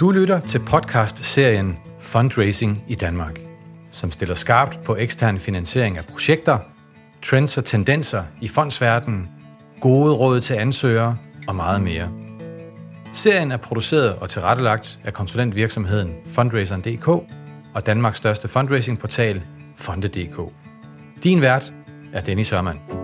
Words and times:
Du 0.00 0.10
lytter 0.10 0.40
til 0.40 0.58
podcast-serien 0.58 1.78
Fundraising 2.00 2.84
i 2.88 2.94
Danmark, 2.94 3.40
som 3.90 4.10
stiller 4.10 4.34
skarpt 4.34 4.78
på 4.84 4.96
ekstern 4.96 5.38
finansiering 5.38 5.98
af 5.98 6.04
projekter, 6.04 6.58
trends 7.22 7.58
og 7.58 7.64
tendenser 7.64 8.24
i 8.40 8.48
fondsverdenen, 8.48 9.28
gode 9.80 10.14
råd 10.14 10.40
til 10.40 10.54
ansøgere 10.54 11.16
og 11.48 11.56
meget 11.56 11.80
mere. 11.80 12.10
Serien 13.12 13.52
er 13.52 13.56
produceret 13.56 14.16
og 14.16 14.30
tilrettelagt 14.30 14.98
af 15.04 15.12
konsulentvirksomheden 15.12 16.14
Fundraiseren.dk 16.26 17.08
og 17.74 17.86
Danmarks 17.86 18.18
største 18.18 18.48
fundraisingportal 18.48 19.42
Fonde.dk. 19.76 20.52
Din 21.24 21.40
vært 21.40 21.72
er 22.12 22.20
Dennis 22.20 22.46
Sørmann. 22.46 22.97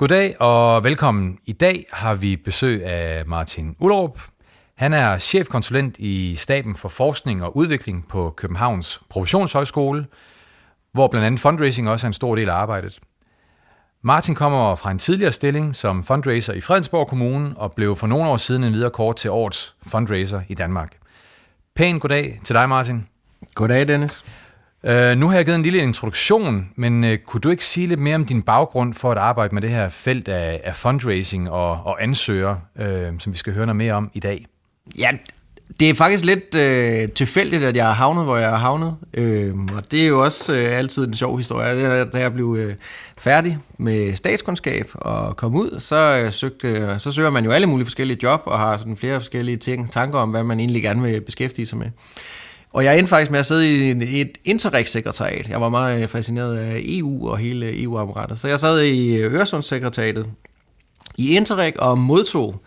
Goddag 0.00 0.40
og 0.40 0.84
velkommen. 0.84 1.38
I 1.46 1.52
dag 1.52 1.86
har 1.92 2.14
vi 2.14 2.36
besøg 2.36 2.84
af 2.84 3.26
Martin 3.26 3.76
Ullerup. 3.78 4.20
Han 4.76 4.92
er 4.92 5.18
chefkonsulent 5.18 5.98
i 5.98 6.36
staben 6.36 6.76
for 6.76 6.88
forskning 6.88 7.44
og 7.44 7.56
udvikling 7.56 8.08
på 8.08 8.34
Københavns 8.36 9.00
Professionshøjskole, 9.10 10.06
hvor 10.92 11.08
blandt 11.08 11.26
andet 11.26 11.40
fundraising 11.40 11.90
også 11.90 12.06
er 12.06 12.08
en 12.08 12.12
stor 12.12 12.36
del 12.36 12.48
af 12.48 12.54
arbejdet. 12.54 13.00
Martin 14.02 14.34
kommer 14.34 14.74
fra 14.74 14.90
en 14.90 14.98
tidligere 14.98 15.32
stilling 15.32 15.76
som 15.76 16.04
fundraiser 16.04 16.52
i 16.52 16.60
Fredensborg 16.60 17.08
Kommune 17.08 17.56
og 17.56 17.72
blev 17.72 17.96
for 17.96 18.06
nogle 18.06 18.28
år 18.28 18.36
siden 18.36 18.64
en 18.64 18.72
videre 18.72 18.90
kort 18.90 19.16
til 19.16 19.30
årets 19.30 19.74
fundraiser 19.86 20.42
i 20.48 20.54
Danmark. 20.54 20.96
Pæn 21.74 21.98
goddag 21.98 22.40
til 22.44 22.54
dig, 22.54 22.68
Martin. 22.68 23.06
Goddag, 23.54 23.88
Dennis. 23.88 24.24
Uh, 24.84 25.18
nu 25.18 25.28
har 25.28 25.36
jeg 25.36 25.44
givet 25.44 25.56
en 25.56 25.62
lille 25.62 25.78
introduktion, 25.78 26.68
men 26.76 27.04
uh, 27.04 27.14
kunne 27.26 27.40
du 27.40 27.50
ikke 27.50 27.64
sige 27.64 27.86
lidt 27.86 28.00
mere 28.00 28.14
om 28.14 28.24
din 28.24 28.42
baggrund 28.42 28.94
for 28.94 29.10
at 29.10 29.18
arbejde 29.18 29.54
med 29.54 29.62
det 29.62 29.70
her 29.70 29.88
felt 29.88 30.28
af, 30.28 30.60
af 30.64 30.76
fundraising 30.76 31.50
og, 31.50 31.70
og 31.70 32.02
ansøger, 32.02 32.56
uh, 32.80 33.18
som 33.18 33.32
vi 33.32 33.38
skal 33.38 33.52
høre 33.52 33.66
noget 33.66 33.76
mere 33.76 33.92
om 33.92 34.10
i 34.14 34.20
dag? 34.20 34.46
Ja, 34.98 35.10
det 35.80 35.90
er 35.90 35.94
faktisk 35.94 36.24
lidt 36.24 36.54
øh, 36.54 37.08
tilfældigt, 37.08 37.64
at 37.64 37.76
jeg 37.76 37.86
har 37.86 37.92
havnet, 37.92 38.24
hvor 38.24 38.36
jeg 38.36 38.48
har 38.48 38.56
havnet. 38.56 38.96
Øh, 39.14 39.54
og 39.76 39.90
det 39.90 40.02
er 40.02 40.06
jo 40.06 40.24
også 40.24 40.54
øh, 40.54 40.78
altid 40.78 41.06
en 41.06 41.14
sjov 41.14 41.36
historie. 41.36 42.04
Da 42.04 42.18
jeg 42.18 42.32
blev 42.32 42.56
øh, 42.58 42.74
færdig 43.18 43.58
med 43.78 44.14
statskundskab 44.14 44.86
og 44.94 45.36
kom 45.36 45.54
ud, 45.54 45.80
så, 45.80 46.22
øh, 46.24 46.32
søgte, 46.32 46.98
så 46.98 47.12
søger 47.12 47.30
man 47.30 47.44
jo 47.44 47.50
alle 47.50 47.66
mulige 47.66 47.86
forskellige 47.86 48.18
job 48.22 48.42
og 48.44 48.58
har 48.58 48.76
sådan 48.76 48.96
flere 48.96 49.20
forskellige 49.20 49.56
ting, 49.56 49.92
tanker 49.92 50.18
om, 50.18 50.30
hvad 50.30 50.44
man 50.44 50.60
egentlig 50.60 50.82
gerne 50.82 51.02
vil 51.02 51.20
beskæftige 51.20 51.66
sig 51.66 51.78
med. 51.78 51.86
Og 52.72 52.84
jeg 52.84 52.98
endte 52.98 53.10
faktisk 53.10 53.30
med 53.30 53.40
at 53.40 53.46
sidde 53.46 53.94
i 54.04 54.20
et 54.20 54.38
Interreg-sekretariat. 54.44 55.48
Jeg 55.48 55.60
var 55.60 55.68
meget 55.68 56.02
øh, 56.02 56.08
fascineret 56.08 56.56
af 56.56 56.80
EU 56.84 57.28
og 57.30 57.38
hele 57.38 57.82
EU-apparatet. 57.82 58.38
Så 58.38 58.48
jeg 58.48 58.60
sad 58.60 58.82
i 58.82 59.16
Øresundssekretariatet 59.16 60.26
i 61.16 61.36
Interreg 61.36 61.80
og 61.80 61.98
modtog 61.98 62.62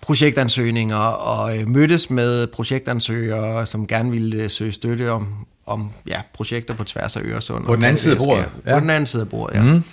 projektansøgninger 0.00 0.96
og 0.96 1.58
øh, 1.58 1.68
mødtes 1.68 2.10
med 2.10 2.46
projektansøgere, 2.46 3.66
som 3.66 3.86
gerne 3.86 4.10
ville 4.10 4.42
øh, 4.42 4.50
søge 4.50 4.72
støtte 4.72 5.10
om, 5.10 5.28
om 5.66 5.90
ja, 6.06 6.20
projekter 6.34 6.74
på 6.74 6.84
tværs 6.84 7.16
af 7.16 7.20
Øresund. 7.24 7.64
På 7.64 7.76
den 7.76 7.84
anden 7.84 7.96
side 7.96 8.14
af 8.14 8.18
bordet? 8.18 8.48
Ja. 8.66 8.74
På 8.74 8.80
den 8.80 8.90
anden 8.90 9.06
side 9.06 9.22
af 9.22 9.28
bordet, 9.28 9.56
ja. 9.56 9.62
Mm. 9.62 9.84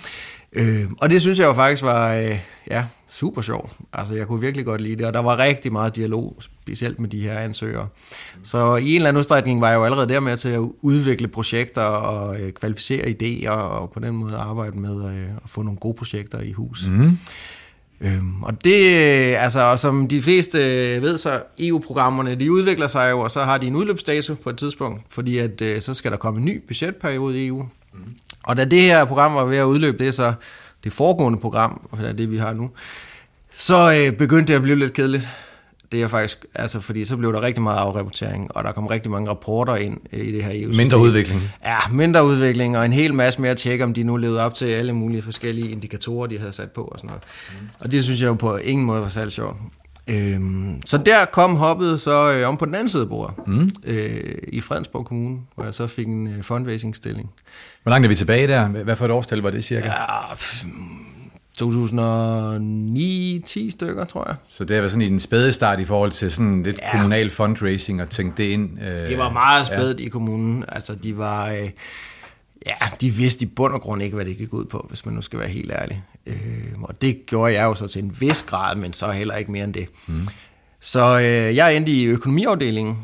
Øh, 0.52 0.86
og 0.98 1.10
det 1.10 1.20
synes 1.20 1.38
jeg 1.38 1.46
jo 1.46 1.52
faktisk 1.52 1.82
var 1.82 2.14
øh, 2.14 2.38
ja, 2.70 2.84
super 3.08 3.42
sjovt. 3.42 3.72
Altså, 3.92 4.14
jeg 4.14 4.26
kunne 4.26 4.40
virkelig 4.40 4.66
godt 4.66 4.80
lide 4.80 4.96
det, 4.96 5.06
og 5.06 5.14
der 5.14 5.20
var 5.20 5.38
rigtig 5.38 5.72
meget 5.72 5.96
dialog, 5.96 6.36
specielt 6.40 7.00
med 7.00 7.08
de 7.08 7.20
her 7.20 7.38
ansøgere. 7.38 7.88
Så 8.42 8.76
i 8.76 8.90
en 8.90 8.96
eller 8.96 9.08
anden 9.08 9.18
udstrækning 9.18 9.60
var 9.60 9.68
jeg 9.68 9.76
jo 9.76 9.84
allerede 9.84 10.08
der 10.08 10.20
med 10.20 10.36
til 10.36 10.48
at 10.48 10.60
udvikle 10.82 11.28
projekter 11.28 11.82
og 11.82 12.40
øh, 12.40 12.52
kvalificere 12.52 13.04
idéer, 13.06 13.50
og 13.50 13.90
på 13.90 14.00
den 14.00 14.14
måde 14.14 14.36
arbejde 14.36 14.78
med 14.78 15.04
øh, 15.04 15.28
at 15.44 15.50
få 15.50 15.62
nogle 15.62 15.78
gode 15.78 15.94
projekter 15.94 16.40
i 16.40 16.52
hus. 16.52 16.88
Mm. 16.88 17.18
Øhm, 18.00 18.42
og 18.42 18.64
det, 18.64 18.80
altså, 19.36 19.60
og 19.60 19.78
som 19.78 20.08
de 20.08 20.22
fleste 20.22 20.58
ved, 21.02 21.18
så 21.18 21.42
EU-programmerne, 21.58 22.34
de 22.34 22.52
udvikler 22.52 22.86
sig 22.86 23.10
jo, 23.10 23.20
og 23.20 23.30
så 23.30 23.44
har 23.44 23.58
de 23.58 23.66
en 23.66 23.76
udløbsdato 23.76 24.34
på 24.34 24.50
et 24.50 24.58
tidspunkt, 24.58 25.02
fordi 25.08 25.38
at, 25.38 25.62
øh, 25.62 25.80
så 25.80 25.94
skal 25.94 26.10
der 26.10 26.16
komme 26.16 26.38
en 26.38 26.44
ny 26.44 26.62
budgetperiode 26.66 27.44
i 27.44 27.46
EU. 27.46 27.62
Mm. 27.94 28.00
Og 28.44 28.56
da 28.56 28.64
det 28.64 28.82
her 28.82 29.04
program 29.04 29.34
var 29.34 29.44
ved 29.44 29.56
at 29.56 29.64
udløbe, 29.64 29.98
det 29.98 30.08
er 30.08 30.12
så 30.12 30.32
det 30.84 30.92
foregående 30.92 31.38
program, 31.38 31.88
og 31.90 31.98
det 31.98 32.08
er 32.08 32.12
det, 32.12 32.30
vi 32.30 32.38
har 32.38 32.52
nu, 32.52 32.70
så 33.54 33.92
øh, 33.92 34.16
begyndte 34.16 34.52
det 34.52 34.56
at 34.56 34.62
blive 34.62 34.78
lidt 34.78 34.92
kedeligt. 34.92 35.28
Det 35.92 36.02
er 36.02 36.08
faktisk, 36.08 36.44
altså 36.54 36.80
fordi 36.80 37.04
så 37.04 37.16
blev 37.16 37.32
der 37.32 37.42
rigtig 37.42 37.62
meget 37.62 37.78
afrapportering, 37.78 38.56
og 38.56 38.64
der 38.64 38.72
kom 38.72 38.86
rigtig 38.86 39.10
mange 39.10 39.30
rapporter 39.30 39.76
ind 39.76 39.98
øh, 40.12 40.26
i 40.26 40.32
det 40.32 40.44
her 40.44 40.50
EU-system. 40.54 40.76
Mindre 40.76 40.98
udvikling. 40.98 41.42
Ja, 41.64 41.78
mindre 41.92 42.24
udvikling, 42.24 42.78
og 42.78 42.84
en 42.84 42.92
hel 42.92 43.14
masse 43.14 43.40
mere 43.40 43.50
at 43.50 43.56
tjekke, 43.56 43.84
om 43.84 43.94
de 43.94 44.02
nu 44.02 44.16
levede 44.16 44.40
op 44.40 44.54
til 44.54 44.66
alle 44.66 44.92
mulige 44.92 45.22
forskellige 45.22 45.70
indikatorer, 45.70 46.26
de 46.26 46.38
havde 46.38 46.52
sat 46.52 46.70
på 46.70 46.82
og 46.82 46.98
sådan 46.98 47.08
noget. 47.08 47.22
Mm. 47.50 47.68
Og 47.80 47.92
det 47.92 48.04
synes 48.04 48.20
jeg 48.20 48.28
jo 48.28 48.34
på 48.34 48.56
ingen 48.56 48.86
måde 48.86 49.02
var 49.02 49.08
særlig 49.08 49.32
sjovt. 49.32 49.56
Øhm, 50.08 50.82
så 50.86 50.98
der 50.98 51.24
kom 51.32 51.56
hoppet 51.56 52.00
så 52.00 52.32
øh, 52.32 52.48
om 52.48 52.56
på 52.56 52.64
den 52.64 52.74
anden 52.74 52.88
side 52.88 53.02
af 53.02 53.08
bordet, 53.08 53.34
mm. 53.46 53.70
øh, 53.84 54.34
i 54.48 54.60
Fredensborg 54.60 55.06
Kommune, 55.06 55.38
hvor 55.54 55.64
jeg 55.64 55.74
så 55.74 55.86
fik 55.86 56.06
en 56.06 56.28
øh, 56.28 56.42
fundraising-stilling. 56.42 57.30
Hvor 57.82 57.90
langt 57.90 58.04
er 58.04 58.08
vi 58.08 58.14
tilbage 58.14 58.46
der? 58.46 58.68
Hvad 58.68 58.96
for 58.96 59.04
et 59.04 59.10
årstal 59.10 59.38
var 59.38 59.50
det 59.50 59.64
cirka? 59.64 59.86
Ja, 59.86 60.34
2009-10 61.62 63.70
stykker, 63.70 64.04
tror 64.04 64.24
jeg. 64.28 64.36
Så 64.46 64.64
det 64.64 64.82
var 64.82 64.88
sådan 64.88 65.02
i 65.02 65.08
den 65.08 65.20
spæde 65.20 65.52
start 65.52 65.80
i 65.80 65.84
forhold 65.84 66.12
til 66.12 66.32
sådan 66.32 66.62
lidt 66.62 66.78
ja. 66.78 66.90
kommunal 66.90 67.30
fundraising 67.30 68.02
og 68.02 68.10
tænke 68.10 68.36
det 68.36 68.44
ind? 68.44 68.82
Øh, 68.82 69.06
det 69.06 69.18
var 69.18 69.32
meget 69.32 69.66
spædt 69.66 70.00
ja. 70.00 70.04
i 70.04 70.08
kommunen. 70.08 70.64
Altså, 70.68 70.94
de 70.94 71.18
var... 71.18 71.48
Øh, 71.48 71.70
ja, 72.66 72.74
de 73.00 73.10
vidste 73.10 73.44
i 73.44 73.48
bund 73.48 73.74
og 73.74 73.80
grund 73.80 74.02
ikke, 74.02 74.14
hvad 74.14 74.24
det 74.24 74.38
gik 74.38 74.52
ud 74.52 74.64
på, 74.64 74.86
hvis 74.88 75.06
man 75.06 75.14
nu 75.14 75.22
skal 75.22 75.38
være 75.38 75.48
helt 75.48 75.72
ærlig. 75.72 76.02
Øh, 76.26 76.82
og 76.82 77.02
det 77.02 77.26
gjorde 77.26 77.52
jeg 77.54 77.64
jo 77.64 77.74
så 77.74 77.86
til 77.86 78.04
en 78.04 78.16
vis 78.20 78.42
grad, 78.42 78.76
men 78.76 78.92
så 78.92 79.10
heller 79.10 79.34
ikke 79.34 79.52
mere 79.52 79.64
end 79.64 79.74
det. 79.74 79.88
Mm. 80.06 80.28
Så 80.80 81.18
øh, 81.18 81.56
jeg 81.56 81.76
endte 81.76 81.92
i 81.92 82.04
økonomiafdelingen, 82.04 82.98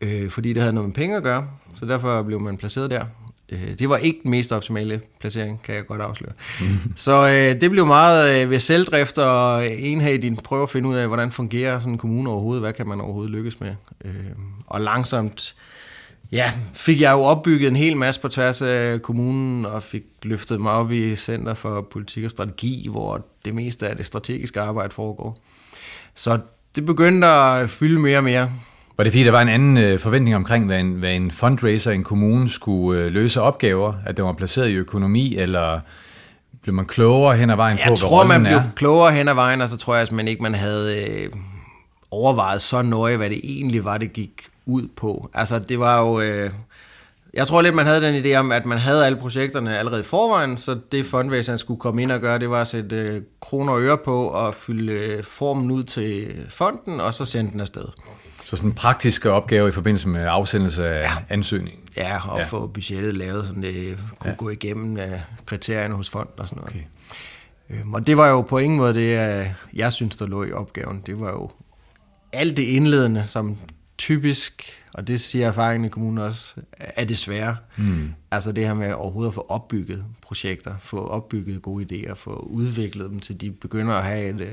øh, 0.00 0.30
fordi 0.30 0.52
det 0.52 0.62
havde 0.62 0.72
noget 0.72 0.88
med 0.88 0.94
penge 0.94 1.16
at 1.16 1.22
gøre, 1.22 1.48
så 1.74 1.86
derfor 1.86 2.22
blev 2.22 2.40
man 2.40 2.56
placeret 2.56 2.90
der. 2.90 3.04
Øh, 3.48 3.78
det 3.78 3.88
var 3.88 3.96
ikke 3.96 4.20
den 4.22 4.30
mest 4.30 4.52
optimale 4.52 5.00
placering, 5.20 5.62
kan 5.62 5.74
jeg 5.74 5.86
godt 5.86 6.00
afsløre. 6.00 6.32
Mm. 6.60 6.92
Så 6.96 7.28
øh, 7.28 7.60
det 7.60 7.70
blev 7.70 7.86
meget 7.86 8.42
øh, 8.42 8.50
ved 8.50 8.60
selvdrift 8.60 9.18
og 9.18 9.66
enhed 9.66 10.36
prøve 10.44 10.62
at 10.62 10.70
finde 10.70 10.88
ud 10.88 10.96
af, 10.96 11.06
hvordan 11.06 11.32
fungerer 11.32 11.78
sådan 11.78 11.92
en 11.92 11.98
kommune 11.98 12.30
overhovedet, 12.30 12.62
hvad 12.62 12.72
kan 12.72 12.88
man 12.88 13.00
overhovedet 13.00 13.32
lykkes 13.32 13.60
med. 13.60 13.74
Øh, 14.04 14.12
og 14.66 14.80
langsomt 14.80 15.54
ja, 16.32 16.52
fik 16.74 17.00
jeg 17.00 17.12
jo 17.12 17.22
opbygget 17.22 17.68
en 17.68 17.76
hel 17.76 17.96
masse 17.96 18.20
på 18.20 18.28
tværs 18.28 18.62
af 18.62 19.02
kommunen, 19.02 19.66
og 19.66 19.82
fik 19.82 20.02
løftet 20.22 20.60
mig 20.60 20.72
op 20.72 20.92
i 20.92 21.16
Center 21.16 21.54
for 21.54 21.86
Politik 21.92 22.24
og 22.24 22.30
Strategi, 22.30 22.88
hvor 22.90 23.26
det 23.44 23.54
meste 23.54 23.88
af 23.88 23.96
det 23.96 24.06
strategiske 24.06 24.60
arbejde 24.60 24.94
foregår. 24.94 25.38
Så 26.14 26.38
det 26.76 26.86
begyndte 26.86 27.26
at 27.26 27.70
fylde 27.70 28.00
mere 28.00 28.18
og 28.18 28.24
mere. 28.24 28.50
Var 28.96 29.04
det 29.04 29.12
fordi, 29.12 29.24
der 29.24 29.30
var 29.30 29.42
en 29.42 29.48
anden 29.48 29.78
øh, 29.78 29.98
forventning 29.98 30.36
omkring, 30.36 30.66
hvad 30.66 30.78
en, 30.80 30.92
hvad 30.92 31.12
en 31.12 31.30
fundraiser 31.30 31.90
i 31.90 31.94
en 31.94 32.04
kommune 32.04 32.48
skulle 32.48 33.02
øh, 33.02 33.12
løse 33.12 33.40
opgaver? 33.40 33.94
At 34.06 34.16
det 34.16 34.24
var 34.24 34.32
placeret 34.32 34.68
i 34.68 34.74
økonomi, 34.74 35.36
eller 35.36 35.80
blev 36.62 36.74
man 36.74 36.86
klogere 36.86 37.36
hen 37.36 37.50
ad 37.50 37.56
vejen 37.56 37.78
jeg 37.78 37.84
på, 37.86 37.90
Jeg 37.90 37.98
tror, 37.98 38.24
man 38.24 38.42
blev 38.42 38.56
er? 38.56 38.62
klogere 38.76 39.12
hen 39.12 39.28
ad 39.28 39.34
vejen, 39.34 39.60
og 39.60 39.68
så 39.68 39.76
tror 39.76 39.94
jeg 39.94 40.02
at 40.02 40.12
man 40.12 40.28
ikke, 40.28 40.42
man 40.42 40.54
havde 40.54 41.06
øh, 41.08 41.28
overvejet 42.10 42.62
så 42.62 42.82
nøje, 42.82 43.16
hvad 43.16 43.30
det 43.30 43.40
egentlig 43.44 43.84
var, 43.84 43.98
det 43.98 44.12
gik 44.12 44.32
ud 44.68 44.88
på. 44.96 45.30
Altså, 45.34 45.58
det 45.58 45.78
var 45.78 46.00
jo... 46.00 46.20
Øh, 46.20 46.50
jeg 47.34 47.46
tror 47.46 47.62
lidt, 47.62 47.74
man 47.74 47.86
havde 47.86 48.02
den 48.02 48.24
idé 48.24 48.34
om, 48.34 48.52
at 48.52 48.66
man 48.66 48.78
havde 48.78 49.06
alle 49.06 49.18
projekterne 49.18 49.78
allerede 49.78 50.00
i 50.00 50.04
forvejen, 50.04 50.56
så 50.56 50.78
det 50.92 51.06
fundraiseren 51.06 51.58
skulle 51.58 51.80
komme 51.80 52.02
ind 52.02 52.10
og 52.10 52.20
gøre, 52.20 52.38
det 52.38 52.50
var 52.50 52.60
at 52.60 52.68
sætte 52.68 52.96
øh, 52.96 53.22
kroner 53.40 53.72
og 53.72 53.82
øre 53.82 53.98
på 54.04 54.26
og 54.26 54.54
fylde 54.54 54.92
øh, 54.92 55.24
formen 55.24 55.70
ud 55.70 55.84
til 55.84 56.36
fonden, 56.48 57.00
og 57.00 57.14
så 57.14 57.24
sende 57.24 57.50
den 57.50 57.60
afsted. 57.60 57.84
Så 58.44 58.56
sådan 58.56 58.72
praktiske 58.72 59.30
opgaver 59.30 59.68
i 59.68 59.70
forbindelse 59.70 60.08
med 60.08 60.26
afsendelse 60.28 60.88
af 60.88 61.02
ja. 61.02 61.12
ansøgningen? 61.28 61.82
Ja, 61.96 62.28
og 62.30 62.38
ja. 62.38 62.44
få 62.44 62.66
budgettet 62.66 63.16
lavet, 63.16 63.46
så 63.46 63.52
det 63.52 63.98
kunne 64.18 64.30
ja. 64.30 64.36
gå 64.36 64.48
igennem 64.48 64.92
uh, 64.92 65.20
kriterierne 65.46 65.94
hos 65.94 66.10
fonden 66.10 66.40
og 66.40 66.48
sådan 66.48 66.60
noget. 66.60 66.70
Okay. 66.70 66.84
Øhm, 67.80 67.94
og 67.94 68.06
det 68.06 68.16
var 68.16 68.28
jo 68.28 68.40
på 68.40 68.58
ingen 68.58 68.78
måde 68.78 68.94
det, 68.94 69.54
jeg 69.74 69.92
synes, 69.92 70.16
der 70.16 70.26
lå 70.26 70.44
i 70.44 70.52
opgaven. 70.52 71.02
Det 71.06 71.20
var 71.20 71.30
jo 71.30 71.50
alt 72.32 72.56
det 72.56 72.62
indledende, 72.62 73.24
som 73.26 73.56
typisk 73.98 74.78
og 74.94 75.06
det 75.06 75.20
siger 75.20 75.46
erfaringen 75.46 75.84
i 75.84 75.88
kommunen 75.88 76.18
også, 76.18 76.54
er 76.72 77.04
det 77.04 77.18
svære. 77.18 77.56
Mm. 77.76 78.12
Altså 78.30 78.52
det 78.52 78.66
her 78.66 78.74
med 78.74 78.92
overhovedet 78.92 79.30
at 79.30 79.34
få 79.34 79.46
opbygget 79.48 80.04
projekter, 80.22 80.74
få 80.80 81.06
opbygget 81.06 81.62
gode 81.62 81.84
idéer, 81.84 82.14
få 82.14 82.48
udviklet 82.50 83.10
dem, 83.10 83.20
til 83.20 83.40
de 83.40 83.50
begynder 83.50 83.94
at 83.94 84.04
have 84.04 84.28
et, 84.28 84.40
øh, 84.40 84.52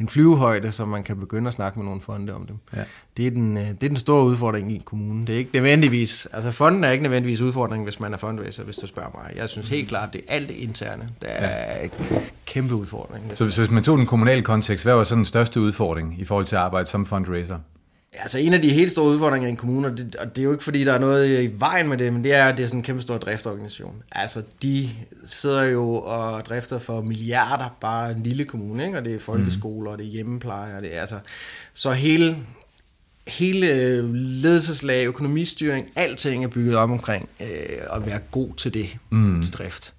en 0.00 0.08
flyvehøjde, 0.08 0.72
så 0.72 0.84
man 0.84 1.02
kan 1.02 1.20
begynde 1.20 1.48
at 1.48 1.54
snakke 1.54 1.78
med 1.78 1.86
nogle 1.86 2.00
fonde 2.00 2.34
om 2.34 2.46
dem. 2.46 2.56
Ja. 2.76 2.82
Det, 3.16 3.26
er 3.26 3.30
den, 3.30 3.56
øh, 3.56 3.68
det 3.68 3.82
er 3.82 3.88
den 3.88 3.96
store 3.96 4.24
udfordring 4.24 4.72
i 4.72 4.82
kommunen. 4.84 5.26
Det 5.26 5.34
er 5.34 5.38
ikke 5.38 5.50
nødvendigvis, 5.54 6.28
altså 6.32 6.50
fonden 6.50 6.84
er 6.84 6.90
ikke 6.90 7.02
nødvendigvis 7.02 7.40
udfordring, 7.40 7.84
hvis 7.84 8.00
man 8.00 8.14
er 8.14 8.18
fondvæser, 8.18 8.64
hvis 8.64 8.76
du 8.76 8.86
spørger 8.86 9.10
mig. 9.14 9.36
Jeg 9.36 9.48
synes 9.48 9.68
helt 9.68 9.88
klart, 9.88 10.12
det 10.12 10.20
er 10.28 10.34
alt 10.34 10.48
det 10.48 10.54
interne, 10.54 11.08
der 11.22 11.28
er 11.28 11.78
ja. 11.78 11.84
en 11.84 11.90
kæmpe 12.46 12.74
udfordring. 12.74 13.24
Så, 13.34 13.50
så 13.50 13.60
hvis 13.60 13.70
man 13.70 13.82
tog 13.82 13.98
den 13.98 14.06
kommunale 14.06 14.42
kontekst, 14.42 14.84
hvad 14.84 14.94
var 14.94 15.04
så 15.04 15.14
den 15.14 15.24
største 15.24 15.60
udfordring 15.60 16.20
i 16.20 16.24
forhold 16.24 16.46
til 16.46 16.56
at 16.56 16.62
arbejde 16.62 16.88
som 16.88 17.06
fundraiser? 17.06 17.58
Altså 18.18 18.38
en 18.38 18.54
af 18.54 18.62
de 18.62 18.70
helt 18.70 18.90
store 18.90 19.06
udfordringer 19.06 19.48
i 19.48 19.50
en 19.50 19.56
kommune, 19.56 19.88
og 19.88 19.98
det, 19.98 20.16
og 20.16 20.36
det 20.36 20.42
er 20.42 20.44
jo 20.44 20.52
ikke 20.52 20.64
fordi, 20.64 20.84
der 20.84 20.92
er 20.92 20.98
noget 20.98 21.42
i 21.42 21.60
vejen 21.60 21.88
med 21.88 21.98
det, 21.98 22.12
men 22.12 22.24
det 22.24 22.34
er, 22.34 22.44
at 22.44 22.56
det 22.56 22.62
er 22.62 22.66
sådan 22.66 22.78
en 22.78 22.84
kæmpe 22.84 23.02
stor 23.02 23.18
driftorganisation. 23.18 24.02
Altså 24.12 24.42
de 24.62 24.90
sidder 25.24 25.62
jo 25.64 25.94
og 25.94 26.46
drifter 26.46 26.78
for 26.78 27.00
milliarder, 27.00 27.76
bare 27.80 28.10
en 28.10 28.22
lille 28.22 28.44
kommune, 28.44 28.86
ikke? 28.86 28.98
og 28.98 29.04
det 29.04 29.14
er 29.14 29.18
folkeskoler, 29.18 29.90
og 29.90 29.98
det 29.98 30.06
er 30.06 30.10
hjemmepleje, 30.10 30.76
og 30.76 30.82
det 30.82 30.96
er 30.96 31.00
altså... 31.00 31.18
Så 31.74 31.92
hele, 31.92 32.36
hele 33.26 34.02
ledelseslag, 34.42 35.06
økonomistyring, 35.06 35.90
alting 35.96 36.44
er 36.44 36.48
bygget 36.48 36.76
op 36.76 36.90
omkring 36.90 37.28
øh, 37.40 37.46
at 37.92 38.06
være 38.06 38.20
god 38.30 38.54
til 38.54 38.74
det, 38.74 38.96
mm. 39.10 39.42
til 39.42 39.52
drift. 39.52 39.94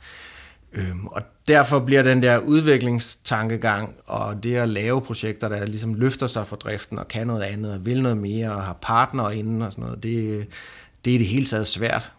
Øhm, 0.74 1.08
og 1.08 1.22
derfor 1.48 1.80
bliver 1.80 2.04
den 2.04 2.24
der 2.24 2.38
udviklingstankegang 2.38 3.96
og 4.06 4.44
det 4.44 4.56
at 4.56 4.70
lave 4.70 5.02
projekter, 5.02 5.50
der 5.50 5.66
ligesom 5.66 5.94
løfter 5.94 6.28
sig 6.28 6.48
for 6.48 6.56
driften 6.56 7.00
og 7.00 7.08
kan 7.08 7.28
noget 7.28 7.42
andet 7.42 7.74
og 7.74 7.86
vil 7.86 8.02
noget 8.02 8.18
mere 8.18 8.52
og 8.52 8.64
har 8.64 8.78
partnere 8.82 9.38
inden 9.38 9.62
og 9.62 9.72
sådan 9.72 9.84
noget, 9.84 10.04
det, 10.04 10.48
det 11.06 11.16
er 11.16 11.18
det 11.18 11.28
hele 11.28 11.46
taget 11.46 11.68
svært 11.68 12.12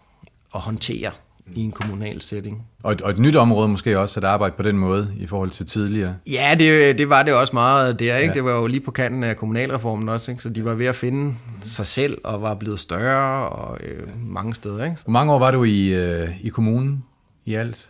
at 0.54 0.60
håndtere 0.60 1.10
i 1.54 1.60
en 1.60 1.72
kommunal 1.72 2.20
setting. 2.20 2.66
Og 2.82 2.92
et, 2.92 3.00
og 3.00 3.10
et 3.10 3.18
nyt 3.18 3.36
område 3.36 3.68
måske 3.68 3.98
også 3.98 4.20
at 4.20 4.24
arbejde 4.24 4.54
på 4.56 4.62
den 4.62 4.78
måde 4.78 5.14
i 5.18 5.26
forhold 5.26 5.50
til 5.50 5.66
tidligere. 5.66 6.16
Ja, 6.26 6.56
det, 6.58 6.98
det 6.98 7.08
var 7.08 7.22
det 7.22 7.34
også 7.34 7.52
meget 7.52 7.98
der, 7.98 8.16
ikke? 8.16 8.28
Ja. 8.28 8.34
Det 8.34 8.44
var 8.44 8.50
jo 8.50 8.66
lige 8.66 8.80
på 8.80 8.90
kanten 8.90 9.24
af 9.24 9.36
kommunalreformen 9.36 10.08
også, 10.08 10.30
ikke? 10.30 10.42
Så 10.42 10.48
de 10.48 10.64
var 10.64 10.74
ved 10.74 10.86
at 10.86 10.96
finde 10.96 11.34
sig 11.64 11.86
selv 11.86 12.18
og 12.24 12.42
var 12.42 12.54
blevet 12.54 12.80
større 12.80 13.48
og 13.48 13.78
øh, 13.84 14.08
mange 14.26 14.54
steder, 14.54 14.84
ikke? 14.84 14.96
Hvor 15.04 15.12
mange 15.12 15.32
år 15.32 15.38
var 15.38 15.50
du 15.50 15.64
i, 15.64 15.88
øh, 15.88 16.28
i 16.40 16.48
kommunen 16.48 17.04
i 17.44 17.54
alt? 17.54 17.88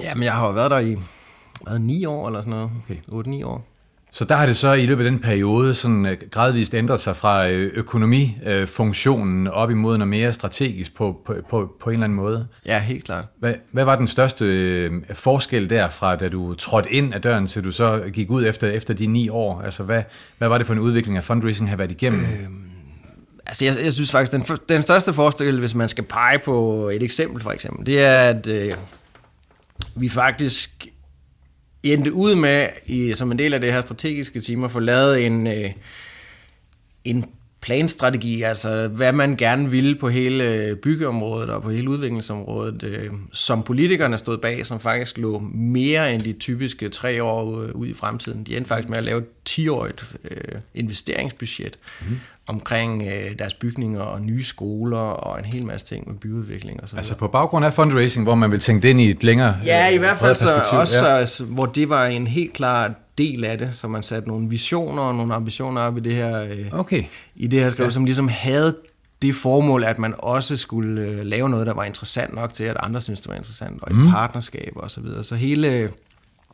Ja, 0.00 0.14
men 0.14 0.22
jeg 0.22 0.32
har 0.32 0.46
jo 0.46 0.52
været 0.52 0.70
der 0.70 0.78
i 0.78 0.96
hvad, 1.62 1.78
9 1.78 2.04
år 2.04 2.26
eller 2.26 2.40
sådan 2.40 2.50
noget. 2.50 2.70
Okay. 2.84 3.40
8-9 3.42 3.46
år. 3.46 3.64
Så 4.10 4.24
der 4.24 4.34
har 4.36 4.46
det 4.46 4.56
så 4.56 4.72
i 4.72 4.86
løbet 4.86 5.04
af 5.04 5.10
den 5.10 5.20
periode 5.20 5.74
sådan 5.74 6.06
øh, 6.06 6.16
gradvist 6.30 6.74
ændret 6.74 7.00
sig 7.00 7.16
fra 7.16 7.48
øh, 7.48 7.72
økonomifunktionen 7.74 9.48
op 9.48 9.70
imod 9.70 9.98
noget 9.98 10.08
mere 10.08 10.32
strategisk 10.32 10.94
på, 10.96 11.20
på, 11.24 11.34
på, 11.50 11.72
på 11.80 11.90
en 11.90 11.94
eller 11.94 12.04
anden 12.04 12.16
måde. 12.16 12.46
Ja, 12.66 12.78
helt 12.78 13.04
klart. 13.04 13.24
Hvad, 13.38 13.54
hvad 13.72 13.84
var 13.84 13.96
den 13.96 14.06
største 14.06 14.44
øh, 14.44 14.92
forskel 15.12 15.70
derfra, 15.70 16.16
da 16.16 16.28
du 16.28 16.54
trådte 16.54 16.92
ind 16.92 17.14
ad 17.14 17.20
døren, 17.20 17.46
til 17.46 17.64
du 17.64 17.70
så 17.70 18.02
gik 18.12 18.30
ud 18.30 18.46
efter, 18.46 18.70
efter 18.70 18.94
de 18.94 19.06
ni 19.06 19.28
år? 19.28 19.60
Altså, 19.60 19.82
hvad, 19.82 20.02
hvad 20.38 20.48
var 20.48 20.58
det 20.58 20.66
for 20.66 20.74
en 20.74 20.80
udvikling 20.80 21.16
af 21.16 21.24
fundraising 21.24 21.68
har 21.68 21.76
været 21.76 21.90
igennem? 21.90 22.20
Øhm, 22.20 22.70
altså, 23.46 23.64
jeg, 23.64 23.74
jeg 23.84 23.92
synes 23.92 24.10
faktisk, 24.10 24.32
den, 24.32 24.58
den 24.68 24.82
største 24.82 25.12
forskel, 25.12 25.60
hvis 25.60 25.74
man 25.74 25.88
skal 25.88 26.04
pege 26.04 26.38
på 26.38 26.88
et 26.88 27.02
eksempel 27.02 27.42
for 27.42 27.50
eksempel, 27.50 27.86
det 27.86 28.00
er, 28.00 28.18
at 28.18 28.48
øh, 28.48 28.72
vi 29.94 30.08
faktisk 30.08 30.86
endte 31.82 32.12
ud 32.12 32.34
med, 32.34 32.68
i, 32.86 33.14
som 33.14 33.32
en 33.32 33.38
del 33.38 33.54
af 33.54 33.60
det 33.60 33.72
her 33.72 33.80
strategiske 33.80 34.40
team, 34.40 34.64
at 34.64 34.70
få 34.70 34.80
lavet 34.80 35.26
en, 35.26 35.46
øh, 35.46 35.70
en 37.04 37.24
planstrategi, 37.60 38.42
altså 38.42 38.88
hvad 38.88 39.12
man 39.12 39.36
gerne 39.36 39.70
ville 39.70 39.96
på 39.96 40.08
hele 40.08 40.76
byggeområdet 40.82 41.50
og 41.50 41.62
på 41.62 41.70
hele 41.70 41.90
udviklingsområdet, 41.90 42.84
øh, 42.84 43.10
som 43.32 43.62
politikerne 43.62 44.18
stod 44.18 44.38
bag, 44.38 44.66
som 44.66 44.80
faktisk 44.80 45.18
lå 45.18 45.38
mere 45.54 46.14
end 46.14 46.22
de 46.22 46.32
typiske 46.32 46.88
tre 46.88 47.22
år 47.22 47.62
øh, 47.62 47.70
ud 47.74 47.86
i 47.86 47.94
fremtiden. 47.94 48.44
De 48.44 48.56
endte 48.56 48.68
faktisk 48.68 48.88
med 48.88 48.98
at 48.98 49.04
lave 49.04 49.18
et 49.18 49.26
10-årigt 49.48 50.16
øh, 50.30 50.60
investeringsbudget, 50.74 51.78
mm 52.00 52.16
omkring 52.46 53.02
øh, 53.02 53.38
deres 53.38 53.54
bygninger 53.54 54.00
og 54.00 54.20
nye 54.20 54.44
skoler 54.44 54.98
og 54.98 55.38
en 55.38 55.44
hel 55.44 55.66
masse 55.66 55.86
ting 55.86 56.08
med 56.08 56.16
byudvikling 56.18 56.82
og 56.82 56.88
så 56.88 56.96
Altså 56.96 57.14
på 57.14 57.28
baggrund 57.28 57.64
af 57.64 57.72
fundraising, 57.72 58.24
hvor 58.24 58.34
man 58.34 58.50
vil 58.50 58.60
tænke 58.60 58.82
det 58.82 58.88
ind 58.88 59.00
i 59.00 59.10
et 59.10 59.24
længere 59.24 59.56
Ja, 59.64 59.88
i 59.88 59.98
hvert 59.98 60.18
fald 60.18 60.34
så 60.34 60.62
også, 60.72 61.06
ja. 61.06 61.16
altså, 61.16 61.44
hvor 61.44 61.66
det 61.66 61.88
var 61.88 62.06
en 62.06 62.26
helt 62.26 62.52
klar 62.52 62.94
del 63.18 63.44
af 63.44 63.58
det, 63.58 63.74
så 63.74 63.88
man 63.88 64.02
satte 64.02 64.28
nogle 64.28 64.48
visioner 64.48 65.02
og 65.02 65.14
nogle 65.14 65.34
ambitioner 65.34 65.80
op 65.80 65.96
i 65.98 66.00
det 66.00 66.12
her, 66.12 66.42
øh, 66.42 66.66
okay. 66.72 67.04
i 67.36 67.46
det 67.46 67.60
her 67.60 67.68
skriv, 67.68 67.84
ja. 67.84 67.90
som 67.90 68.04
ligesom 68.04 68.28
havde 68.28 68.76
det 69.22 69.34
formål, 69.34 69.84
at 69.84 69.98
man 69.98 70.14
også 70.18 70.56
skulle 70.56 71.02
øh, 71.02 71.24
lave 71.24 71.48
noget, 71.48 71.66
der 71.66 71.74
var 71.74 71.84
interessant 71.84 72.34
nok 72.34 72.54
til, 72.54 72.64
at 72.64 72.76
andre 72.80 73.00
synes 73.00 73.20
det 73.20 73.28
var 73.28 73.34
interessant, 73.34 73.82
og 73.82 73.90
et 73.90 73.96
mm. 73.96 74.10
partnerskab 74.10 74.72
og 74.76 74.90
så 74.90 75.00
videre. 75.00 75.24
Så 75.24 75.34
hele, 75.34 75.90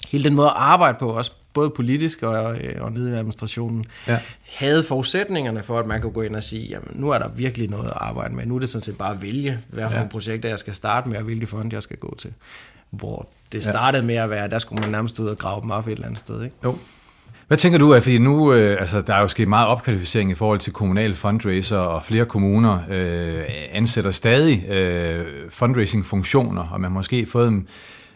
hele 0.09 0.25
den 0.25 0.35
måde 0.35 0.47
at 0.47 0.55
arbejde 0.57 0.99
på, 0.99 1.09
også 1.09 1.37
både 1.55 1.71
politisk 1.71 2.23
og, 2.23 2.57
øh, 2.57 2.75
og 2.81 2.93
nede 2.93 3.11
i 3.11 3.15
administrationen, 3.15 3.85
ja. 4.09 4.19
havde 4.57 4.83
forudsætningerne 4.83 5.63
for, 5.63 5.79
at 5.79 5.87
man 5.87 6.01
kunne 6.01 6.13
gå 6.13 6.23
ind 6.23 6.37
og 6.37 6.43
sige, 6.43 6.67
jamen 6.69 6.91
nu 6.95 7.11
er 7.11 7.19
der 7.19 7.29
virkelig 7.29 7.71
noget 7.71 7.87
at 7.87 7.97
arbejde 7.97 8.35
med. 8.35 8.47
Nu 8.47 8.55
er 8.55 8.59
det 8.59 8.69
sådan 8.69 8.85
set 8.85 8.99
bare 8.99 9.15
at 9.15 9.23
vælge, 9.23 9.59
hvad 9.69 9.91
for 9.91 9.99
ja. 9.99 10.07
projekter 10.07 10.49
jeg 10.49 10.59
skal 10.59 10.75
starte 10.75 11.09
med, 11.09 11.17
og 11.17 11.25
hvilke 11.25 11.47
fonde 11.47 11.75
jeg 11.75 11.83
skal 11.83 11.97
gå 11.97 12.15
til. 12.19 12.33
Hvor 12.91 13.29
det 13.53 13.65
startede 13.65 14.03
ja. 14.03 14.07
med 14.07 14.15
at 14.15 14.31
være, 14.31 14.49
der 14.49 14.59
skulle 14.59 14.81
man 14.81 14.91
nærmest 14.91 15.21
ud 15.21 15.27
og 15.27 15.39
grave 15.39 15.63
dem 15.63 15.71
op 15.71 15.87
et 15.87 15.93
eller 15.93 16.07
andet 16.07 16.21
sted. 16.21 16.43
Ikke? 16.43 16.57
Jo. 16.65 16.77
Hvad 17.49 17.59
tænker 17.59 17.79
du 17.79 17.95
af, 17.95 18.03
fordi 18.03 18.19
nu, 18.19 18.53
øh, 18.53 18.81
altså, 18.81 19.01
der 19.01 19.15
er 19.15 19.21
jo 19.21 19.29
sket 19.29 19.49
meget 19.49 19.69
opkvalificering 19.69 20.31
i 20.31 20.35
forhold 20.35 20.59
til 20.59 20.73
kommunale 20.73 21.15
fundraiser, 21.15 21.79
og 21.79 22.05
flere 22.05 22.25
kommuner 22.25 22.79
øh, 22.91 23.43
ansætter 23.73 24.11
stadig 24.11 24.69
øh, 24.69 25.27
fundraising-funktioner, 25.51 26.69
og 26.73 26.81
man 26.81 26.91
har 26.91 26.95
måske 26.95 27.27
fået 27.27 27.47
dem 27.47 27.67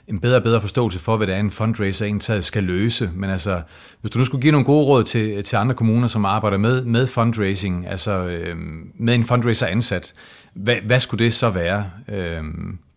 en 0.09 0.21
bedre 0.21 0.37
og 0.37 0.43
bedre 0.43 0.61
forståelse 0.61 0.99
for, 0.99 1.17
hvad 1.17 1.27
det 1.27 1.35
er, 1.35 1.41
en 1.41 1.51
fundraiser 1.51 2.07
egentlig 2.07 2.45
skal 2.45 2.65
løse. 2.65 3.11
Men 3.15 3.31
altså, 3.31 3.63
hvis 4.01 4.11
du 4.11 4.19
nu 4.19 4.25
skulle 4.25 4.43
give 4.43 4.53
nogle 4.53 4.65
gode 4.65 4.87
råd 4.87 5.05
til, 5.05 5.45
til 5.45 5.57
andre 5.57 5.75
kommuner, 5.75 6.09
som 6.09 6.25
arbejder 6.25 6.59
med, 6.59 6.85
med 6.85 7.07
fundraising, 7.07 7.87
altså 7.87 8.13
øh, 8.13 8.57
med 8.95 9.15
en 9.15 9.25
fundraiser 9.25 9.67
ansat, 9.67 10.15
hvad, 10.55 10.77
hvad 10.87 11.01
skulle 11.01 11.25
det 11.25 11.35
så 11.35 11.51
være, 11.51 11.91
øh, 12.09 12.43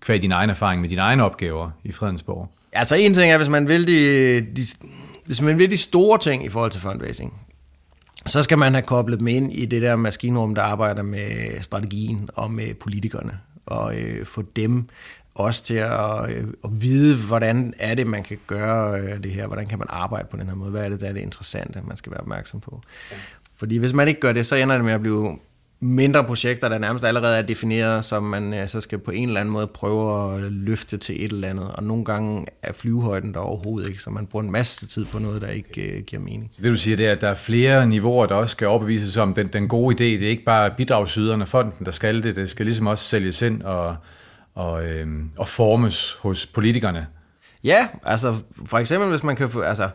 kvad 0.02 0.20
din 0.20 0.32
egen 0.32 0.50
erfaring 0.50 0.82
med 0.82 0.90
dine 0.90 1.02
egne 1.02 1.24
opgaver 1.24 1.72
i 1.84 1.92
Fredensborg? 1.92 2.50
Altså 2.74 2.96
en 2.96 3.14
ting 3.14 3.32
er, 3.32 3.38
hvis 3.38 3.50
man 3.50 3.68
vil 3.68 3.88
de, 3.88 4.40
de, 4.40 4.66
hvis 5.26 5.42
man 5.42 5.58
vil 5.58 5.70
de 5.70 5.78
store 5.78 6.20
ting 6.20 6.46
i 6.46 6.50
forhold 6.50 6.72
til 6.72 6.82
fundraising, 6.82 7.34
så 8.26 8.44
skal 8.44 8.58
man 8.58 8.74
have 8.74 8.84
koblet 8.84 9.20
dem 9.20 9.28
ind 9.28 9.54
i 9.54 9.66
det 9.66 9.82
der 9.82 9.96
maskinrum, 9.96 10.56
der 10.56 10.62
arbejder 10.62 11.04
med 11.04 11.62
strategien 11.62 12.30
og 12.34 12.52
med 12.52 12.74
politikerne, 12.74 13.40
og 13.66 13.96
øh, 13.96 14.26
få 14.26 14.44
dem 14.56 14.88
også 15.40 15.64
til 15.64 15.76
at, 15.76 16.30
øh, 16.30 16.48
at 16.64 16.70
vide, 16.82 17.18
hvordan 17.28 17.74
er 17.80 17.96
det, 17.96 18.08
man 18.08 18.24
kan 18.24 18.38
gøre 18.48 19.00
øh, 19.00 19.24
det 19.24 19.32
her, 19.32 19.48
hvordan 19.48 19.68
kan 19.68 19.80
man 19.80 19.88
arbejde 19.90 20.28
på 20.32 20.38
den 20.38 20.48
her 20.48 20.56
måde, 20.56 20.72
hvad 20.72 20.86
er 20.86 20.90
det, 20.90 21.02
der 21.02 21.08
er 21.08 21.14
det 21.14 21.22
interessante, 21.22 21.82
man 21.88 21.98
skal 21.98 22.12
være 22.12 22.22
opmærksom 22.22 22.60
på. 22.60 22.82
Fordi 23.56 23.78
hvis 23.78 23.94
man 23.94 24.08
ikke 24.08 24.20
gør 24.20 24.32
det, 24.32 24.46
så 24.46 24.56
ender 24.56 24.76
det 24.76 24.86
med 24.86 24.94
at 24.94 25.02
blive 25.02 25.40
mindre 25.80 26.24
projekter, 26.24 26.70
der 26.70 26.78
nærmest 26.78 27.06
allerede 27.06 27.38
er 27.38 27.42
defineret, 27.42 28.06
som 28.06 28.24
man 28.24 28.54
øh, 28.54 28.68
så 28.68 28.82
skal 28.82 28.98
på 29.00 29.12
en 29.12 29.28
eller 29.28 29.40
anden 29.40 29.54
måde 29.54 29.68
prøve 29.68 30.36
at 30.36 30.52
løfte 30.52 30.98
til 30.98 31.26
et 31.26 31.32
eller 31.32 31.48
andet. 31.48 31.72
Og 31.72 31.84
nogle 31.84 32.06
gange 32.06 32.46
er 32.64 32.74
flyvehøjden 32.74 33.34
der 33.34 33.40
overhovedet 33.40 33.90
ikke, 33.90 34.02
så 34.02 34.10
man 34.10 34.28
bruger 34.28 34.44
en 34.44 34.52
masse 34.52 34.88
tid 34.88 35.06
på 35.06 35.20
noget, 35.20 35.42
der 35.42 35.48
ikke 35.48 35.82
øh, 35.82 36.04
giver 36.04 36.22
mening. 36.22 36.50
Så 36.52 36.62
det 36.62 36.72
du 36.72 36.78
siger, 36.78 36.98
det 36.98 37.08
er, 37.08 37.12
at 37.12 37.22
der 37.22 37.30
er 37.30 37.36
flere 37.36 37.88
niveauer, 37.88 38.26
der 38.26 38.36
også 38.36 38.52
skal 38.52 38.68
overbevises 38.68 39.18
om 39.18 39.34
den, 39.34 39.48
den 39.48 39.68
gode 39.68 39.96
idé. 39.96 40.20
Det 40.20 40.26
er 40.26 40.30
ikke 40.30 40.44
bare 40.44 40.72
bidragsyderne, 40.78 41.46
fonden, 41.46 41.86
der 41.86 41.92
skal 41.92 42.24
det. 42.24 42.36
Det 42.36 42.50
skal 42.50 42.66
ligesom 42.66 42.88
også 42.88 43.04
sælges 43.04 43.42
ind 43.42 43.62
og 43.62 43.96
og, 44.60 44.86
øh, 44.86 45.08
og 45.38 45.48
formes 45.48 46.18
hos 46.22 46.46
politikerne. 46.46 47.08
Ja, 47.64 47.88
altså 48.04 48.36
for 48.66 48.78
eksempel 48.78 49.10
hvis 49.10 49.24
man 49.24 49.36
kan 49.36 49.50
få, 49.50 49.62
altså, 49.62 49.90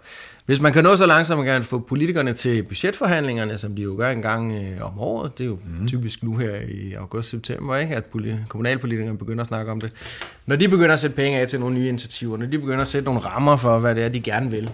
hvis 0.47 0.61
man 0.61 0.73
kan 0.73 0.85
nå 0.85 0.97
så 0.97 1.07
langt, 1.07 1.29
så 1.29 1.37
man 1.37 1.45
kan 1.45 1.63
få 1.63 1.79
politikerne 1.79 2.33
til 2.33 2.63
budgetforhandlingerne, 2.63 3.59
som 3.59 3.77
de 3.77 3.83
jo 3.83 3.95
gør 3.99 4.11
en 4.11 4.23
gang 4.23 4.53
øh, 4.53 4.87
om 4.87 4.99
året, 4.99 5.39
det 5.39 5.45
er 5.45 5.49
jo 5.49 5.59
mm. 5.79 5.89
typisk 5.89 6.23
nu 6.23 6.37
her 6.37 6.57
i 6.69 6.93
august-september, 6.93 7.77
ikke, 7.77 7.97
at 7.97 8.05
kommunalpolitikerne 8.49 9.19
begynder 9.19 9.41
at 9.41 9.49
snakke 9.49 9.73
om 9.73 9.81
det. 9.81 9.93
Når 10.47 10.57
de 10.57 10.69
begynder 10.69 10.93
at 10.93 10.99
sætte 10.99 11.17
penge 11.17 11.41
af 11.41 11.49
til 11.49 11.61
nogle 11.61 11.79
nye 11.79 11.89
initiativer, 11.89 12.37
når 12.37 12.47
de 12.47 12.59
begynder 12.59 12.81
at 12.81 12.87
sætte 12.87 13.05
nogle 13.05 13.21
rammer 13.21 13.57
for, 13.57 13.79
hvad 13.79 13.95
det 13.95 14.05
er, 14.05 14.09
de 14.09 14.21
gerne 14.21 14.51
vil, 14.51 14.71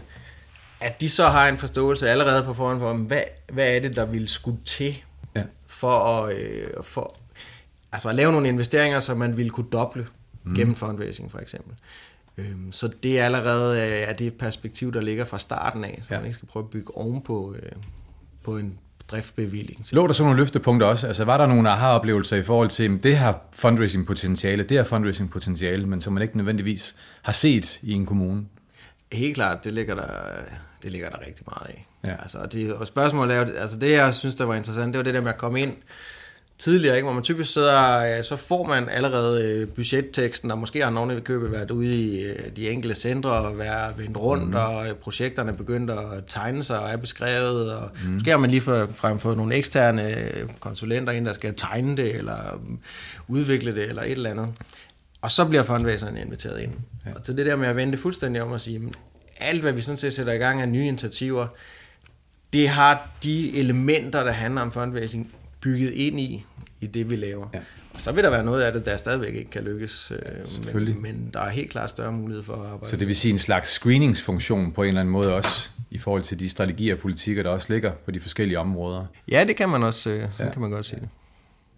at 0.81 1.01
de 1.01 1.09
så 1.09 1.29
har 1.29 1.49
en 1.49 1.59
forståelse 1.59 2.11
allerede 2.11 2.45
på 2.45 2.55
forhånd 2.55 2.81
for, 2.81 2.93
hvad, 2.93 3.23
hvad 3.53 3.69
er 3.77 3.81
det, 3.81 3.97
der 3.97 4.05
vil 4.05 4.29
skulle 4.29 4.59
til 4.65 4.99
ja. 5.37 5.43
for, 5.67 5.91
at, 5.91 6.37
øh, 6.37 6.67
for, 6.83 7.17
altså 7.93 8.09
at 8.09 8.15
lave 8.15 8.33
nogle 8.33 8.49
investeringer, 8.49 9.01
som 9.01 9.19
man 9.19 9.37
ville 9.37 9.51
kunne 9.51 9.71
doble 9.73 10.07
mm. 10.45 10.55
gennem 10.55 10.75
fundraising 10.75 11.31
for 11.31 11.39
eksempel. 11.39 11.75
Øhm, 12.39 12.73
så 12.73 12.91
det 13.03 13.21
er 13.21 13.25
allerede 13.25 13.83
øh, 13.83 14.09
er 14.09 14.13
det 14.13 14.35
perspektiv, 14.35 14.93
der 14.93 15.01
ligger 15.01 15.25
fra 15.25 15.39
starten 15.39 15.85
af, 15.85 15.99
så 16.03 16.09
ja. 16.15 16.19
man 16.19 16.27
ikke 16.27 16.35
skal 16.35 16.49
prøve 16.49 16.65
at 16.65 16.71
bygge 16.71 16.97
ovenpå 16.97 17.55
øh, 17.63 17.73
på 18.43 18.57
en 18.57 18.79
driftbevilling. 19.11 19.85
Lå 19.93 20.07
der 20.07 20.13
så 20.13 20.23
nogle 20.23 20.39
løftepunkter 20.39 20.87
også? 20.87 21.07
Altså 21.07 21.25
var 21.25 21.37
der 21.37 21.47
nogle 21.47 21.71
aha-oplevelser 21.71 22.37
i 22.37 22.43
forhold 22.43 22.69
til, 22.69 22.95
at 22.95 23.03
det 23.03 23.17
har 23.17 23.41
fundraising-potentiale, 23.53 24.63
det 24.63 24.77
har 24.77 24.85
fundraising-potentiale, 24.85 25.87
men 25.87 26.01
som 26.01 26.13
man 26.13 26.23
ikke 26.23 26.37
nødvendigvis 26.37 26.97
har 27.23 27.33
set 27.33 27.79
i 27.83 27.93
en 27.93 28.07
kommune? 28.07 28.45
Helt 29.13 29.35
klart, 29.35 29.65
det 29.65 29.73
ligger 29.73 29.95
der, 29.95 30.07
det 30.83 30.93
ligger 30.93 31.11
der 31.11 31.27
rigtig 31.27 31.45
meget 31.49 31.67
af. 31.67 31.87
Ja. 32.05 32.23
Altså, 32.23 32.39
det, 32.53 32.73
og 32.75 32.87
spørgsmålet 32.87 33.37
er 33.37 33.61
altså 33.61 33.77
det 33.77 33.91
jeg 33.91 34.15
synes, 34.15 34.35
der 34.35 34.45
var 34.45 34.55
interessant, 34.55 34.95
det 34.95 34.99
var 34.99 35.05
det 35.05 35.15
der 35.15 35.21
med 35.21 35.31
at 35.31 35.39
komme 35.39 35.61
ind 35.61 35.73
tidligere, 36.61 36.97
ikke? 36.97 37.07
hvor 37.07 37.13
man 37.13 37.23
typisk 37.23 37.53
sidder, 37.53 38.19
øh, 38.19 38.25
så 38.25 38.37
får 38.37 38.67
man 38.67 38.89
allerede 38.89 39.45
øh, 39.45 39.69
budgetteksten, 39.69 40.51
og 40.51 40.59
måske 40.59 40.83
har 40.83 40.91
nogen 40.91 41.19
i 41.19 41.21
købet 41.21 41.53
været 41.53 41.71
ude 41.71 41.95
i 41.95 42.23
øh, 42.23 42.57
de 42.57 42.71
enkelte 42.71 42.95
centre 42.95 43.31
og 43.31 43.59
været 43.59 43.99
vendt 43.99 44.17
rundt, 44.17 44.49
mm. 44.49 44.55
og 44.55 44.85
projekterne 45.03 45.55
begyndt 45.55 45.91
at 45.91 46.25
tegne 46.27 46.65
sig 46.65 46.81
og 46.81 46.91
er 46.91 46.97
beskrevet, 46.97 47.75
og 47.75 47.91
mm. 48.05 48.11
måske 48.11 48.31
har 48.31 48.39
man 48.39 48.51
lige 48.51 48.61
frem 48.61 49.19
fået 49.19 49.37
nogle 49.37 49.55
eksterne 49.55 50.15
konsulenter 50.61 51.13
ind, 51.13 51.27
der 51.27 51.33
skal 51.33 51.55
tegne 51.57 51.97
det, 51.97 52.17
eller 52.17 52.61
udvikle 53.29 53.75
det, 53.75 53.89
eller 53.89 54.03
et 54.03 54.11
eller 54.11 54.31
andet. 54.31 54.49
Og 55.23 55.31
så 55.31 55.45
bliver 55.45 55.63
fondvæserne 55.63 56.21
inviteret 56.21 56.63
ind. 56.63 56.73
Ja. 57.07 57.11
Og 57.11 57.21
så 57.23 57.33
det 57.33 57.47
der 57.47 57.57
med 57.57 57.69
at 57.69 57.77
vente 57.77 57.99
fuldstændig 57.99 58.43
om 58.43 58.53
at 58.53 58.61
sige, 58.61 58.93
alt 59.41 59.63
hvad 59.63 59.73
vi 59.73 59.81
sådan 59.81 59.97
set 59.97 60.13
sætter 60.13 60.33
i 60.33 60.37
gang 60.37 60.61
af 60.61 60.69
nye 60.69 60.87
initiativer, 60.87 61.47
det 62.53 62.69
har 62.69 63.11
de 63.23 63.59
elementer, 63.59 64.25
der 64.25 64.33
handler 64.33 64.61
om 64.61 64.73
fundraising, 64.73 65.35
bygget 65.61 65.93
ind 65.93 66.21
i, 66.21 66.45
i 66.81 66.87
det 66.87 67.11
vi 67.11 67.17
laver. 67.17 67.47
Ja. 67.55 67.59
Og 67.95 68.01
så 68.01 68.13
vil 68.13 68.25
der 68.25 68.31
være 68.31 68.45
noget 68.45 68.63
af 68.63 68.73
det, 68.73 68.85
der 68.85 68.97
stadigvæk 68.97 69.35
ikke 69.35 69.51
kan 69.51 69.65
lykkes, 69.65 70.13
øh, 70.13 70.75
men, 70.75 71.03
men 71.03 71.31
der 71.33 71.41
er 71.41 71.49
helt 71.49 71.71
klart 71.71 71.91
større 71.91 72.13
mulighed 72.13 72.45
for 72.45 72.53
at 72.53 72.67
arbejde. 72.67 72.91
Så 72.91 72.97
det 72.97 73.09
vil 73.09 73.17
sige 73.17 73.33
en 73.33 73.39
slags 73.39 73.71
screeningsfunktion 73.71 74.73
på 74.73 74.83
en 74.83 74.89
eller 74.89 75.01
anden 75.01 75.13
måde 75.13 75.35
også, 75.35 75.71
i 75.91 75.99
forhold 75.99 76.23
til 76.23 76.41
de 76.41 76.49
strategier 76.49 76.95
og 76.95 77.01
politikker, 77.01 77.43
der 77.43 77.51
også 77.51 77.73
ligger 77.73 77.93
på 78.05 78.11
de 78.11 78.21
forskellige 78.21 78.59
områder? 78.59 79.07
Ja, 79.31 79.45
det 79.45 79.57
kan 79.57 79.69
man 79.69 79.83
også, 79.83 80.11
øh, 80.11 80.29
ja. 80.39 80.51
kan 80.51 80.61
man 80.61 80.71
godt 80.71 80.87
sige 80.87 81.01
det. 81.01 81.09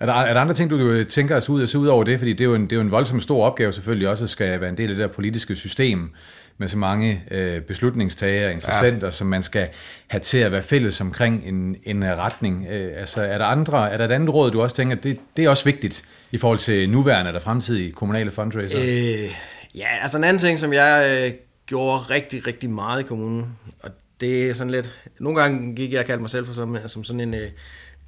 Er 0.00 0.06
der, 0.06 0.12
er 0.12 0.34
der 0.34 0.40
andre 0.40 0.54
ting, 0.54 0.70
du 0.70 1.04
tænker 1.04 1.36
os 1.36 1.48
ud, 1.48 1.60
altså 1.60 1.78
ud 1.78 1.86
over 1.86 2.04
det? 2.04 2.18
Fordi 2.18 2.32
det 2.32 2.40
er, 2.40 2.44
jo 2.44 2.54
en, 2.54 2.62
det 2.62 2.72
er 2.72 2.76
jo 2.76 2.82
en 2.82 2.90
voldsom 2.90 3.20
stor 3.20 3.44
opgave 3.44 3.72
selvfølgelig 3.72 4.08
også, 4.08 4.24
at 4.24 4.30
skal 4.30 4.60
være 4.60 4.70
en 4.70 4.76
del 4.76 4.90
af 4.90 4.96
det 4.96 5.02
der 5.02 5.14
politiske 5.14 5.56
system 5.56 6.10
med 6.58 6.68
så 6.68 6.78
mange 6.78 7.24
øh, 7.30 7.62
beslutningstagere 7.62 8.46
og 8.46 8.52
interessenter, 8.52 9.06
ja. 9.06 9.10
som 9.10 9.26
man 9.26 9.42
skal 9.42 9.68
have 10.06 10.20
til 10.20 10.38
at 10.38 10.52
være 10.52 10.62
fælles 10.62 11.00
omkring 11.00 11.42
en, 11.46 11.76
en 11.84 12.18
retning. 12.18 12.66
Øh, 12.70 13.00
altså, 13.00 13.22
er 13.22 13.38
der, 13.38 13.44
andre, 13.44 13.90
er 13.90 13.96
der 13.96 14.04
et 14.04 14.12
andet 14.12 14.34
råd, 14.34 14.50
du 14.50 14.62
også 14.62 14.76
tænker, 14.76 14.96
det, 14.96 15.18
det 15.36 15.44
er 15.44 15.48
også 15.48 15.64
vigtigt 15.64 16.04
i 16.30 16.38
forhold 16.38 16.58
til 16.58 16.90
nuværende 16.90 17.28
eller 17.28 17.40
fremtidige 17.40 17.92
kommunale 17.92 18.30
fundraiser? 18.30 18.78
Øh, 18.80 19.30
ja, 19.74 19.86
altså 20.02 20.18
en 20.18 20.24
anden 20.24 20.40
ting, 20.40 20.58
som 20.58 20.72
jeg 20.72 21.22
øh, 21.24 21.32
gjorde 21.66 21.98
rigtig, 21.98 22.46
rigtig 22.46 22.70
meget 22.70 23.00
i 23.00 23.04
kommunen, 23.04 23.56
og 23.82 23.90
det 24.20 24.50
er 24.50 24.54
sådan 24.54 24.70
lidt... 24.70 25.02
Nogle 25.18 25.40
gange 25.40 25.76
gik 25.76 25.92
jeg 25.92 26.00
og 26.00 26.06
kaldte 26.06 26.20
mig 26.20 26.30
selv 26.30 26.46
for 26.46 26.52
som, 26.52 26.76
som 26.86 27.04
sådan 27.04 27.20
en... 27.20 27.34
Øh, 27.34 27.48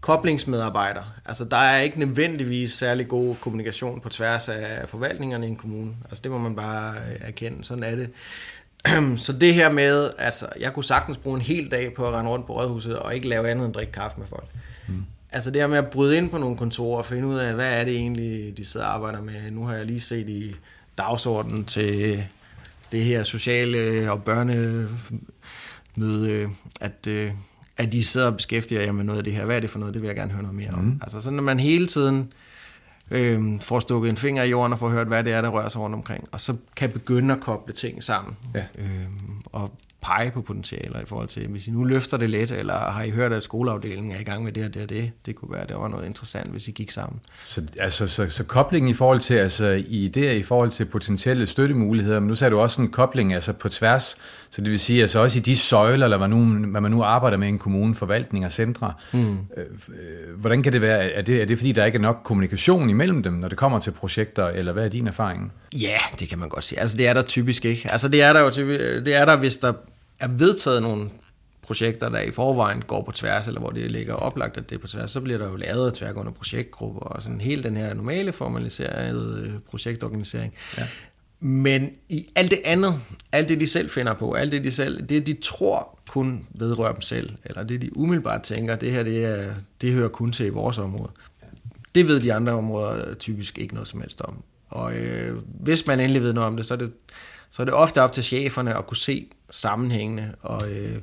koblingsmedarbejder. 0.05 1.03
Altså, 1.27 1.45
der 1.45 1.57
er 1.57 1.81
ikke 1.81 1.99
nødvendigvis 1.99 2.73
særlig 2.73 3.09
god 3.09 3.37
kommunikation 3.41 4.01
på 4.01 4.09
tværs 4.09 4.49
af 4.49 4.89
forvaltningerne 4.89 5.47
i 5.47 5.51
en 5.51 5.57
kommune. 5.57 5.93
Altså, 6.05 6.23
det 6.23 6.31
må 6.31 6.39
man 6.39 6.57
bare 6.57 6.95
øh, 6.97 7.17
erkende. 7.21 7.65
Sådan 7.65 7.83
er 7.85 7.95
det. 7.95 8.11
Så 9.25 9.33
det 9.33 9.55
her 9.55 9.73
med, 9.73 10.11
altså, 10.19 10.47
jeg 10.61 10.73
kunne 10.73 10.85
sagtens 10.85 11.17
bruge 11.17 11.37
en 11.37 11.43
hel 11.43 11.71
dag 11.71 11.95
på 11.95 12.07
at 12.07 12.13
rende 12.13 12.31
rundt 12.31 12.47
på 12.47 12.61
rådhuset 12.61 12.99
og 12.99 13.15
ikke 13.15 13.29
lave 13.29 13.51
andet 13.51 13.65
end 13.67 13.75
drikke 13.75 13.93
kaffe 13.93 14.19
med 14.19 14.27
folk. 14.27 14.47
Mm. 14.89 15.05
Altså 15.33 15.51
det 15.51 15.61
her 15.61 15.69
med 15.69 15.79
at 15.79 15.91
bryde 15.91 16.17
ind 16.17 16.31
på 16.31 16.39
nogle 16.39 16.57
kontorer 16.57 16.99
og 16.99 17.07
finde 17.07 17.27
ud 17.27 17.39
af, 17.39 17.55
hvad 17.55 17.81
er 17.81 17.85
det 17.85 17.97
egentlig, 17.97 18.57
de 18.57 18.65
sidder 18.65 18.87
og 18.87 18.95
arbejder 18.95 19.23
med. 19.23 19.51
Nu 19.51 19.67
har 19.67 19.75
jeg 19.75 19.87
lige 19.87 20.01
set 20.01 20.29
i 20.29 20.55
dagsordenen 20.99 21.65
til 21.65 22.25
det 22.93 23.05
her 23.05 23.23
sociale 23.23 24.13
og 24.13 24.23
børnemøde, 24.23 24.89
at 26.81 27.07
øh, 27.09 27.31
at 27.77 27.93
de 27.93 28.05
sidder 28.05 28.27
og 28.27 28.37
beskæftiger 28.37 28.83
jer 28.83 28.93
med 28.93 29.05
noget 29.05 29.19
af 29.19 29.25
det 29.25 29.33
her. 29.33 29.45
Hvad 29.45 29.57
er 29.57 29.61
det 29.61 29.71
for 29.71 29.79
noget? 29.79 29.95
Det 29.95 30.03
vil 30.03 30.09
jeg 30.09 30.17
gerne 30.17 30.33
høre 30.33 30.43
noget 30.43 30.57
mere 30.57 30.71
om. 30.71 30.85
Mm. 30.85 30.99
Altså 31.03 31.21
sådan, 31.21 31.39
at 31.39 31.45
man 31.45 31.61
hele 31.61 31.87
tiden 31.87 32.33
øh, 33.11 33.61
får 33.61 33.81
stukket 33.81 34.11
en 34.11 34.17
finger 34.17 34.43
i 34.43 34.51
jorden 34.51 34.73
og 34.73 34.79
får 34.79 34.89
hørt, 34.89 35.07
hvad 35.07 35.25
det 35.25 35.33
er, 35.33 35.41
der 35.41 35.49
rører 35.49 35.69
sig 35.69 35.81
rundt 35.81 35.95
omkring. 35.95 36.25
Og 36.33 36.41
så 36.41 36.57
kan 36.77 36.91
begynde 36.91 37.35
at 37.35 37.41
koble 37.41 37.75
ting 37.75 38.03
sammen. 38.03 38.37
Ja. 38.55 38.65
Øh, 38.79 39.07
og 39.53 39.79
pege 40.05 40.31
på 40.31 40.43
potentialer 40.43 41.01
i 41.01 41.05
forhold 41.07 41.29
til, 41.29 41.49
hvis 41.49 41.69
I 41.69 41.71
nu 41.71 41.85
løfter 41.85 42.17
det 42.17 42.31
lidt, 42.31 42.51
eller 42.51 42.75
har 42.75 43.03
I 43.03 43.11
hørt, 43.11 43.33
at 43.33 43.43
skoleafdelingen 43.43 44.13
er 44.13 44.21
i 44.21 44.23
gang 44.23 44.45
med 44.45 44.53
det 44.53 44.65
og 44.65 44.75
det 44.75 44.83
og 44.83 44.89
det, 44.89 45.13
det 45.27 45.35
kunne 45.35 45.53
være, 45.53 45.67
det 45.67 45.77
var 45.77 45.89
noget 45.89 46.07
interessant, 46.07 46.49
hvis 46.51 46.69
I 46.69 46.71
gik 46.71 46.91
sammen. 46.91 47.21
Så, 47.45 47.63
altså, 47.81 48.07
så, 48.07 48.31
så 48.31 48.45
koblingen 48.45 48.91
i 48.91 48.95
forhold 48.95 49.21
til, 49.21 49.35
altså 49.35 49.83
idéer 49.87 50.21
i 50.21 50.43
forhold 50.43 50.71
til 50.71 50.85
potentielle 50.85 51.47
støttemuligheder, 51.47 52.21
men 52.21 52.29
nu 52.29 52.35
sagde 52.35 52.51
du 52.51 52.59
også 52.59 52.83
en 52.83 52.91
kobling 52.91 53.35
altså 53.35 53.53
på 53.53 53.69
tværs, 53.69 54.17
så 54.55 54.61
det 54.61 54.71
vil 54.71 54.81
sige, 54.81 55.01
altså 55.01 55.19
også 55.19 55.39
i 55.39 55.41
de 55.41 55.57
søjler, 55.57 56.07
eller 56.07 56.17
hvad, 56.17 56.29
nu, 56.29 56.45
hvad 56.45 56.81
man 56.81 56.91
nu 56.91 57.03
arbejder 57.03 57.37
med 57.37 57.49
i 57.49 57.51
en 57.51 57.59
kommune, 57.59 57.95
forvaltning 57.95 58.45
og 58.45 58.53
centre, 58.53 58.93
mm. 59.13 59.39
øh, 59.57 60.37
hvordan 60.37 60.63
kan 60.63 60.73
det 60.73 60.81
være? 60.81 61.13
Er 61.13 61.23
det, 61.23 61.43
er 61.43 61.45
det 61.45 61.59
fordi, 61.59 61.73
der 61.73 61.85
ikke 61.85 61.97
er 61.97 62.03
nok 62.03 62.21
kommunikation 62.25 62.91
imellem 62.91 63.23
dem, 63.23 63.33
når 63.33 63.49
det 63.49 63.59
kommer 63.59 63.81
til 63.81 63.91
projekter, 63.91 64.47
eller 64.47 64.73
hvad 64.73 64.85
er 64.85 64.89
din 64.89 65.07
erfaring? 65.07 65.53
Ja, 65.81 65.97
det 66.21 66.29
kan 66.29 66.39
man 66.39 66.49
godt 66.49 66.65
sige. 66.65 66.81
Altså 66.81 66.97
det 66.97 67.09
er 67.09 67.13
der 67.13 67.23
typisk 67.23 67.65
ikke. 67.65 67.91
Altså 67.91 68.09
det 68.09 68.23
er 68.23 68.33
der 68.33 68.41
jo 68.41 68.51
typisk, 68.51 68.81
det 68.81 69.15
er 69.15 69.25
der, 69.25 69.37
hvis 69.37 69.57
der 69.57 69.73
er 70.21 70.29
vedtaget 70.29 70.83
nogle 70.83 71.11
projekter, 71.63 72.09
der 72.09 72.21
i 72.21 72.31
forvejen 72.31 72.83
går 72.83 73.03
på 73.03 73.13
tværs, 73.13 73.47
eller 73.47 73.61
hvor 73.61 73.71
det 73.71 73.91
ligger 73.91 74.15
oplagt, 74.15 74.57
at 74.57 74.71
det 74.71 74.77
er 74.77 74.81
på 74.81 74.89
tværs, 74.89 75.11
så 75.11 75.21
bliver 75.21 75.39
der 75.39 75.49
jo 75.49 75.57
lavet 75.57 75.95
tværgående 75.95 76.33
projektgrupper, 76.33 77.01
og 77.01 77.23
sådan 77.23 77.41
hele 77.41 77.63
den 77.63 77.77
her 77.77 77.95
normale 77.95 78.33
formaliserede 78.33 79.45
øh, 79.47 79.61
projektorganisering. 79.71 80.55
Ja. 80.79 80.87
Men 81.47 81.91
i 82.09 82.29
alt 82.35 82.51
det 82.51 82.61
andet, 82.65 83.01
alt 83.33 83.49
det 83.49 83.61
de 83.61 83.67
selv 83.67 83.91
finder 83.91 84.15
på, 84.15 84.33
alt 84.33 84.53
det 84.53 84.65
de 84.65 84.71
selv, 84.71 85.03
det 85.03 85.27
de 85.27 85.35
tror 85.43 85.99
kun 86.09 86.47
vedrører 86.51 86.93
dem 86.93 87.01
selv, 87.01 87.33
eller 87.45 87.63
det 87.63 87.83
de 87.83 87.97
umiddelbart 87.97 88.43
tænker, 88.43 88.77
det 88.77 88.93
her 88.93 89.03
det, 89.03 89.25
er, 89.25 89.55
det 89.81 89.93
hører 89.93 90.09
kun 90.09 90.33
til 90.33 90.47
i 90.47 90.49
vores 90.49 90.79
område. 90.79 91.11
Det 91.95 92.09
ved 92.09 92.21
de 92.21 92.35
andre 92.35 92.53
områder 92.53 93.15
typisk 93.15 93.59
ikke 93.59 93.75
noget 93.75 93.89
som 93.89 94.01
helst 94.01 94.21
om. 94.21 94.43
Og 94.69 94.97
øh, 94.97 95.39
hvis 95.61 95.87
man 95.87 96.01
endelig 96.01 96.23
ved 96.23 96.33
noget 96.33 96.47
om 96.47 96.57
det, 96.57 96.67
så 96.67 96.75
er 96.75 96.79
det, 96.79 96.93
så 97.51 97.63
er 97.63 97.65
det 97.65 97.75
ofte 97.75 98.03
op 98.03 98.13
til 98.13 98.25
cheferne 98.25 98.79
at 98.79 98.87
kunne 98.87 98.97
se 98.97 99.29
sammenhængende, 99.51 100.35
og 100.43 100.71
øh, 100.71 100.99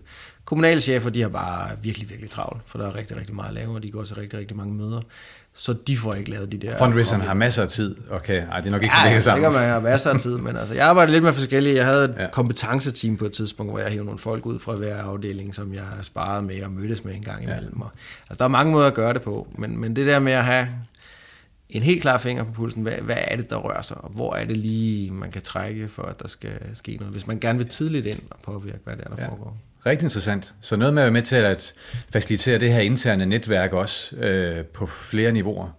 kommunale 0.45 0.81
chefer, 0.81 1.09
de 1.09 1.21
har 1.21 1.29
bare 1.29 1.69
virkelig, 1.81 2.09
virkelig 2.09 2.29
travlt, 2.29 2.61
for 2.65 2.77
der 2.77 2.87
er 2.87 2.95
rigtig, 2.95 3.17
rigtig 3.17 3.35
meget 3.35 3.47
at 3.47 3.53
lave, 3.53 3.75
og 3.75 3.83
de 3.83 3.91
går 3.91 4.03
til 4.03 4.15
rigtig, 4.15 4.39
rigtig 4.39 4.57
mange 4.57 4.73
møder. 4.73 5.01
Så 5.53 5.73
de 5.87 5.97
får 5.97 6.13
ikke 6.13 6.29
lavet 6.29 6.51
de 6.51 6.57
der... 6.57 6.77
Fundraiseren 6.77 7.21
har 7.21 7.33
masser 7.33 7.61
af 7.61 7.69
tid. 7.69 7.95
Okay, 8.09 8.43
Ej, 8.51 8.57
det 8.57 8.67
er 8.67 8.71
nok 8.71 8.83
ikke 8.83 8.95
ja, 8.95 9.01
så 9.01 9.05
længe 9.05 9.21
sammen. 9.21 9.43
Ja, 9.43 9.59
man 9.59 9.69
har 9.69 9.79
masser 9.79 10.09
af 10.09 10.19
tid, 10.19 10.37
men 10.37 10.55
altså, 10.57 10.73
jeg 10.73 10.87
arbejder 10.87 11.11
lidt 11.11 11.23
med 11.23 11.33
forskellige. 11.33 11.75
Jeg 11.75 11.85
havde 11.85 12.05
et 12.05 12.15
ja. 12.19 12.27
kompetenceteam 12.31 13.17
på 13.17 13.25
et 13.25 13.31
tidspunkt, 13.31 13.71
hvor 13.71 13.79
jeg 13.79 13.91
hævde 13.91 14.05
nogle 14.05 14.19
folk 14.19 14.45
ud 14.45 14.59
fra 14.59 14.75
hver 14.75 15.03
afdeling, 15.03 15.55
som 15.55 15.73
jeg 15.73 15.83
sparede 16.01 16.41
med 16.41 16.63
og 16.63 16.71
mødtes 16.71 17.03
med 17.03 17.15
en 17.15 17.21
gang 17.21 17.43
imellem. 17.43 17.73
Ja. 17.77 17.83
Og, 17.83 17.91
altså, 18.29 18.39
der 18.39 18.43
er 18.43 18.49
mange 18.49 18.71
måder 18.71 18.87
at 18.87 18.93
gøre 18.93 19.13
det 19.13 19.21
på, 19.21 19.47
men, 19.57 19.77
men 19.77 19.95
det 19.95 20.07
der 20.07 20.19
med 20.19 20.33
at 20.33 20.43
have 20.43 20.67
en 21.69 21.81
helt 21.81 22.01
klar 22.01 22.17
finger 22.17 22.43
på 22.43 22.51
pulsen, 22.51 22.83
hvad, 22.83 22.93
hvad 22.93 23.17
er 23.27 23.35
det, 23.35 23.49
der 23.49 23.55
rører 23.55 23.81
sig, 23.81 23.97
og 23.97 24.09
hvor 24.09 24.35
er 24.35 24.45
det 24.45 24.57
lige, 24.57 25.11
man 25.11 25.31
kan 25.31 25.41
trække 25.41 25.87
for, 25.87 26.03
at 26.03 26.21
der 26.21 26.27
skal 26.27 26.51
ske 26.73 26.95
noget, 26.95 27.11
hvis 27.11 27.27
man 27.27 27.39
gerne 27.39 27.59
vil 27.59 27.67
tidligt 27.67 28.05
ind 28.05 28.19
og 28.29 28.37
påvirke, 28.43 28.79
hvad 28.83 28.95
det 28.95 29.05
er, 29.05 29.15
der 29.15 29.23
ja. 29.23 29.29
foregår. 29.29 29.57
Rigtig 29.85 30.05
interessant. 30.05 30.53
Så 30.61 30.75
noget 30.75 30.93
med 30.93 31.01
at 31.01 31.05
være 31.05 31.11
med 31.11 31.21
til 31.21 31.35
at 31.35 31.73
facilitere 32.13 32.59
det 32.59 32.73
her 32.73 32.79
interne 32.79 33.25
netværk 33.25 33.73
også 33.73 34.15
øh, 34.15 34.65
på 34.65 34.85
flere 34.85 35.31
niveauer. 35.31 35.69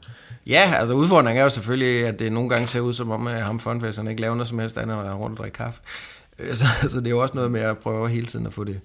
Ja, 0.47 0.75
altså 0.77 0.95
udfordringen 0.95 1.41
er 1.41 1.45
jo 1.45 1.51
selvfølgelig, 1.51 2.07
at 2.07 2.19
det 2.19 2.33
nogle 2.33 2.49
gange 2.49 2.67
ser 2.67 2.81
ud 2.81 2.93
som 2.95 3.11
om, 3.11 3.27
at 3.27 3.43
ham 3.43 3.61
fundfæsteren 3.61 4.09
ikke 4.09 4.21
laver 4.21 4.35
noget 4.35 4.49
som 4.49 4.59
helst 4.59 4.79
andet, 4.79 4.97
end 4.97 5.09
rundt 5.09 5.39
og 5.39 5.43
drikke 5.43 5.57
kaffe. 5.57 5.81
Øh, 6.39 6.55
så, 6.55 6.65
så 6.89 6.99
det 6.99 7.07
er 7.07 7.11
jo 7.11 7.23
også 7.23 7.35
noget 7.35 7.51
med 7.51 7.61
at 7.61 7.79
prøve 7.79 8.09
hele 8.09 8.27
tiden 8.27 8.47
at 8.47 8.53
få 8.53 8.65
det, 8.65 8.81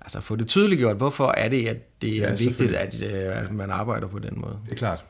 altså 0.00 0.20
få 0.20 0.36
det 0.36 0.46
tydeliggjort. 0.46 0.96
Hvorfor 0.96 1.34
er 1.36 1.48
det, 1.48 1.68
at 1.68 2.00
det 2.02 2.16
er 2.16 2.28
ja, 2.28 2.30
vigtigt, 2.30 2.74
at, 2.74 2.94
øh, 3.02 3.42
at 3.42 3.52
man 3.52 3.70
arbejder 3.70 4.06
på 4.06 4.18
den 4.18 4.32
måde? 4.36 4.58
Det 4.66 4.72
er 4.72 4.76
klart. 4.76 5.04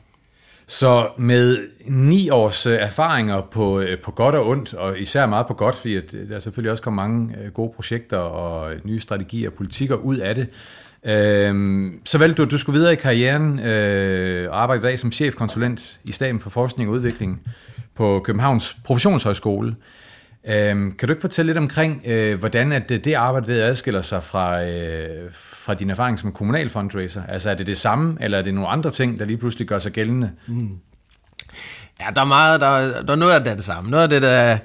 Så 0.69 1.09
med 1.17 1.57
ni 1.87 2.29
års 2.29 2.65
øh, 2.65 2.73
erfaringer 2.73 3.41
på, 3.51 3.79
øh, 3.79 4.01
på 4.01 4.11
godt 4.11 4.35
og 4.35 4.47
ondt, 4.47 4.73
og 4.73 4.99
især 4.99 5.25
meget 5.25 5.47
på 5.47 5.53
godt, 5.53 5.75
fordi 5.75 5.93
øh, 5.93 6.29
der 6.29 6.35
er 6.35 6.39
selvfølgelig 6.39 6.71
også 6.71 6.83
kommet 6.83 7.09
mange 7.09 7.35
gode 7.53 7.73
projekter 7.75 8.17
og 8.17 8.73
nye 8.83 8.99
strategier 8.99 9.49
og 9.49 9.53
politikker 9.53 9.95
ud 9.95 10.17
af 10.17 10.35
det. 10.35 10.47
øh, 11.05 11.91
så 12.05 12.17
valgte 12.17 12.37
du, 12.37 12.43
at 12.43 12.51
du 12.51 12.57
skulle 12.57 12.79
videre 12.79 12.93
i 12.93 12.95
karrieren 12.95 13.59
øh, 13.59 14.51
og 14.51 14.61
arbejde 14.61 14.79
i 14.79 14.83
dag 14.83 14.99
som 14.99 15.11
chefkonsulent 15.11 15.99
i 16.03 16.11
staben 16.11 16.39
for 16.39 16.49
forskning 16.49 16.89
og 16.89 16.95
udvikling 16.95 17.41
på 17.95 18.21
Københavns 18.25 18.77
Professionshøjskole. 18.85 19.75
Øhm, 20.49 20.91
kan 20.91 21.07
du 21.07 21.11
ikke 21.11 21.21
fortælle 21.21 21.49
lidt 21.49 21.57
omkring, 21.57 22.01
øh, 22.05 22.39
hvordan 22.39 22.71
at 22.71 22.89
det, 22.89 23.05
det 23.05 23.13
arbejde 23.13 23.53
det 23.53 23.61
adskiller 23.61 24.01
sig 24.01 24.23
fra, 24.23 24.63
øh, 24.63 25.31
fra 25.33 25.73
din 25.73 25.89
erfaring 25.89 26.19
som 26.19 26.31
kommunal 26.31 26.69
fundraiser? 26.69 27.23
Altså 27.27 27.49
er 27.49 27.53
det 27.53 27.67
det 27.67 27.77
samme, 27.77 28.17
eller 28.21 28.37
er 28.37 28.41
det 28.41 28.53
nogle 28.53 28.69
andre 28.69 28.91
ting, 28.91 29.19
der 29.19 29.25
lige 29.25 29.37
pludselig 29.37 29.67
gør 29.67 29.79
sig 29.79 29.91
gældende? 29.91 30.31
Mm. 30.47 30.77
Ja, 32.01 32.05
der 32.15 32.21
er 32.21 32.25
meget, 32.25 32.61
der, 32.61 33.01
der 33.03 33.11
er 33.11 33.17
noget 33.17 33.33
af 33.33 33.39
det, 33.39 33.51
er 33.51 33.55
det 33.55 33.63
samme. 33.63 33.89
Noget 33.89 34.03
af 34.03 34.09
det, 34.09 34.21
der, 34.21 34.57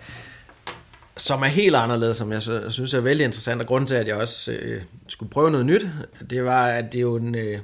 som 1.17 1.43
er 1.43 1.47
helt 1.47 1.77
anderledes, 1.77 2.17
som 2.17 2.33
jeg 2.33 2.43
synes 2.69 2.95
er 2.95 3.01
vældig 3.01 3.25
interessant, 3.25 3.61
og 3.61 3.67
grunden 3.67 3.87
til, 3.87 3.95
at 3.95 4.07
jeg 4.07 4.17
også 4.17 4.53
øh, 4.53 4.83
skulle 5.09 5.31
prøve 5.31 5.51
noget 5.51 5.67
nyt, 5.67 5.87
det 6.31 6.45
var, 6.45 6.67
at 6.67 6.93
det 6.93 6.99
er 6.99 7.03
jo 7.03 7.17
en... 7.17 7.35
Øh, 7.35 7.59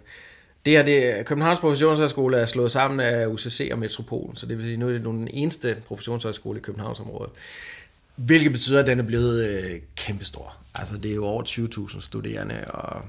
det 0.66 0.72
her, 0.72 0.82
det, 0.82 1.26
Københavns 1.26 1.60
Professionshøjskole 1.60 2.36
er 2.36 2.46
slået 2.46 2.70
sammen 2.70 3.00
af 3.00 3.26
UCC 3.26 3.68
og 3.72 3.78
Metropol, 3.78 4.36
så 4.36 4.46
det 4.46 4.58
vil 4.58 4.66
sige, 4.66 4.76
nu 4.76 4.88
er 4.88 4.92
det 4.92 5.04
den 5.04 5.28
eneste 5.32 5.76
professionshøjskole 5.86 6.58
i 6.58 6.62
Københavnsområdet. 6.62 7.32
Hvilket 8.26 8.52
betyder, 8.52 8.80
at 8.80 8.86
den 8.86 8.98
er 8.98 9.02
blevet 9.02 9.48
øh, 9.48 9.80
kæmpestor. 9.96 10.56
Altså 10.74 10.96
det 10.96 11.10
er 11.10 11.14
jo 11.14 11.24
over 11.24 11.42
20.000 11.42 12.00
studerende, 12.00 12.64
og 12.64 13.02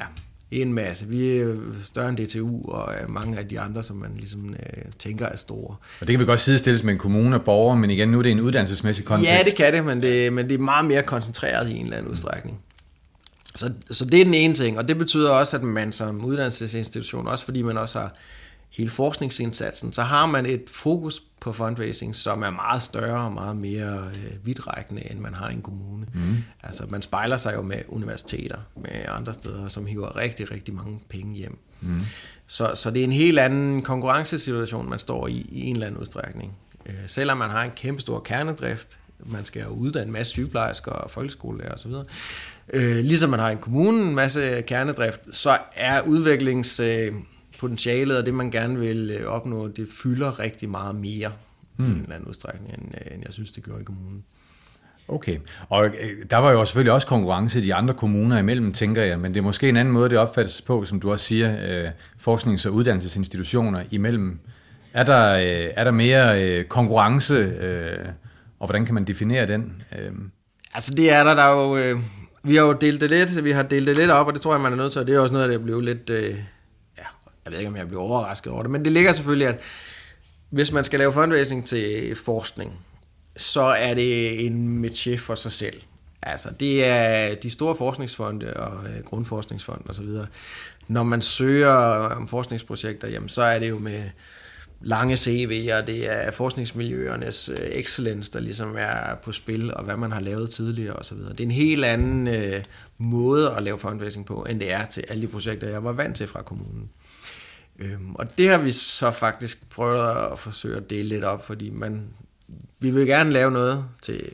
ja, 0.00 0.04
en 0.50 0.72
masse. 0.72 1.06
Vi 1.06 1.38
er 1.38 1.56
større 1.82 2.08
end 2.08 2.16
DTU 2.16 2.70
og 2.70 2.94
mange 3.08 3.38
af 3.38 3.48
de 3.48 3.60
andre, 3.60 3.82
som 3.82 3.96
man 3.96 4.10
ligesom 4.16 4.50
øh, 4.50 4.84
tænker 4.98 5.26
er 5.26 5.36
store. 5.36 5.76
Og 6.00 6.06
det 6.06 6.08
kan 6.08 6.20
vi 6.20 6.24
godt 6.24 6.40
sidestilles 6.40 6.82
med 6.82 6.92
en 6.92 6.98
kommune 6.98 7.36
og 7.36 7.44
borger, 7.44 7.76
men 7.76 7.90
igen, 7.90 8.08
nu 8.08 8.18
er 8.18 8.22
det 8.22 8.32
en 8.32 8.40
uddannelsesmæssig 8.40 9.04
kontekst. 9.04 9.32
Ja, 9.32 9.42
det 9.44 9.56
kan 9.56 9.72
det, 9.72 9.84
men 9.84 10.02
det, 10.02 10.32
men 10.32 10.48
det 10.48 10.54
er 10.54 10.58
meget 10.58 10.84
mere 10.84 11.02
koncentreret 11.02 11.68
i 11.68 11.76
en 11.76 11.84
eller 11.84 11.96
anden 11.96 12.12
udstrækning. 12.12 12.58
Så, 13.54 13.72
så 13.90 14.04
det 14.04 14.20
er 14.20 14.24
den 14.24 14.34
ene 14.34 14.54
ting, 14.54 14.78
og 14.78 14.88
det 14.88 14.98
betyder 14.98 15.30
også, 15.30 15.56
at 15.56 15.62
man 15.62 15.92
som 15.92 16.24
uddannelsesinstitution, 16.24 17.26
også 17.26 17.44
fordi 17.44 17.62
man 17.62 17.78
også 17.78 17.98
har 17.98 18.14
hele 18.70 18.90
forskningsindsatsen, 18.90 19.92
så 19.92 20.02
har 20.02 20.26
man 20.26 20.46
et 20.46 20.64
fokus 20.66 21.22
på 21.40 21.52
fundraising, 21.52 22.16
som 22.16 22.42
er 22.42 22.50
meget 22.50 22.82
større 22.82 23.24
og 23.24 23.32
meget 23.32 23.56
mere 23.56 24.10
øh, 24.14 24.46
vidtrækkende, 24.46 25.10
end 25.10 25.18
man 25.18 25.34
har 25.34 25.48
i 25.48 25.52
en 25.52 25.62
kommune. 25.62 26.06
Mm. 26.14 26.36
Altså, 26.62 26.84
man 26.88 27.02
spejler 27.02 27.36
sig 27.36 27.54
jo 27.54 27.62
med 27.62 27.82
universiteter, 27.88 28.58
med 28.76 29.04
andre 29.08 29.34
steder, 29.34 29.68
som 29.68 29.86
hiver 29.86 30.16
rigtig, 30.16 30.50
rigtig 30.50 30.74
mange 30.74 31.00
penge 31.08 31.34
hjem. 31.34 31.58
Mm. 31.80 32.00
Så, 32.46 32.72
så 32.74 32.90
det 32.90 33.00
er 33.00 33.04
en 33.04 33.12
helt 33.12 33.38
anden 33.38 33.82
konkurrencesituation, 33.82 34.90
man 34.90 34.98
står 34.98 35.26
i, 35.26 35.48
i 35.52 35.66
en 35.66 35.74
eller 35.74 35.86
anden 35.86 36.00
udstrækning. 36.00 36.52
Øh, 36.86 36.94
selvom 37.06 37.38
man 37.38 37.50
har 37.50 37.62
en 37.62 37.70
kæmpe 37.76 38.00
stor 38.00 38.20
kernedrift, 38.20 38.98
man 39.26 39.44
skal 39.44 39.68
uddanne 39.68 40.06
en 40.06 40.12
masse 40.12 40.32
sygeplejersker 40.32 40.92
og 40.92 41.10
folkeskolelærer 41.10 41.74
osv., 41.74 41.92
Øh, 42.72 42.96
ligesom 42.96 43.30
man 43.30 43.38
har 43.38 43.50
en 43.50 43.58
kommune 43.58 44.02
en 44.02 44.14
masse 44.14 44.62
kernedrift, 44.62 45.20
så 45.30 45.58
er 45.74 46.00
udviklingspotentialet 47.62 48.18
og 48.18 48.26
det, 48.26 48.34
man 48.34 48.50
gerne 48.50 48.78
vil 48.78 49.10
øh, 49.10 49.26
opnå, 49.26 49.68
det 49.68 49.88
fylder 50.02 50.38
rigtig 50.38 50.68
meget 50.70 50.94
mere 50.94 51.32
mm. 51.76 51.84
i 51.84 51.88
en 51.88 52.00
eller 52.00 52.14
anden 52.14 52.28
udstrækning, 52.28 52.74
end, 52.74 52.94
øh, 52.94 53.14
end 53.14 53.22
jeg 53.26 53.32
synes, 53.34 53.50
det 53.50 53.64
gjorde 53.64 53.80
i 53.80 53.84
kommunen. 53.84 54.24
Okay, 55.08 55.38
og 55.68 55.86
øh, 55.86 55.92
der 56.30 56.36
var 56.36 56.50
jo 56.50 56.64
selvfølgelig 56.64 56.92
også 56.92 57.06
konkurrence 57.06 57.58
i 57.58 57.62
de 57.62 57.74
andre 57.74 57.94
kommuner 57.94 58.38
imellem, 58.38 58.72
tænker 58.72 59.02
jeg, 59.02 59.18
men 59.18 59.34
det 59.34 59.40
er 59.40 59.44
måske 59.44 59.68
en 59.68 59.76
anden 59.76 59.94
måde, 59.94 60.10
det 60.10 60.18
opfattes 60.18 60.62
på, 60.62 60.84
som 60.84 61.00
du 61.00 61.12
også 61.12 61.24
siger, 61.24 61.56
øh, 61.68 61.90
forsknings- 62.18 62.66
og 62.66 62.74
uddannelsesinstitutioner 62.74 63.82
imellem. 63.90 64.38
Er 64.92 65.04
der, 65.04 65.32
øh, 65.32 65.72
er 65.76 65.84
der 65.84 65.90
mere 65.90 66.64
konkurrence, 66.64 67.52
og 68.58 68.66
hvordan 68.66 68.84
kan 68.84 68.94
man 68.94 69.04
definere 69.04 69.46
den? 69.46 69.82
Altså 70.74 70.94
det 70.94 71.12
er 71.12 71.24
der, 71.24 71.34
der 71.34 71.42
er 71.42 71.52
jo, 71.52 71.98
vi 72.42 72.56
har 72.56 72.62
jo 72.62 72.72
delt 72.72 73.00
det 73.00 73.10
lidt, 73.10 73.44
vi 73.44 73.50
har 73.50 73.62
delt 73.62 73.86
det 73.86 73.96
lidt 73.96 74.10
op, 74.10 74.26
og 74.26 74.32
det 74.32 74.42
tror 74.42 74.54
jeg, 74.54 74.60
man 74.60 74.72
er 74.72 74.76
nødt 74.76 74.92
til, 74.92 75.00
og 75.00 75.06
det 75.06 75.14
er 75.14 75.20
også 75.20 75.34
noget, 75.34 75.48
der 75.48 75.58
bliver 75.58 75.80
lidt, 75.80 76.10
jeg 77.44 77.52
ved 77.52 77.58
ikke, 77.58 77.68
om 77.68 77.76
jeg 77.76 77.88
bliver 77.88 78.02
overrasket 78.02 78.52
over 78.52 78.62
det, 78.62 78.70
men 78.70 78.84
det 78.84 78.92
ligger 78.92 79.12
selvfølgelig, 79.12 79.48
at 79.48 79.60
hvis 80.50 80.72
man 80.72 80.84
skal 80.84 80.98
lave 80.98 81.12
fundraising 81.12 81.66
til 81.66 82.16
forskning, 82.16 82.72
så 83.36 83.60
er 83.60 83.94
det 83.94 84.46
en 84.46 84.84
métier 84.84 85.16
for 85.16 85.34
sig 85.34 85.52
selv. 85.52 85.80
Altså, 86.22 86.48
det 86.60 86.84
er 86.84 87.34
de 87.34 87.50
store 87.50 87.76
forskningsfonde 87.76 88.54
og 88.54 88.84
øh, 88.84 89.04
grundforskningsfond 89.04 89.80
og 89.88 89.94
så 89.94 90.02
videre. 90.02 90.26
Når 90.88 91.02
man 91.02 91.22
søger 91.22 91.70
om 92.16 92.28
forskningsprojekter, 92.28 93.08
jamen, 93.08 93.28
så 93.28 93.42
er 93.42 93.58
det 93.58 93.68
jo 93.68 93.78
med 93.78 94.02
lange 94.80 95.14
CV'er, 95.14 95.84
det 95.86 96.10
er 96.10 96.30
forskningsmiljøernes 96.30 97.48
øh, 97.48 97.56
excellence, 97.58 98.32
der 98.32 98.40
ligesom 98.40 98.76
er 98.78 99.14
på 99.22 99.32
spil, 99.32 99.74
og 99.74 99.84
hvad 99.84 99.96
man 99.96 100.12
har 100.12 100.20
lavet 100.20 100.50
tidligere 100.50 100.96
og 100.96 101.04
så 101.04 101.14
videre. 101.14 101.32
Det 101.32 101.40
er 101.40 101.44
en 101.44 101.50
helt 101.50 101.84
anden 101.84 102.28
øh, 102.28 102.62
måde 102.98 103.50
at 103.50 103.62
lave 103.62 103.78
fundraising 103.78 104.26
på, 104.26 104.46
end 104.50 104.60
det 104.60 104.72
er 104.72 104.86
til 104.86 105.04
alle 105.08 105.22
de 105.22 105.28
projekter, 105.28 105.68
jeg 105.68 105.84
var 105.84 105.92
vant 105.92 106.16
til 106.16 106.26
fra 106.26 106.42
kommunen. 106.42 106.90
Øhm, 107.80 108.14
og 108.14 108.38
det 108.38 108.48
har 108.48 108.58
vi 108.58 108.72
så 108.72 109.10
faktisk 109.10 109.70
prøvet 109.70 110.32
at 110.32 110.38
forsøge 110.38 110.76
at 110.76 110.90
dele 110.90 111.08
lidt 111.08 111.24
op, 111.24 111.46
fordi 111.46 111.70
man 111.70 112.04
vi 112.80 112.90
vil 112.90 113.06
gerne 113.06 113.30
lave 113.30 113.50
noget 113.50 113.84
til 114.02 114.30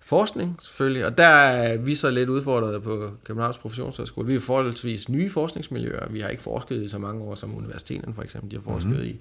forskning, 0.00 0.58
selvfølgelig, 0.62 1.06
og 1.06 1.18
der 1.18 1.24
er 1.24 1.76
vi 1.76 1.94
så 1.94 2.10
lidt 2.10 2.28
udfordret 2.28 2.82
på 2.82 3.10
Københavns 3.24 3.58
Professionshøjskole. 3.58 4.26
Vi 4.26 4.34
er 4.34 4.40
forholdsvis 4.40 5.08
nye 5.08 5.30
forskningsmiljøer. 5.30 6.08
Vi 6.08 6.20
har 6.20 6.28
ikke 6.28 6.42
forsket 6.42 6.82
i 6.82 6.88
så 6.88 6.98
mange 6.98 7.22
år 7.22 7.34
som 7.34 7.56
universiteterne, 7.56 8.14
for 8.14 8.22
eksempel. 8.22 8.50
De 8.50 8.56
har 8.56 8.62
forsket 8.62 8.90
mm-hmm. 8.90 9.06
i 9.06 9.20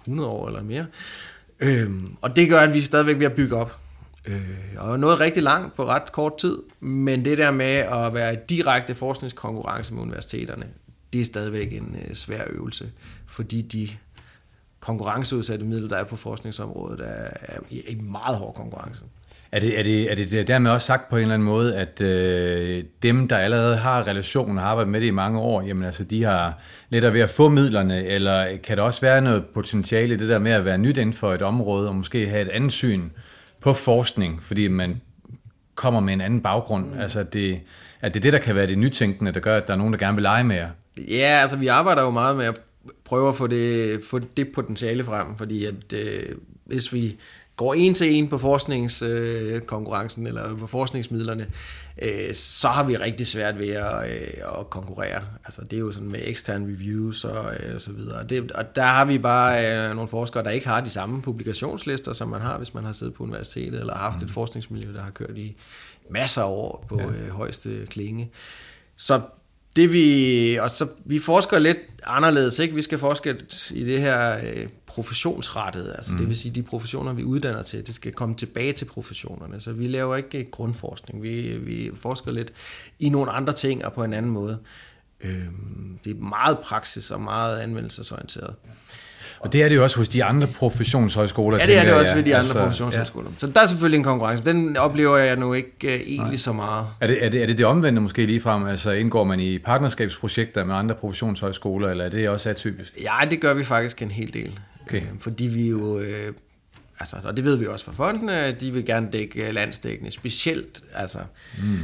100 0.00 0.28
år 0.28 0.46
eller 0.46 0.62
mere. 0.62 0.86
Øhm, 1.60 2.16
og 2.20 2.36
det 2.36 2.48
gør, 2.48 2.60
at 2.60 2.74
vi 2.74 2.80
stadigvæk 2.80 3.18
vil 3.18 3.30
bygge 3.30 3.56
op. 3.56 3.78
Øh, 4.28 4.40
og 4.76 5.00
noget 5.00 5.20
rigtig 5.20 5.42
langt 5.42 5.76
på 5.76 5.86
ret 5.86 6.12
kort 6.12 6.38
tid, 6.38 6.58
men 6.80 7.24
det 7.24 7.38
der 7.38 7.50
med 7.50 7.66
at 7.76 8.14
være 8.14 8.34
i 8.34 8.36
direkte 8.48 8.94
forskningskonkurrence 8.94 9.94
med 9.94 10.02
universiteterne, 10.02 10.66
det 11.12 11.20
er 11.20 11.24
stadigvæk 11.24 11.72
en 11.72 11.96
øh, 12.08 12.14
svær 12.14 12.42
øvelse, 12.50 12.90
fordi 13.26 13.62
de 13.62 13.88
konkurrenceudsatte 14.80 15.64
midler, 15.64 15.88
der 15.88 15.96
er 15.96 16.04
på 16.04 16.16
forskningsområdet, 16.16 17.00
er, 17.00 17.28
er 17.42 17.58
i 17.70 17.94
meget 17.94 18.38
hård 18.38 18.54
konkurrence. 18.54 19.02
Er 19.52 19.60
det, 19.60 19.78
er, 19.78 19.82
det, 19.82 20.12
er 20.12 20.14
det 20.14 20.48
dermed 20.48 20.70
også 20.70 20.86
sagt 20.86 21.08
på 21.08 21.16
en 21.16 21.22
eller 21.22 21.34
anden 21.34 21.46
måde, 21.46 21.76
at 21.76 22.00
øh, 22.00 22.84
dem, 23.02 23.28
der 23.28 23.36
allerede 23.36 23.76
har 23.76 24.06
relationen 24.06 24.58
og 24.58 24.64
har 24.64 24.70
arbejdet 24.70 24.92
med 24.92 25.00
det 25.00 25.06
i 25.06 25.10
mange 25.10 25.40
år, 25.40 25.62
jamen 25.62 25.84
altså, 25.84 26.04
de 26.04 26.24
har 26.24 26.58
lettere 26.88 27.12
ved 27.12 27.20
at 27.20 27.30
få 27.30 27.48
midlerne, 27.48 28.06
eller 28.06 28.56
kan 28.64 28.76
der 28.76 28.82
også 28.82 29.00
være 29.00 29.20
noget 29.20 29.44
potentiale 29.54 30.14
i 30.14 30.16
det 30.16 30.28
der 30.28 30.38
med 30.38 30.52
at 30.52 30.64
være 30.64 30.78
nyt 30.78 30.96
inden 30.96 31.12
for 31.12 31.34
et 31.34 31.42
område, 31.42 31.88
og 31.88 31.94
måske 31.94 32.28
have 32.28 32.42
et 32.42 32.48
andet 32.48 32.72
syn 32.72 33.10
på 33.60 33.72
forskning, 33.72 34.42
fordi 34.42 34.68
man 34.68 35.00
kommer 35.74 36.00
med 36.00 36.12
en 36.12 36.20
anden 36.20 36.40
baggrund? 36.40 36.86
Mm. 36.86 36.98
Altså, 36.98 37.22
det, 37.22 37.60
er 38.00 38.08
det 38.08 38.22
det, 38.22 38.32
der 38.32 38.38
kan 38.38 38.54
være 38.54 38.66
det 38.66 38.78
nytænkende, 38.78 39.32
der 39.32 39.40
gør, 39.40 39.56
at 39.56 39.66
der 39.66 39.72
er 39.72 39.78
nogen, 39.78 39.92
der 39.92 39.98
gerne 39.98 40.14
vil 40.14 40.22
lege 40.22 40.44
med 40.44 40.56
jer? 40.56 40.70
Ja, 40.98 41.38
altså 41.42 41.56
vi 41.56 41.66
arbejder 41.66 42.02
jo 42.02 42.10
meget 42.10 42.36
med 42.36 42.44
at 42.44 42.60
prøve 43.04 43.28
at 43.28 43.36
få 43.36 43.46
det, 43.46 44.00
få 44.04 44.18
det 44.18 44.52
potentiale 44.54 45.04
frem, 45.04 45.36
fordi 45.36 45.64
at 45.64 45.92
øh, 45.92 46.36
hvis 46.64 46.92
vi 46.92 47.16
går 47.56 47.74
en 47.74 47.94
til 47.94 48.14
en 48.14 48.28
på 48.28 48.38
forskningskonkurrencen 48.38 50.26
øh, 50.26 50.28
eller 50.28 50.56
på 50.56 50.66
forskningsmidlerne, 50.66 51.46
øh, 52.02 52.34
så 52.34 52.68
har 52.68 52.84
vi 52.84 52.96
rigtig 52.96 53.26
svært 53.26 53.58
ved 53.58 53.68
at, 53.68 54.10
øh, 54.10 54.58
at 54.60 54.70
konkurrere. 54.70 55.22
Altså 55.44 55.62
det 55.62 55.72
er 55.72 55.80
jo 55.80 55.92
sådan 55.92 56.10
med 56.10 56.20
eksterne 56.22 56.66
reviews 56.66 57.24
og, 57.24 57.54
øh, 57.54 57.74
og 57.74 57.80
så 57.80 57.92
videre. 57.92 58.24
Det, 58.24 58.52
og 58.52 58.76
der 58.76 58.82
har 58.82 59.04
vi 59.04 59.18
bare 59.18 59.88
øh, 59.88 59.94
nogle 59.94 60.08
forskere, 60.08 60.44
der 60.44 60.50
ikke 60.50 60.68
har 60.68 60.80
de 60.80 60.90
samme 60.90 61.22
publikationslister, 61.22 62.12
som 62.12 62.28
man 62.28 62.40
har, 62.40 62.58
hvis 62.58 62.74
man 62.74 62.84
har 62.84 62.92
siddet 62.92 63.14
på 63.14 63.22
universitetet 63.22 63.80
eller 63.80 63.94
haft 63.94 64.20
mm. 64.20 64.24
et 64.24 64.30
forskningsmiljø, 64.30 64.94
der 64.94 65.02
har 65.02 65.10
kørt 65.10 65.38
i 65.38 65.56
masser 66.10 66.42
af 66.42 66.48
år 66.48 66.84
på 66.88 67.00
ja. 67.00 67.06
øh, 67.06 67.28
højeste 67.28 67.86
klinge. 67.86 68.30
Så 68.96 69.20
det 69.76 69.92
vi, 69.92 70.58
og 70.60 70.70
så, 70.70 70.88
vi 71.04 71.18
forsker 71.18 71.58
lidt 71.58 71.78
anderledes, 72.06 72.58
ikke? 72.58 72.74
Vi 72.74 72.82
skal 72.82 72.98
forske 72.98 73.36
i 73.70 73.84
det 73.84 74.00
her 74.00 74.36
øh, 74.36 74.68
professionsrettet, 74.86 75.94
altså 75.96 76.12
mm. 76.12 76.18
det 76.18 76.28
vil 76.28 76.36
sige, 76.36 76.54
de 76.54 76.62
professioner, 76.62 77.12
vi 77.12 77.24
uddanner 77.24 77.62
til, 77.62 77.86
det 77.86 77.94
skal 77.94 78.12
komme 78.12 78.34
tilbage 78.34 78.72
til 78.72 78.84
professionerne. 78.84 79.60
Så 79.60 79.72
vi 79.72 79.88
laver 79.88 80.16
ikke 80.16 80.50
grundforskning, 80.50 81.22
vi, 81.22 81.58
vi 81.58 81.90
forsker 81.94 82.32
lidt 82.32 82.52
i 82.98 83.08
nogle 83.08 83.30
andre 83.30 83.52
ting 83.52 83.84
og 83.84 83.92
på 83.92 84.04
en 84.04 84.12
anden 84.12 84.32
måde. 84.32 84.58
Øh, 85.20 85.46
det 86.04 86.10
er 86.10 86.20
meget 86.20 86.58
praksis 86.58 87.10
og 87.10 87.20
meget 87.20 87.58
anvendelsesorienteret. 87.58 88.54
Ja. 88.64 88.70
Og 89.40 89.52
det 89.52 89.62
er 89.62 89.68
det 89.68 89.76
jo 89.76 89.82
også 89.82 89.96
hos 89.96 90.08
de 90.08 90.24
andre 90.24 90.46
professionshøjskoler. 90.58 91.58
Ja, 91.58 91.66
det 91.66 91.78
er 91.78 91.84
det 91.84 91.94
også 91.94 92.14
ved 92.14 92.22
de 92.22 92.36
andre 92.36 92.48
altså, 92.48 92.60
professionshøjskoler. 92.60 93.30
Ja. 93.30 93.38
Så 93.38 93.46
der 93.46 93.60
er 93.60 93.66
selvfølgelig 93.66 93.98
en 93.98 94.04
konkurrence. 94.04 94.44
Den 94.44 94.76
oplever 94.76 95.16
jeg 95.16 95.36
nu 95.36 95.52
ikke 95.52 95.70
uh, 95.84 95.90
egentlig 95.90 96.26
Nej. 96.26 96.36
så 96.36 96.52
meget. 96.52 96.86
Er 97.00 97.06
det, 97.06 97.24
er, 97.24 97.28
det, 97.28 97.42
er 97.42 97.46
det 97.46 97.58
det 97.58 97.66
omvendte 97.66 98.02
måske 98.02 98.26
ligefrem? 98.26 98.66
Altså 98.66 98.90
indgår 98.90 99.24
man 99.24 99.40
i 99.40 99.58
partnerskabsprojekter 99.58 100.64
med 100.64 100.74
andre 100.74 100.94
professionshøjskoler, 100.94 101.88
eller 101.88 102.04
er 102.04 102.08
det 102.08 102.28
også 102.28 102.50
atypisk? 102.50 102.94
Ja, 103.02 103.28
det 103.30 103.40
gør 103.40 103.54
vi 103.54 103.64
faktisk 103.64 104.02
en 104.02 104.10
hel 104.10 104.32
del. 104.32 104.58
Okay. 104.86 105.00
Øh, 105.00 105.06
fordi 105.20 105.46
vi 105.46 105.68
jo... 105.68 105.98
Øh, 105.98 106.32
altså, 107.00 107.16
og 107.24 107.36
det 107.36 107.44
ved 107.44 107.56
vi 107.56 107.66
også 107.66 107.84
fra 107.84 107.92
fondene, 107.92 108.52
de 108.60 108.70
vil 108.72 108.86
gerne 108.86 109.08
dække 109.12 109.52
landsdækkende, 109.52 110.10
specielt 110.10 110.84
altså, 110.94 111.18
mm. 111.58 111.78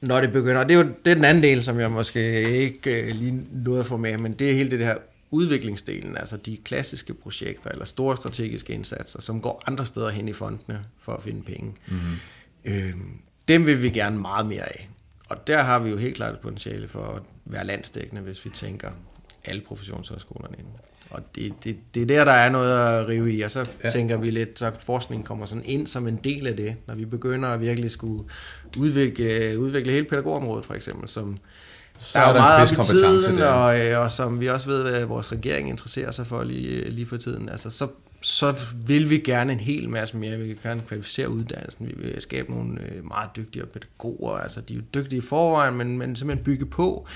når 0.00 0.20
det 0.20 0.32
begynder. 0.32 0.60
Og 0.60 0.68
det 0.68 0.74
er 0.74 0.78
jo 0.78 0.88
det 1.04 1.10
er 1.10 1.14
den 1.14 1.24
anden 1.24 1.42
del, 1.42 1.64
som 1.64 1.80
jeg 1.80 1.90
måske 1.90 2.42
ikke 2.50 3.02
øh, 3.02 3.14
lige 3.14 3.40
nåede 3.52 3.80
at 3.80 3.86
få 3.86 3.96
med, 3.96 4.18
men 4.18 4.32
det 4.32 4.50
er 4.50 4.54
hele 4.54 4.70
det 4.70 4.78
her 4.78 4.94
udviklingsdelen, 5.30 6.16
altså 6.16 6.36
de 6.36 6.56
klassiske 6.56 7.14
projekter 7.14 7.70
eller 7.70 7.84
store 7.84 8.16
strategiske 8.16 8.72
indsatser, 8.72 9.20
som 9.20 9.40
går 9.40 9.62
andre 9.66 9.86
steder 9.86 10.10
hen 10.10 10.28
i 10.28 10.32
fondene 10.32 10.84
for 10.98 11.12
at 11.12 11.22
finde 11.22 11.42
penge. 11.42 11.74
Mm-hmm. 11.88 12.16
Øh, 12.64 12.94
dem 13.48 13.66
vil 13.66 13.82
vi 13.82 13.90
gerne 13.90 14.20
meget 14.20 14.46
mere 14.46 14.62
af. 14.62 14.88
Og 15.28 15.46
der 15.46 15.62
har 15.62 15.78
vi 15.78 15.90
jo 15.90 15.96
helt 15.96 16.16
klart 16.16 16.34
et 16.34 16.40
potentiale 16.40 16.88
for 16.88 17.02
at 17.02 17.22
være 17.44 17.66
landsdækkende, 17.66 18.22
hvis 18.22 18.44
vi 18.44 18.50
tænker 18.50 18.90
alle 19.44 19.62
professionshøjskolerne 19.66 20.56
ind. 20.58 20.66
Og 21.10 21.22
det, 21.34 21.54
det, 21.64 21.76
det 21.94 22.02
er 22.02 22.06
der, 22.06 22.24
der 22.24 22.32
er 22.32 22.50
noget 22.50 22.88
at 22.88 23.08
rive 23.08 23.32
i, 23.32 23.40
og 23.40 23.50
så 23.50 23.68
ja. 23.84 23.90
tænker 23.90 24.16
vi 24.16 24.30
lidt, 24.30 24.58
så 24.58 24.72
forskningen 24.80 25.26
kommer 25.26 25.46
sådan 25.46 25.64
ind 25.64 25.86
som 25.86 26.08
en 26.08 26.16
del 26.16 26.46
af 26.46 26.56
det, 26.56 26.76
når 26.86 26.94
vi 26.94 27.04
begynder 27.04 27.48
at 27.48 27.60
virkelig 27.60 27.90
skulle 27.90 28.24
udvikle, 28.78 29.58
udvikle 29.58 29.92
hele 29.92 30.06
pædagogområdet 30.06 30.64
for 30.64 30.74
eksempel, 30.74 31.08
som, 31.08 31.36
så 31.98 32.18
er, 32.18 32.22
er 32.22 32.32
der 32.32 32.40
meget 32.40 32.78
op 32.78 32.84
i 32.84 32.88
tiden, 32.88 33.38
der. 33.38 33.48
Og, 33.48 33.80
øh, 33.80 34.00
og 34.00 34.12
som 34.12 34.40
vi 34.40 34.46
også 34.46 34.66
ved, 34.66 34.84
at 34.84 35.08
vores 35.08 35.32
regering 35.32 35.68
interesserer 35.68 36.10
sig 36.10 36.26
for 36.26 36.44
lige, 36.44 36.90
lige 36.90 37.06
for 37.06 37.16
tiden. 37.16 37.48
Altså, 37.48 37.70
så, 37.70 37.88
så 38.20 38.54
vil 38.86 39.10
vi 39.10 39.18
gerne 39.18 39.52
en 39.52 39.60
hel 39.60 39.88
masse 39.88 40.16
mere. 40.16 40.36
Vi 40.36 40.44
vil 40.44 40.58
gerne 40.62 40.82
kvalificere 40.88 41.30
uddannelsen. 41.30 41.86
Vi 41.86 41.94
vil 41.96 42.20
skabe 42.20 42.50
nogle 42.50 42.80
øh, 42.80 43.06
meget 43.08 43.30
dygtige 43.36 43.66
pædagoger. 43.66 44.38
Altså, 44.38 44.60
de 44.60 44.74
er 44.74 44.78
jo 44.78 44.84
dygtige 44.94 45.18
i 45.18 45.22
forvejen, 45.28 45.74
men, 45.74 45.98
men 45.98 46.16
simpelthen 46.16 46.44
bygge 46.44 46.66
på. 46.66 47.06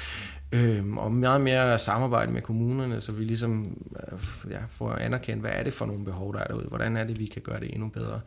Øhm, 0.53 0.99
og 0.99 1.12
meget 1.12 1.40
mere 1.40 1.79
samarbejde 1.79 2.33
med 2.33 2.42
kommunerne, 2.42 3.01
så 3.01 3.12
vi 3.12 3.25
ligesom 3.25 3.77
øh, 4.12 4.18
ja, 4.51 4.59
får 4.71 4.92
anerkendt, 4.92 5.42
hvad 5.42 5.51
er 5.55 5.62
det 5.62 5.73
for 5.73 5.87
nogle 5.87 6.05
behov, 6.05 6.35
der 6.35 6.40
er 6.40 6.47
derude. 6.47 6.66
Hvordan 6.68 6.97
er 6.97 7.05
det, 7.05 7.18
vi 7.18 7.27
kan 7.27 7.42
gøre 7.42 7.61
det 7.61 7.71
endnu 7.73 7.88
bedre. 7.88 8.21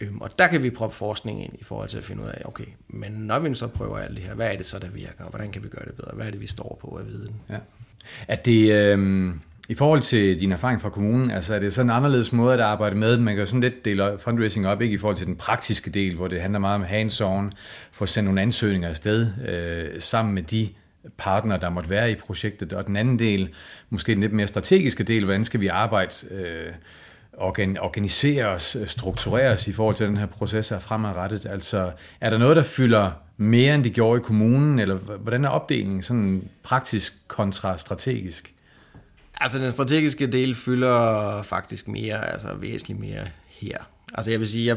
Øhm, 0.00 0.20
og 0.20 0.38
der 0.38 0.46
kan 0.46 0.62
vi 0.62 0.70
proppe 0.70 0.96
forskning 0.96 1.44
ind 1.44 1.52
i 1.58 1.64
forhold 1.64 1.88
til 1.88 1.98
at 1.98 2.04
finde 2.04 2.22
ud 2.22 2.28
af, 2.28 2.42
okay, 2.44 2.66
men 2.88 3.12
når 3.12 3.38
vi 3.38 3.54
så 3.54 3.66
prøver 3.66 3.98
alt 3.98 4.16
det 4.16 4.24
her, 4.24 4.34
hvad 4.34 4.52
er 4.52 4.56
det 4.56 4.66
så, 4.66 4.78
der 4.78 4.88
virker, 4.88 5.24
og 5.24 5.30
hvordan 5.30 5.50
kan 5.50 5.64
vi 5.64 5.68
gøre 5.68 5.84
det 5.84 5.94
bedre? 5.94 6.10
Hvad 6.14 6.26
er 6.26 6.30
det, 6.30 6.40
vi 6.40 6.46
står 6.46 6.78
på 6.80 6.98
af 6.98 7.06
viden? 7.06 7.34
Ja. 7.50 7.56
Er 8.28 8.36
det, 8.36 8.72
øh, 8.72 9.34
i 9.68 9.74
forhold 9.74 10.00
til 10.00 10.40
din 10.40 10.52
erfaring 10.52 10.80
fra 10.80 10.90
kommunen, 10.90 11.30
altså 11.30 11.54
er 11.54 11.58
det 11.58 11.72
sådan 11.72 11.90
en 11.90 11.96
anderledes 11.96 12.32
måde 12.32 12.54
at 12.54 12.60
arbejde 12.60 12.96
med? 12.96 13.18
Man 13.18 13.34
kan 13.34 13.40
jo 13.40 13.46
sådan 13.46 13.60
lidt 13.60 13.84
dele 13.84 14.16
fundraising 14.18 14.66
op, 14.66 14.82
ikke 14.82 14.94
i 14.94 14.98
forhold 14.98 15.16
til 15.16 15.26
den 15.26 15.36
praktiske 15.36 15.90
del, 15.90 16.16
hvor 16.16 16.28
det 16.28 16.40
handler 16.40 16.58
meget 16.58 16.74
om 16.74 16.84
hands-on, 16.84 17.50
få 17.92 18.06
sendt 18.06 18.24
nogle 18.24 18.42
ansøgninger 18.42 18.88
afsted 18.88 19.32
øh, 19.48 20.00
sammen 20.00 20.34
med 20.34 20.42
de 20.42 20.68
partner, 21.18 21.56
der 21.56 21.70
måtte 21.70 21.90
være 21.90 22.10
i 22.10 22.14
projektet, 22.14 22.72
og 22.72 22.86
den 22.86 22.96
anden 22.96 23.18
del, 23.18 23.54
måske 23.90 24.12
den 24.12 24.20
lidt 24.20 24.32
mere 24.32 24.46
strategiske 24.46 25.04
del, 25.04 25.24
hvordan 25.24 25.44
skal 25.44 25.60
vi 25.60 25.66
arbejde 25.66 26.12
øh, 26.30 26.72
organisere 27.38 28.46
os, 28.46 28.76
øh, 28.76 28.86
strukturere 28.86 29.52
os 29.52 29.68
i 29.68 29.72
forhold 29.72 29.94
til 29.94 30.06
den 30.06 30.16
her 30.16 30.26
proces 30.26 30.72
er 30.72 30.78
fremadrettet? 30.78 31.46
Altså, 31.46 31.90
er 32.20 32.30
der 32.30 32.38
noget, 32.38 32.56
der 32.56 32.62
fylder 32.62 33.10
mere, 33.36 33.74
end 33.74 33.84
de 33.84 33.90
gjorde 33.90 34.20
i 34.20 34.22
kommunen, 34.22 34.78
eller 34.78 34.94
hvordan 34.96 35.44
er 35.44 35.48
opdelingen 35.48 36.02
sådan 36.02 36.48
praktisk 36.62 37.28
kontra 37.28 37.78
strategisk? 37.78 38.54
Altså, 39.40 39.58
den 39.58 39.72
strategiske 39.72 40.26
del 40.26 40.54
fylder 40.54 41.42
faktisk 41.42 41.88
mere, 41.88 42.32
altså 42.32 42.54
væsentligt 42.54 43.00
mere 43.00 43.24
her. 43.48 43.78
Altså, 44.14 44.30
jeg 44.30 44.40
vil 44.40 44.48
sige, 44.48 44.66
jeg 44.66 44.76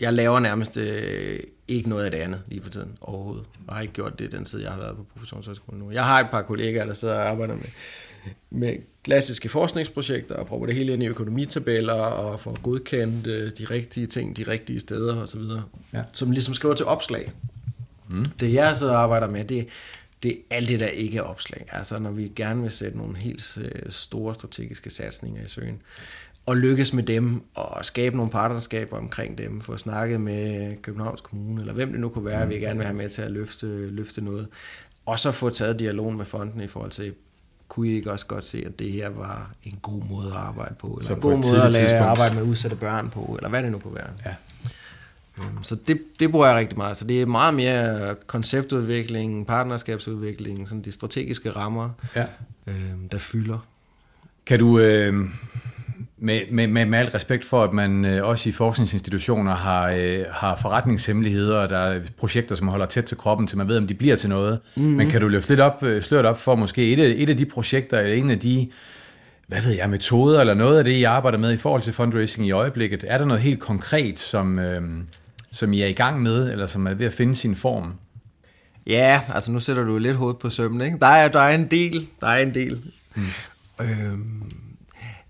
jeg 0.00 0.12
laver 0.12 0.40
nærmest 0.40 0.76
øh, 0.76 1.40
ikke 1.68 1.88
noget 1.88 2.04
af 2.04 2.10
det 2.10 2.18
andet 2.18 2.42
lige 2.48 2.62
for 2.62 2.70
tiden 2.70 2.98
overhovedet. 3.00 3.46
Og 3.66 3.74
har 3.74 3.82
ikke 3.82 3.94
gjort 3.94 4.18
det 4.18 4.32
den 4.32 4.44
tid, 4.44 4.60
jeg 4.60 4.70
har 4.70 4.78
været 4.78 4.96
på 4.96 5.04
professionshøjskolen 5.12 5.80
nu. 5.80 5.90
Jeg 5.90 6.04
har 6.04 6.20
et 6.20 6.30
par 6.30 6.42
kollegaer, 6.42 6.86
der 6.86 6.92
sidder 6.92 7.14
og 7.14 7.28
arbejder 7.28 7.54
med, 7.54 7.64
med 8.50 8.76
klassiske 9.02 9.48
forskningsprojekter 9.48 10.34
og 10.34 10.46
prøver 10.46 10.66
det 10.66 10.74
hele 10.74 10.92
ind 10.92 11.02
i 11.02 11.06
økonomitabeller 11.06 11.94
og 11.94 12.40
får 12.40 12.60
godkendt 12.62 13.26
øh, 13.26 13.52
de 13.58 13.64
rigtige 13.64 14.06
ting, 14.06 14.36
de 14.36 14.42
rigtige 14.42 14.80
steder 14.80 15.22
osv. 15.22 15.40
Ja. 15.92 16.02
Som 16.12 16.30
ligesom 16.30 16.54
skriver 16.54 16.74
til 16.74 16.86
opslag. 16.86 17.32
Mm. 18.08 18.24
Det 18.24 18.52
jeg 18.52 18.76
og 18.82 19.02
arbejder 19.02 19.28
med, 19.28 19.44
det, 19.44 19.66
det 20.22 20.30
er 20.30 20.56
alt 20.56 20.68
det, 20.68 20.80
der 20.80 20.86
ikke 20.86 21.18
er 21.18 21.22
opslag. 21.22 21.66
Altså 21.72 21.98
når 21.98 22.10
vi 22.10 22.32
gerne 22.36 22.62
vil 22.62 22.70
sætte 22.70 22.98
nogle 22.98 23.16
helt 23.16 23.58
øh, 23.60 23.90
store 23.90 24.34
strategiske 24.34 24.90
satsninger 24.90 25.44
i 25.44 25.48
søen, 25.48 25.82
og 26.46 26.56
lykkes 26.56 26.92
med 26.92 27.02
dem, 27.02 27.42
og 27.54 27.84
skabe 27.84 28.16
nogle 28.16 28.32
partnerskaber 28.32 28.96
omkring 28.96 29.38
dem, 29.38 29.60
få 29.60 29.76
snakket 29.76 30.20
med 30.20 30.76
Københavns 30.82 31.20
Kommune, 31.20 31.60
eller 31.60 31.72
hvem 31.72 31.90
det 31.90 32.00
nu 32.00 32.08
kunne 32.08 32.24
være, 32.24 32.48
vi 32.48 32.54
gerne 32.54 32.78
vil 32.78 32.86
have 32.86 32.96
med 32.96 33.08
til 33.08 33.22
at 33.22 33.30
løfte, 33.30 33.90
løfte 33.90 34.24
noget. 34.24 34.48
Og 35.06 35.18
så 35.18 35.30
få 35.30 35.50
taget 35.50 35.78
dialog 35.78 36.14
med 36.14 36.24
fonden 36.24 36.60
i 36.60 36.66
forhold 36.66 36.90
til, 36.90 37.14
kunne 37.70 37.88
I 37.88 37.94
ikke 37.94 38.12
også 38.12 38.26
godt 38.26 38.44
se, 38.44 38.62
at 38.66 38.78
det 38.78 38.92
her 38.92 39.10
var 39.10 39.50
en 39.64 39.78
god 39.82 40.02
måde 40.10 40.26
at 40.26 40.36
arbejde 40.36 40.74
på, 40.74 40.86
eller 40.86 41.06
så 41.06 41.14
en 41.14 41.20
god 41.20 41.36
måde 41.36 41.62
at 41.62 41.72
lade 41.72 41.98
arbejde 41.98 42.34
med 42.34 42.42
udsatte 42.42 42.76
børn 42.76 43.10
på, 43.10 43.34
eller 43.38 43.48
hvad 43.48 43.62
det 43.62 43.72
nu 43.72 43.78
kunne 43.78 43.94
være. 43.94 44.10
Ja. 44.26 44.34
Øhm, 45.38 45.62
så 45.62 45.74
det, 45.86 46.00
det 46.20 46.30
bruger 46.30 46.46
jeg 46.46 46.56
rigtig 46.56 46.78
meget. 46.78 46.96
Så 46.96 47.04
det 47.04 47.22
er 47.22 47.26
meget 47.26 47.54
mere 47.54 48.14
konceptudvikling, 48.26 49.46
partnerskabsudvikling, 49.46 50.68
sådan 50.68 50.82
de 50.82 50.92
strategiske 50.92 51.50
rammer, 51.50 51.90
ja. 52.16 52.24
øh, 52.66 52.92
der 53.12 53.18
fylder. 53.18 53.66
Kan 54.46 54.58
du, 54.58 54.78
øh, 54.78 55.30
med, 56.22 56.40
med, 56.50 56.68
med, 56.68 56.86
med 56.86 56.98
al 56.98 57.08
respekt 57.08 57.44
for, 57.44 57.64
at 57.64 57.72
man 57.72 58.04
øh, 58.04 58.26
også 58.26 58.48
i 58.48 58.52
forskningsinstitutioner 58.52 59.54
har, 59.54 59.90
øh, 59.90 60.24
har 60.30 60.58
forretningshemmeligheder, 60.62 61.58
og 61.58 61.68
der 61.68 61.78
er 61.78 62.00
projekter, 62.18 62.54
som 62.54 62.68
holder 62.68 62.86
tæt 62.86 63.04
til 63.04 63.16
kroppen, 63.16 63.46
til 63.46 63.58
man 63.58 63.68
ved, 63.68 63.78
om 63.78 63.86
de 63.86 63.94
bliver 63.94 64.16
til 64.16 64.28
noget. 64.28 64.58
Mm-hmm. 64.76 64.92
Men 64.92 65.08
kan 65.08 65.20
du 65.20 65.28
løfte 65.28 65.50
lidt 65.50 65.60
op, 65.60 65.82
øh, 65.82 66.02
sløret 66.02 66.26
op 66.26 66.40
for 66.40 66.54
måske 66.54 66.92
et 66.92 67.00
af, 67.00 67.14
et 67.16 67.30
af 67.30 67.36
de 67.36 67.46
projekter, 67.46 67.98
eller 67.98 68.14
en 68.14 68.30
af 68.30 68.40
de 68.40 68.70
hvad 69.46 69.62
ved 69.62 69.72
jeg, 69.72 69.90
metoder, 69.90 70.40
eller 70.40 70.54
noget 70.54 70.78
af 70.78 70.84
det, 70.84 70.90
I 70.90 71.04
arbejder 71.04 71.38
med 71.38 71.52
i 71.52 71.56
forhold 71.56 71.82
til 71.82 71.92
fundraising 71.92 72.46
i 72.46 72.50
øjeblikket? 72.50 73.04
Er 73.08 73.18
der 73.18 73.24
noget 73.24 73.42
helt 73.42 73.60
konkret, 73.60 74.20
som, 74.20 74.58
øh, 74.58 74.82
som 75.50 75.72
I 75.72 75.82
er 75.82 75.86
i 75.86 75.92
gang 75.92 76.22
med, 76.22 76.52
eller 76.52 76.66
som 76.66 76.86
er 76.86 76.94
ved 76.94 77.06
at 77.06 77.12
finde 77.12 77.36
sin 77.36 77.56
form? 77.56 77.94
Ja, 78.86 79.20
altså 79.34 79.50
nu 79.50 79.60
sætter 79.60 79.84
du 79.84 79.98
lidt 79.98 80.16
hovedet 80.16 80.38
på 80.38 80.50
sømmen, 80.50 80.80
ikke? 80.80 80.98
Der 81.00 81.06
er, 81.06 81.28
der 81.28 81.40
er 81.40 81.54
en 81.54 81.66
del, 81.66 82.06
der 82.20 82.26
er 82.26 82.42
en 82.42 82.54
del. 82.54 82.82
Mm. 83.14 83.22
Øhm, 83.80 84.42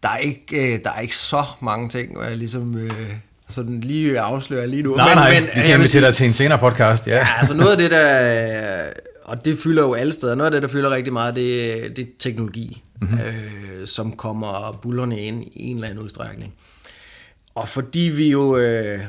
der 0.02 0.08
er 0.08 0.16
ikke, 0.16 0.74
øh, 0.74 0.80
der 0.84 0.90
er 0.90 1.00
ikke 1.00 1.16
så 1.16 1.44
mange 1.60 1.88
ting, 1.88 2.12
hvor 2.12 2.24
jeg 2.24 2.36
ligesom... 2.36 2.78
Øh, 2.78 3.10
sådan 3.48 3.80
lige 3.80 4.20
afslører 4.20 4.66
lige 4.66 4.82
nu. 4.82 4.94
Nej, 4.94 5.08
men, 5.08 5.16
nej, 5.16 5.40
men, 5.40 5.48
vi 5.54 5.60
kan 5.68 5.76
invitere 5.76 6.06
dig 6.06 6.14
til 6.14 6.26
en 6.26 6.32
senere 6.32 6.58
podcast, 6.58 7.06
ja. 7.06 7.16
ja. 7.16 7.26
altså 7.38 7.54
noget 7.54 7.70
af 7.70 7.76
det, 7.76 7.90
der, 7.90 8.82
og 9.24 9.44
det 9.44 9.58
fylder 9.58 9.82
jo 9.82 9.94
alle 9.94 10.12
steder, 10.12 10.34
noget 10.34 10.46
af 10.46 10.52
det, 10.52 10.62
der 10.62 10.68
fylder 10.68 10.90
rigtig 10.90 11.12
meget, 11.12 11.36
det, 11.36 11.96
det 11.96 12.02
er 12.02 12.08
teknologi, 12.18 12.82
mm-hmm. 13.00 13.18
øh, 13.18 13.86
som 13.86 14.12
kommer 14.12 14.78
bullerne 14.82 15.20
ind 15.20 15.44
i 15.44 15.62
en 15.62 15.76
eller 15.76 15.88
anden 15.88 16.04
udstrækning. 16.04 16.54
Og 17.54 17.68
fordi 17.68 18.00
vi 18.00 18.28
jo 18.28 18.56
øh, 18.56 19.00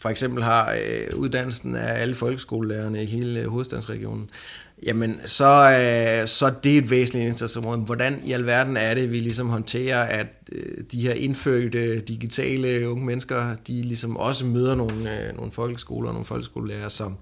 for 0.00 0.08
eksempel 0.08 0.42
har 0.42 0.72
øh, 0.72 1.18
uddannelsen 1.18 1.76
af 1.76 2.02
alle 2.02 2.14
folkeskolelærerne 2.14 3.02
i 3.02 3.06
hele 3.06 3.46
hovedstadsregionen, 3.46 4.30
jamen 4.82 5.20
så, 5.26 5.44
øh, 5.44 6.28
så 6.28 6.52
det 6.64 6.74
er 6.74 6.78
et 6.78 6.90
væsentligt 6.90 7.26
interessområde. 7.26 7.78
Hvordan 7.78 8.20
i 8.24 8.32
alverden 8.32 8.76
er 8.76 8.94
det, 8.94 9.12
vi 9.12 9.20
ligesom 9.20 9.48
håndterer, 9.48 10.02
at 10.02 10.26
øh, 10.52 10.84
de 10.92 11.00
her 11.00 11.12
indfødte 11.12 12.00
digitale 12.00 12.90
unge 12.90 13.06
mennesker, 13.06 13.56
de 13.66 13.82
ligesom 13.82 14.16
også 14.16 14.44
møder 14.46 14.74
nogle, 14.74 15.22
øh, 15.22 15.36
nogle 15.36 15.52
folkeskoler 15.52 16.08
og 16.08 16.14
nogle 16.14 16.26
folkeskolelærer, 16.26 16.88
som, 16.88 17.16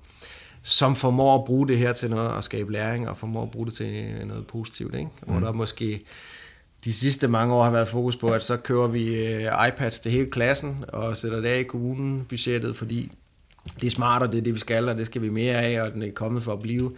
som 0.63 0.97
formår 0.97 1.39
at 1.39 1.45
bruge 1.45 1.69
det 1.69 1.79
her 1.79 1.93
til 1.93 2.11
noget 2.11 2.39
at 2.39 2.45
skabe 2.45 2.73
læring, 2.73 3.09
og 3.09 3.17
formår 3.17 3.43
at 3.43 3.51
bruge 3.51 3.67
det 3.67 3.75
til 3.75 4.05
noget 4.27 4.47
positivt. 4.47 4.95
Ikke? 4.95 5.09
Hvor 5.23 5.35
mm. 5.35 5.45
der 5.45 5.53
måske 5.53 6.05
de 6.85 6.93
sidste 6.93 7.29
mange 7.29 7.55
år 7.55 7.65
har 7.65 7.71
været 7.71 7.89
fokus 7.89 8.17
på, 8.17 8.29
at 8.29 8.43
så 8.43 8.57
kører 8.57 8.87
vi 8.87 9.27
øh, 9.27 9.69
iPads 9.69 9.99
til 9.99 10.13
hele 10.13 10.31
klassen, 10.31 10.85
og 10.89 11.17
sætter 11.17 11.41
det 11.41 11.49
af 11.49 11.59
i 11.59 11.63
kommunen 11.63 12.25
budgettet, 12.29 12.77
fordi 12.77 13.13
det 13.81 13.87
er 13.87 13.91
smart, 13.91 14.23
og 14.23 14.33
det 14.33 14.39
er 14.39 14.43
det, 14.43 14.55
vi 14.55 14.59
skal, 14.59 14.89
og 14.89 14.99
det 14.99 15.07
skal 15.07 15.23
vi 15.23 15.29
mere 15.29 15.55
af, 15.55 15.83
og 15.83 15.93
den 15.93 16.03
er 16.03 16.11
kommet 16.11 16.43
for 16.43 16.53
at 16.53 16.63
blive. 16.63 16.93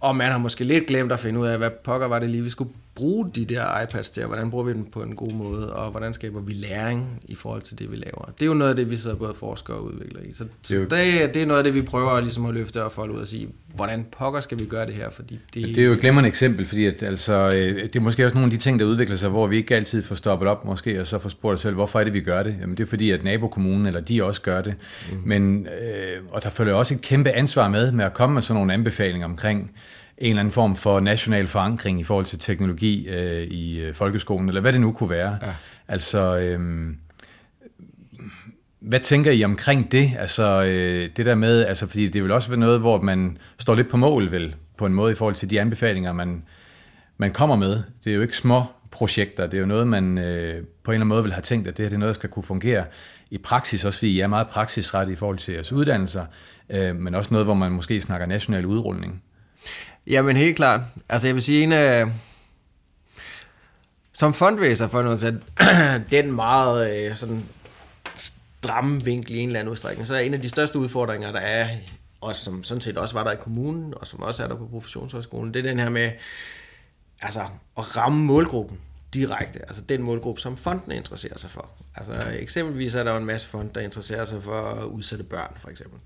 Og 0.00 0.16
man 0.16 0.30
har 0.32 0.38
måske 0.38 0.64
lidt 0.64 0.86
glemt 0.86 1.12
at 1.12 1.20
finde 1.20 1.40
ud 1.40 1.46
af, 1.46 1.58
hvad 1.58 1.70
pokker 1.70 2.08
var 2.08 2.18
det 2.18 2.30
lige, 2.30 2.42
vi 2.42 2.50
skulle 2.50 2.70
bruge 2.98 3.30
de 3.34 3.44
der 3.44 3.82
iPads 3.82 4.10
til, 4.10 4.22
og 4.22 4.28
hvordan 4.28 4.50
bruger 4.50 4.64
vi 4.64 4.72
dem 4.72 4.84
på 4.84 5.02
en 5.02 5.16
god 5.16 5.32
måde, 5.32 5.72
og 5.72 5.90
hvordan 5.90 6.14
skaber 6.14 6.40
vi 6.40 6.52
læring 6.52 7.22
i 7.28 7.34
forhold 7.34 7.62
til 7.62 7.78
det, 7.78 7.90
vi 7.90 7.96
laver. 7.96 8.32
Det 8.38 8.42
er 8.42 8.46
jo 8.46 8.54
noget 8.54 8.70
af 8.70 8.76
det, 8.76 8.90
vi 8.90 8.96
sidder 8.96 9.16
både 9.16 9.34
forsker 9.34 9.74
og 9.74 9.84
udvikler 9.84 10.20
i. 10.20 10.32
Så 10.32 10.44
det, 10.44 10.90
det, 10.90 11.34
det 11.34 11.42
er 11.42 11.46
noget 11.46 11.58
af 11.58 11.64
det, 11.64 11.74
vi 11.74 11.82
prøver 11.82 12.20
ligesom 12.20 12.46
at 12.46 12.54
løfte 12.54 12.84
og 12.84 12.92
folde 12.92 13.14
ud 13.14 13.20
og 13.20 13.26
sige, 13.26 13.48
hvordan 13.74 14.06
pokker 14.18 14.40
skal 14.40 14.58
vi 14.58 14.64
gøre 14.64 14.86
det 14.86 14.94
her? 14.94 15.10
Fordi 15.10 15.38
det, 15.54 15.62
det 15.62 15.78
er 15.78 15.84
jo 15.84 15.92
et 15.92 16.00
glemrende 16.00 16.28
eksempel, 16.28 16.66
fordi 16.66 16.86
at, 16.86 17.02
altså, 17.02 17.50
øh, 17.50 17.82
det 17.82 17.96
er 17.96 18.00
måske 18.00 18.24
også 18.24 18.36
nogle 18.36 18.46
af 18.46 18.50
de 18.50 18.56
ting, 18.56 18.80
der 18.80 18.86
udvikler 18.86 19.16
sig, 19.16 19.30
hvor 19.30 19.46
vi 19.46 19.56
ikke 19.56 19.76
altid 19.76 20.02
får 20.02 20.14
stoppet 20.14 20.48
op 20.48 20.64
måske, 20.64 21.00
og 21.00 21.06
så 21.06 21.18
får 21.18 21.28
spurgt 21.28 21.54
os 21.54 21.60
selv, 21.60 21.74
hvorfor 21.74 22.00
er 22.00 22.04
det, 22.04 22.14
vi 22.14 22.20
gør 22.20 22.42
det? 22.42 22.56
Jamen 22.60 22.76
det 22.76 22.82
er 22.82 22.88
fordi, 22.88 23.10
at 23.10 23.24
nabokommunen 23.24 23.86
eller 23.86 24.00
de 24.00 24.24
også 24.24 24.42
gør 24.42 24.60
det. 24.60 24.74
Mm. 25.12 25.18
Men, 25.24 25.66
øh, 25.66 26.22
og 26.30 26.42
der 26.42 26.50
følger 26.50 26.74
også 26.74 26.94
et 26.94 27.00
kæmpe 27.00 27.30
ansvar 27.30 27.68
med, 27.68 27.92
med 27.92 28.04
at 28.04 28.14
komme 28.14 28.34
med 28.34 28.42
sådan 28.42 28.58
nogle 28.60 28.72
anbefalinger 28.72 29.26
omkring, 29.26 29.72
en 30.18 30.28
eller 30.28 30.40
anden 30.40 30.52
form 30.52 30.76
for 30.76 31.00
national 31.00 31.48
forankring 31.48 32.00
i 32.00 32.04
forhold 32.04 32.24
til 32.24 32.38
teknologi 32.38 33.08
øh, 33.08 33.42
i 33.42 33.80
øh, 33.80 33.94
folkeskolen, 33.94 34.48
eller 34.48 34.60
hvad 34.60 34.72
det 34.72 34.80
nu 34.80 34.92
kunne 34.92 35.10
være. 35.10 35.38
Ja. 35.42 35.52
Altså, 35.88 36.38
øh, 36.38 36.86
hvad 38.80 39.00
tænker 39.00 39.30
I 39.30 39.44
omkring 39.44 39.92
det? 39.92 40.12
Altså, 40.18 40.62
øh, 40.62 41.10
det 41.16 41.26
der 41.26 41.34
med, 41.34 41.66
altså, 41.66 41.86
fordi 41.86 42.08
det 42.08 42.22
vil 42.22 42.32
også 42.32 42.48
være 42.48 42.58
noget, 42.58 42.80
hvor 42.80 43.00
man 43.00 43.38
står 43.58 43.74
lidt 43.74 43.88
på 43.88 43.96
mål, 43.96 44.32
vel, 44.32 44.54
på 44.76 44.86
en 44.86 44.94
måde 44.94 45.12
i 45.12 45.14
forhold 45.14 45.34
til 45.34 45.50
de 45.50 45.60
anbefalinger, 45.60 46.12
man, 46.12 46.42
man 47.16 47.32
kommer 47.32 47.56
med. 47.56 47.82
Det 48.04 48.10
er 48.10 48.14
jo 48.14 48.22
ikke 48.22 48.36
små 48.36 48.62
projekter, 48.90 49.46
det 49.46 49.54
er 49.54 49.60
jo 49.60 49.66
noget, 49.66 49.88
man 49.88 50.18
øh, 50.18 50.64
på 50.84 50.90
en 50.90 50.94
eller 50.94 51.00
anden 51.04 51.08
måde 51.08 51.22
vil 51.22 51.32
have 51.32 51.42
tænkt, 51.42 51.68
at 51.68 51.76
det 51.76 51.84
her 51.84 51.88
det 51.88 51.94
er 51.94 51.98
noget, 51.98 52.14
der 52.14 52.18
skal 52.18 52.30
kunne 52.30 52.42
fungere 52.42 52.84
i 53.30 53.38
praksis, 53.38 53.84
også 53.84 53.98
fordi 53.98 54.10
I 54.10 54.20
er 54.20 54.26
meget 54.26 54.48
praksisret 54.48 55.08
i 55.08 55.16
forhold 55.16 55.38
til 55.38 55.54
jeres 55.54 55.72
uddannelser, 55.72 56.24
øh, 56.70 56.96
men 56.96 57.14
også 57.14 57.34
noget, 57.34 57.46
hvor 57.46 57.54
man 57.54 57.72
måske 57.72 58.00
snakker 58.00 58.26
national 58.26 58.66
udrulning. 58.66 59.22
Jamen 60.08 60.36
helt 60.36 60.56
klart. 60.56 60.80
Altså 61.08 61.26
jeg 61.28 61.34
vil 61.34 61.42
sige, 61.42 61.62
en 61.62 61.72
af... 61.72 62.06
Som 64.12 64.34
fundraiser 64.34 64.88
for 64.88 65.02
noget, 65.02 65.20
så 65.20 65.38
den 66.10 66.32
meget 66.32 67.06
øh, 67.10 67.16
sådan 67.16 67.44
stramme 68.14 69.04
vinkel 69.04 69.34
i 69.34 69.38
en 69.38 69.48
eller 69.48 69.60
anden 69.60 69.72
udstrækning, 69.72 70.06
så 70.06 70.14
er 70.14 70.18
en 70.18 70.34
af 70.34 70.42
de 70.42 70.48
største 70.48 70.78
udfordringer, 70.78 71.32
der 71.32 71.40
er, 71.40 71.68
og 72.20 72.36
som 72.36 72.62
sådan 72.62 72.80
set 72.80 72.98
også 72.98 73.14
var 73.14 73.24
der 73.24 73.32
i 73.32 73.36
kommunen, 73.36 73.94
og 73.96 74.06
som 74.06 74.22
også 74.22 74.44
er 74.44 74.48
der 74.48 74.56
på 74.56 74.66
professionshøjskolen, 74.66 75.54
det 75.54 75.60
er 75.60 75.70
den 75.70 75.78
her 75.78 75.88
med 75.88 76.10
altså, 77.22 77.40
at 77.78 77.96
ramme 77.96 78.24
målgruppen 78.24 78.78
direkte, 79.14 79.60
altså 79.68 79.82
den 79.82 80.02
målgruppe, 80.02 80.40
som 80.40 80.56
fonden 80.56 80.92
interesserer 80.92 81.38
sig 81.38 81.50
for. 81.50 81.70
Altså 81.94 82.12
eksempelvis 82.38 82.94
er 82.94 83.04
der 83.04 83.10
jo 83.10 83.16
en 83.16 83.24
masse 83.24 83.46
fond, 83.46 83.70
der 83.70 83.80
interesserer 83.80 84.24
sig 84.24 84.42
for 84.42 84.82
udsatte 84.84 85.24
børn, 85.24 85.56
for 85.58 85.70
eksempel. 85.70 85.98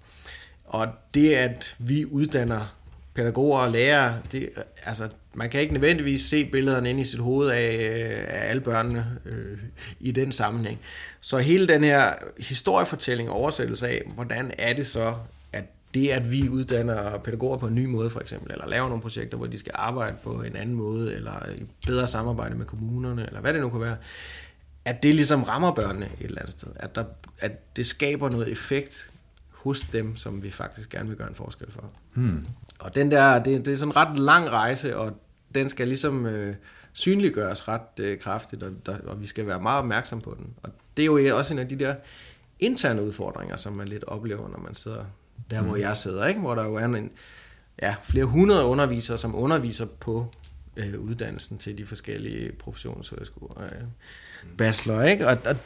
Og 0.65 0.89
det, 1.15 1.35
at 1.35 1.77
vi 1.79 2.05
uddanner 2.07 2.82
pædagoger 3.15 3.59
og 3.59 3.71
lærere, 3.71 4.19
det, 4.33 4.49
altså, 4.85 5.09
man 5.35 5.51
kan 5.51 5.61
ikke 5.61 5.73
nødvendigvis 5.73 6.23
se 6.23 6.45
billederne 6.45 6.91
ind 6.91 7.01
i 7.01 7.05
sit 7.05 7.21
hoved 7.21 7.51
af, 7.51 7.75
øh, 7.75 8.25
af 8.29 8.51
alle 8.51 8.63
børnene 8.63 9.07
øh, 9.25 9.59
i 10.01 10.11
den 10.11 10.33
sammenhæng. 10.33 10.81
Så 11.21 11.39
hele 11.39 11.69
den 11.69 11.85
her 11.85 12.15
historiefortælling 12.39 13.31
og 13.31 13.37
oversættelse 13.37 13.89
af, 13.89 14.03
hvordan 14.15 14.53
er 14.59 14.73
det 14.73 14.87
så, 14.87 15.15
at 15.53 15.65
det, 15.95 16.09
at 16.09 16.31
vi 16.31 16.49
uddanner 16.49 17.19
pædagoger 17.19 17.59
på 17.59 17.67
en 17.67 17.75
ny 17.75 17.85
måde 17.85 18.11
for 18.11 18.21
eksempel, 18.21 18.53
eller 18.53 18.69
laver 18.69 18.89
nogle 18.89 19.03
projekter, 19.03 19.37
hvor 19.37 19.47
de 19.47 19.59
skal 19.59 19.73
arbejde 19.75 20.15
på 20.23 20.43
en 20.43 20.57
anden 20.57 20.75
måde, 20.75 21.15
eller 21.15 21.49
i 21.57 21.63
bedre 21.87 22.07
samarbejde 22.07 22.55
med 22.55 22.67
kommunerne, 22.67 23.27
eller 23.27 23.41
hvad 23.41 23.53
det 23.53 23.61
nu 23.61 23.69
kan 23.69 23.81
være, 23.81 23.97
at 24.85 25.03
det 25.03 25.15
ligesom 25.15 25.43
rammer 25.43 25.75
børnene 25.75 26.09
et 26.21 26.27
eller 26.27 26.41
andet 26.41 26.53
sted. 26.53 26.69
At, 26.77 26.95
der, 26.95 27.05
at 27.39 27.77
det 27.77 27.87
skaber 27.87 28.31
noget 28.31 28.53
effekt 28.53 29.11
hos 29.63 29.81
dem, 29.81 30.17
som 30.17 30.43
vi 30.43 30.51
faktisk 30.51 30.89
gerne 30.89 31.09
vil 31.09 31.19
gøre 31.19 31.29
en 31.29 31.35
forskel 31.35 31.71
for. 31.71 31.85
Hmm. 32.15 32.47
Og 32.79 32.95
den 32.95 33.11
der, 33.11 33.43
det, 33.43 33.67
det 33.67 33.73
er 33.73 33.77
sådan 33.77 33.93
en 33.93 33.97
ret 33.97 34.19
lang 34.19 34.51
rejse, 34.51 34.97
og 34.97 35.13
den 35.55 35.71
skal 35.71 35.89
ligesom 35.89 36.27
øh, 36.27 36.55
synliggøres 36.93 37.69
ret 37.69 38.01
øh, 38.01 38.19
kraftigt, 38.19 38.63
og, 38.63 38.73
der, 38.87 38.99
og 39.07 39.21
vi 39.21 39.27
skal 39.27 39.47
være 39.47 39.61
meget 39.61 39.79
opmærksom 39.79 40.21
på 40.21 40.37
den. 40.39 40.55
Og 40.63 40.71
det 40.97 41.03
er 41.03 41.07
jo 41.07 41.39
også 41.39 41.55
en 41.55 41.59
af 41.59 41.69
de 41.69 41.79
der 41.79 41.95
interne 42.59 43.03
udfordringer, 43.03 43.57
som 43.57 43.73
man 43.73 43.89
lidt 43.89 44.05
oplever, 44.05 44.49
når 44.49 44.59
man 44.59 44.75
sidder 44.75 45.05
der, 45.51 45.61
hmm. 45.61 45.69
hvor 45.69 45.77
jeg 45.77 45.97
sidder, 45.97 46.27
ikke? 46.27 46.41
hvor 46.41 46.55
der 46.55 46.65
jo 46.65 46.75
er 46.75 46.85
en, 46.85 47.11
ja, 47.83 47.95
flere 48.03 48.25
hundrede 48.25 48.65
undervisere, 48.65 49.19
som 49.19 49.35
underviser 49.35 49.87
på 49.87 50.27
øh, 50.77 51.01
uddannelsen 51.01 51.59
til 51.59 51.79
de 51.79 51.87
forskellige 51.87 52.53
professionshøjskoler, 52.53 53.65
øh, 53.65 53.83
bachelor, 54.59 55.03
ikke? 55.03 55.27
Og, 55.27 55.37
og 55.47 55.57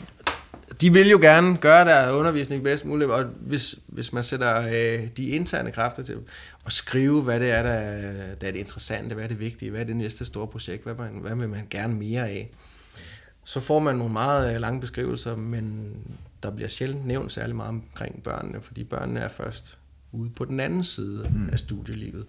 de 0.80 0.92
vil 0.92 1.10
jo 1.10 1.18
gerne 1.20 1.56
gøre 1.56 1.84
der 1.84 2.12
undervisning 2.12 2.62
bedst 2.62 2.84
muligt, 2.84 3.10
og 3.10 3.24
hvis, 3.24 3.78
hvis 3.86 4.12
man 4.12 4.24
sætter 4.24 4.66
øh, 4.66 5.08
de 5.16 5.28
interne 5.28 5.72
kræfter 5.72 6.02
til 6.02 6.16
at 6.66 6.72
skrive, 6.72 7.22
hvad 7.22 7.40
det 7.40 7.50
er, 7.50 7.62
der, 7.62 7.80
der 8.34 8.46
er 8.46 8.52
det 8.52 8.56
interessante, 8.56 9.14
hvad 9.14 9.24
er 9.24 9.28
det 9.28 9.40
vigtige, 9.40 9.70
hvad 9.70 9.80
er 9.80 9.84
det 9.84 9.96
næste 9.96 10.24
store 10.24 10.46
projekt, 10.46 10.84
hvad, 10.84 10.94
man, 10.94 11.10
hvad 11.20 11.36
vil 11.36 11.48
man 11.48 11.66
gerne 11.70 11.94
mere 11.94 12.28
af, 12.28 12.50
så 13.44 13.60
får 13.60 13.78
man 13.78 13.96
nogle 13.96 14.12
meget 14.12 14.54
øh, 14.54 14.60
lange 14.60 14.80
beskrivelser, 14.80 15.36
men 15.36 15.94
der 16.42 16.50
bliver 16.50 16.68
sjældent 16.68 17.06
nævnt 17.06 17.32
særlig 17.32 17.56
meget 17.56 17.68
omkring 17.68 18.22
børnene, 18.22 18.60
fordi 18.60 18.84
børnene 18.84 19.20
er 19.20 19.28
først 19.28 19.78
ude 20.12 20.30
på 20.30 20.44
den 20.44 20.60
anden 20.60 20.84
side 20.84 21.30
mm. 21.34 21.48
af 21.52 21.58
studielivet. 21.58 22.26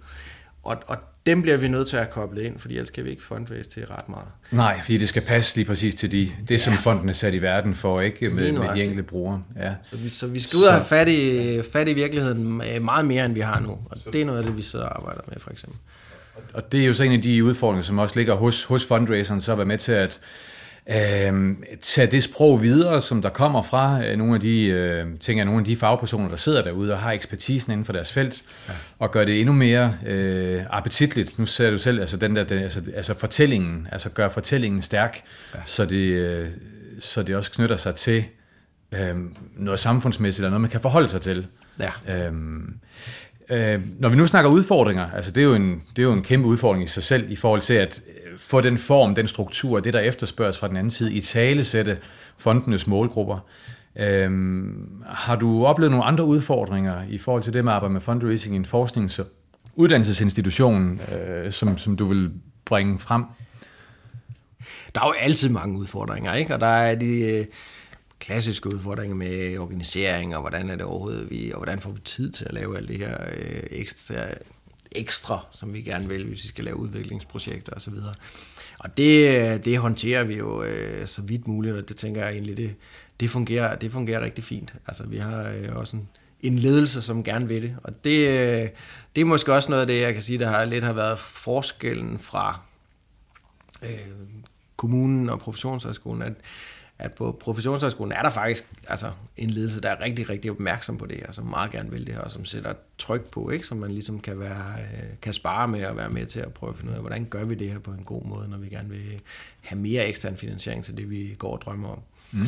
Og, 0.64 0.78
og 0.88 0.98
dem 1.28 1.42
bliver 1.42 1.58
vi 1.58 1.68
nødt 1.68 1.88
til 1.88 1.98
at 1.98 2.04
have 2.04 2.12
koblet 2.12 2.42
ind, 2.42 2.60
fordi 2.60 2.74
ellers 2.74 2.90
kan 2.90 3.04
vi 3.04 3.10
ikke 3.10 3.24
fundraise 3.24 3.70
til 3.70 3.86
ret 3.86 4.10
meget. 4.10 4.28
Nej, 4.52 4.82
fordi 4.82 4.98
det 4.98 5.10
skal 5.10 5.22
passe 5.22 5.56
lige 5.56 5.66
præcis 5.66 5.96
til 5.96 6.12
de, 6.12 6.32
det, 6.48 6.52
ja. 6.52 6.58
som 6.58 6.74
fonden 6.74 7.10
er 7.10 7.14
sat 7.14 7.34
i 7.34 7.42
verden 7.42 7.76
for, 7.76 8.02
ikke 8.02 8.30
med, 8.30 8.52
med 8.52 8.70
de 8.74 8.82
enkelte 8.82 9.04
brugere. 9.04 9.44
Ja. 9.56 9.74
Så, 9.90 9.98
vi, 9.98 10.10
så 10.10 10.28
vi 10.28 10.40
skal 10.40 10.58
ud 10.58 10.64
og 10.64 10.74
have 10.74 10.86
fat 10.86 11.08
i, 11.08 11.62
fat 11.72 11.88
i 11.88 11.94
virkeligheden 11.94 12.62
meget 12.82 13.06
mere, 13.06 13.26
end 13.26 13.34
vi 13.34 13.40
har 13.40 13.60
nu. 13.60 13.70
Og 13.70 14.14
det 14.14 14.22
er 14.22 14.26
noget 14.26 14.40
af 14.40 14.46
det, 14.46 14.58
vi 14.58 14.62
sidder 14.62 14.86
og 14.86 14.98
arbejder 14.98 15.22
med, 15.28 15.38
for 15.40 15.52
eksempel. 15.52 15.80
Og 16.54 16.72
det 16.72 16.82
er 16.82 16.86
jo 16.86 16.94
så 16.94 17.04
en 17.04 17.12
af 17.12 17.22
de 17.22 17.44
udfordringer, 17.44 17.84
som 17.84 18.00
også 18.00 18.16
ligger 18.16 18.36
hos, 18.36 18.64
hos 18.64 18.86
fundraiseren, 18.86 19.42
så 19.42 19.52
at 19.52 19.58
være 19.58 19.68
med 19.68 19.78
til 19.78 19.92
at 19.92 20.20
øh, 20.90 21.56
tage 21.82 22.12
det 22.12 22.24
sprog 22.24 22.64
videre, 22.64 23.02
som 23.02 23.22
der 23.22 23.30
kommer 23.30 23.62
fra 23.62 24.06
øh, 24.06 24.18
nogle 24.18 24.36
af 24.36 24.42
de, 24.42 24.66
øh, 24.66 25.06
tænker 25.20 25.44
nogle 25.44 25.60
af 25.60 25.66
de 25.66 25.76
fagpersoner, 25.76 26.30
der 26.30 26.36
sidder 26.36 26.64
derude 26.64 26.94
og 26.94 27.00
har 27.00 27.12
ekspertisen 27.12 27.72
inden 27.72 27.86
for 27.86 27.94
deres 27.94 28.12
felt, 28.12 28.44
ja. 28.68 28.74
og 29.00 29.12
gør 29.12 29.26
det 29.26 29.40
endnu 29.40 29.54
mere 29.54 29.94
øh, 30.06 30.64
appetitligt. 30.70 31.40
Nu 31.40 31.46
ser 31.46 31.72
du 31.72 31.78
selv, 31.78 32.00
altså, 32.00 32.18
den 32.18 32.36
der, 32.36 32.44
den, 32.44 32.58
altså, 32.58 32.82
altså 32.96 33.14
fortællingen, 33.14 33.88
altså 33.92 34.10
gør 34.10 34.30
fortællingen 34.30 34.82
stærk, 34.82 35.24
ja. 35.56 35.60
så, 35.66 35.86
det, 35.86 36.08
øh, 36.08 36.50
så 37.00 37.24
det 37.24 37.36
også 37.36 37.52
knytter 37.52 37.78
sig 37.78 37.96
til 37.96 38.24
øh, 38.92 39.16
noget 39.58 39.80
samfundsmæssigt, 39.80 40.40
eller 40.40 40.50
noget, 40.50 40.62
man 40.62 40.72
kan 40.72 40.82
forholde 40.82 41.08
sig 41.08 41.22
til. 41.22 41.48
Ja. 41.80 42.28
Øh, 42.28 42.34
Øh, 43.50 43.82
når 44.00 44.10
vi 44.10 44.16
nu 44.16 44.28
snakker 44.28 44.52
udfordringer, 44.52 45.12
altså 45.12 45.32
det 45.32 45.42
er, 45.42 45.46
jo 45.46 45.56
en, 45.56 45.84
det 45.96 46.02
er 46.02 46.04
jo 46.04 46.14
en 46.14 46.24
kæmpe 46.24 46.48
udfordring 46.48 46.84
i 46.84 46.88
sig 46.88 47.04
selv 47.04 47.32
i 47.32 47.36
forhold 47.36 47.62
til 47.62 47.74
at 47.74 48.02
få 48.38 48.62
den 48.62 48.78
form, 48.78 49.16
den 49.16 49.28
struktur, 49.28 49.80
det 49.80 49.94
der 49.94 50.00
efterspørges 50.00 50.58
fra 50.58 50.68
den 50.68 50.78
anden 50.78 50.92
side, 50.92 51.14
i 51.14 51.22
talesætte 51.22 51.98
fondenes 52.38 52.88
målgrupper. 52.88 53.40
Øhm, 53.96 55.04
har 55.06 55.36
du 55.36 55.66
oplevet 55.66 55.92
nogle 55.92 56.06
andre 56.06 56.24
udfordringer 56.26 57.04
i 57.10 57.18
forhold 57.18 57.44
til 57.44 57.54
det 57.54 57.64
med 57.64 57.72
at 57.72 57.76
arbejde 57.76 57.94
med 57.94 58.02
fundraising 58.02 58.56
i 58.56 58.58
en 58.58 58.66
forsknings- 58.66 59.20
og 59.20 59.26
uddannelsesinstitution, 59.76 61.00
øh, 61.12 61.52
som, 61.52 61.78
som 61.78 61.98
du 61.98 62.06
vil 62.06 62.32
bringe 62.66 63.00
frem? 63.00 63.24
Der 64.96 65.02
er 65.02 65.08
jo 65.08 65.14
altid 65.20 65.50
mange 65.50 65.80
udfordringer, 65.80 66.34
ikke? 66.34 66.54
Og 66.54 66.60
der 66.60 66.68
er 66.68 66.96
de... 66.96 67.20
Øh 67.20 67.46
klassiske 68.20 68.74
udfordringer 68.74 69.16
med 69.16 69.58
organisering, 69.58 70.36
og 70.36 70.42
hvordan 70.42 70.70
er 70.70 70.76
det 70.76 70.86
overhovedet, 70.86 71.30
vi, 71.30 71.52
og 71.52 71.58
hvordan 71.58 71.80
får 71.80 71.92
vi 71.92 72.02
tid 72.02 72.32
til 72.32 72.46
at 72.46 72.54
lave 72.54 72.78
alt 72.78 72.90
det 72.90 72.98
her 72.98 73.18
øh, 73.38 73.64
ekstra, 73.72 74.16
ekstra, 74.92 75.46
som 75.52 75.74
vi 75.74 75.82
gerne 75.82 76.10
vil, 76.10 76.26
hvis 76.26 76.44
vi 76.44 76.48
skal 76.48 76.64
lave 76.64 76.78
udviklingsprojekter 76.78 77.74
osv. 77.74 77.94
Og 78.80 78.98
det, 78.98 79.66
det 79.66 79.78
håndterer 79.78 80.24
vi 80.24 80.36
jo 80.38 80.64
øh, 80.64 81.08
så 81.08 81.22
vidt 81.22 81.48
muligt, 81.48 81.76
og 81.76 81.90
det 81.90 81.98
tænker 81.98 82.22
jeg 82.24 82.34
egentlig, 82.34 82.58
det, 82.58 82.76
det, 83.20 83.30
fungerer, 83.30 83.76
det 83.76 83.92
fungerer 83.92 84.22
rigtig 84.22 84.44
fint. 84.44 84.74
Altså 84.88 85.04
vi 85.04 85.18
har 85.18 85.44
øh, 85.44 85.76
også 85.76 85.98
en, 85.98 86.10
en 86.42 86.56
ledelse, 86.60 87.02
som 87.02 87.24
gerne 87.24 87.48
vil 87.48 87.62
det, 87.62 87.76
og 87.84 88.04
det, 88.04 88.28
øh, 88.28 88.70
det 89.16 89.22
er 89.22 89.26
måske 89.26 89.54
også 89.54 89.70
noget 89.70 89.82
af 89.82 89.88
det, 89.88 90.02
jeg 90.02 90.14
kan 90.14 90.24
sige, 90.24 90.40
der 90.40 90.50
har 90.50 90.66
lidt 90.66 90.84
har 90.84 90.94
været 90.94 91.20
forskellen 91.20 92.20
fra 92.20 92.62
øh, 93.84 93.90
kommunen 94.76 95.30
og 95.30 95.40
professionshøjskolen, 95.40 96.22
at 96.22 96.34
at 97.00 97.14
på 97.14 97.38
professionshøjskolen 97.40 98.12
er 98.12 98.22
der 98.22 98.30
faktisk 98.30 98.66
altså, 98.88 99.12
en 99.38 99.50
ledelse, 99.50 99.82
der 99.82 99.90
er 99.90 100.02
rigtig, 100.02 100.30
rigtig 100.30 100.52
opmærksom 100.52 100.98
på 100.98 101.06
det, 101.06 101.24
og 101.24 101.34
som 101.34 101.46
meget 101.46 101.72
gerne 101.72 101.92
vil 101.92 102.08
det, 102.08 102.18
og 102.18 102.32
som 102.32 102.46
sætter 102.46 102.74
tryk 102.98 103.30
på, 103.30 103.50
ikke? 103.50 103.68
som 103.68 103.78
man 103.78 103.92
ligesom 103.92 104.20
kan, 104.20 104.40
være, 104.40 104.74
øh, 104.80 105.10
kan 105.22 105.34
spare 105.34 105.68
med 105.68 105.86
og 105.86 105.98
være 105.98 106.10
med 106.10 106.26
til 106.26 106.40
at 106.40 106.54
prøve 106.54 106.70
at 106.70 106.76
finde 106.76 106.92
ud 106.92 106.96
af, 106.96 107.02
hvordan 107.02 107.26
gør 107.26 107.46
vi 107.46 107.56
det 107.56 107.72
her 107.72 107.80
på 107.80 107.92
en 107.92 108.04
god 108.04 108.26
måde, 108.26 108.50
når 108.50 108.58
vi 108.58 108.70
gerne 108.70 108.90
vil 108.90 109.22
have 109.62 109.80
mere 109.80 110.08
ekstern 110.08 110.38
finansiering 110.38 110.84
til 110.84 110.98
det, 110.98 111.10
vi 111.10 111.36
går 111.38 111.52
og 111.52 111.62
drømmer 111.62 111.90
om. 111.90 112.00
Mm. 112.32 112.40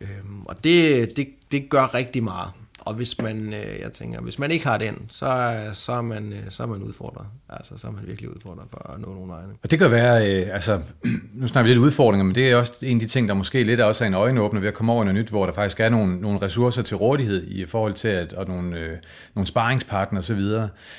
Øhm, 0.00 0.46
og 0.46 0.64
det, 0.64 1.16
det, 1.16 1.28
det 1.52 1.68
gør 1.68 1.94
rigtig 1.94 2.22
meget. 2.22 2.50
Og 2.80 2.94
hvis 2.94 3.22
man, 3.22 3.54
øh, 3.54 3.80
jeg 3.80 3.92
tænker, 3.92 4.20
hvis 4.20 4.38
man 4.38 4.50
ikke 4.50 4.66
har 4.66 4.78
den, 4.78 5.06
så, 5.08 5.56
så, 5.72 5.92
er, 5.92 6.00
man, 6.00 6.32
øh, 6.32 6.38
så 6.48 6.62
er 6.62 6.66
man 6.66 6.82
udfordret. 6.82 7.26
Altså, 7.48 7.78
så 7.78 7.86
er 7.86 7.92
man 7.92 8.02
virkelig 8.06 8.36
udfordret 8.36 8.66
for 8.70 8.90
at 8.92 9.00
nå 9.00 9.06
nogle 9.06 9.32
vegne. 9.32 9.52
Og 9.62 9.70
det 9.70 9.78
kan 9.78 9.90
være, 9.90 10.30
øh, 10.30 10.48
altså, 10.52 10.80
nu 11.40 11.46
snakker 11.46 11.68
vi 11.68 11.74
lidt 11.74 11.84
udfordringer, 11.84 12.24
men 12.24 12.34
det 12.34 12.50
er 12.50 12.56
også 12.56 12.72
en 12.82 12.96
af 12.96 13.00
de 13.00 13.06
ting, 13.06 13.28
der 13.28 13.34
måske 13.34 13.64
lidt 13.64 13.80
også 13.80 14.04
er 14.04 14.08
en 14.08 14.14
øjenåbner 14.14 14.60
ved 14.60 14.68
at 14.68 14.74
komme 14.74 14.92
over 14.92 15.02
i 15.02 15.04
noget 15.04 15.20
nyt, 15.20 15.28
hvor 15.28 15.46
der 15.46 15.52
faktisk 15.52 15.80
er 15.80 15.88
nogle, 15.88 16.20
nogle 16.20 16.42
ressourcer 16.42 16.82
til 16.82 16.96
rådighed 16.96 17.48
i 17.48 17.66
forhold 17.66 17.94
til, 17.94 18.08
at, 18.08 18.32
og 18.32 18.48
nogle, 18.48 18.78
øh, 18.78 18.96
nogle 19.34 19.46
sparringspartnere 19.46 20.18
osv. 20.18 20.42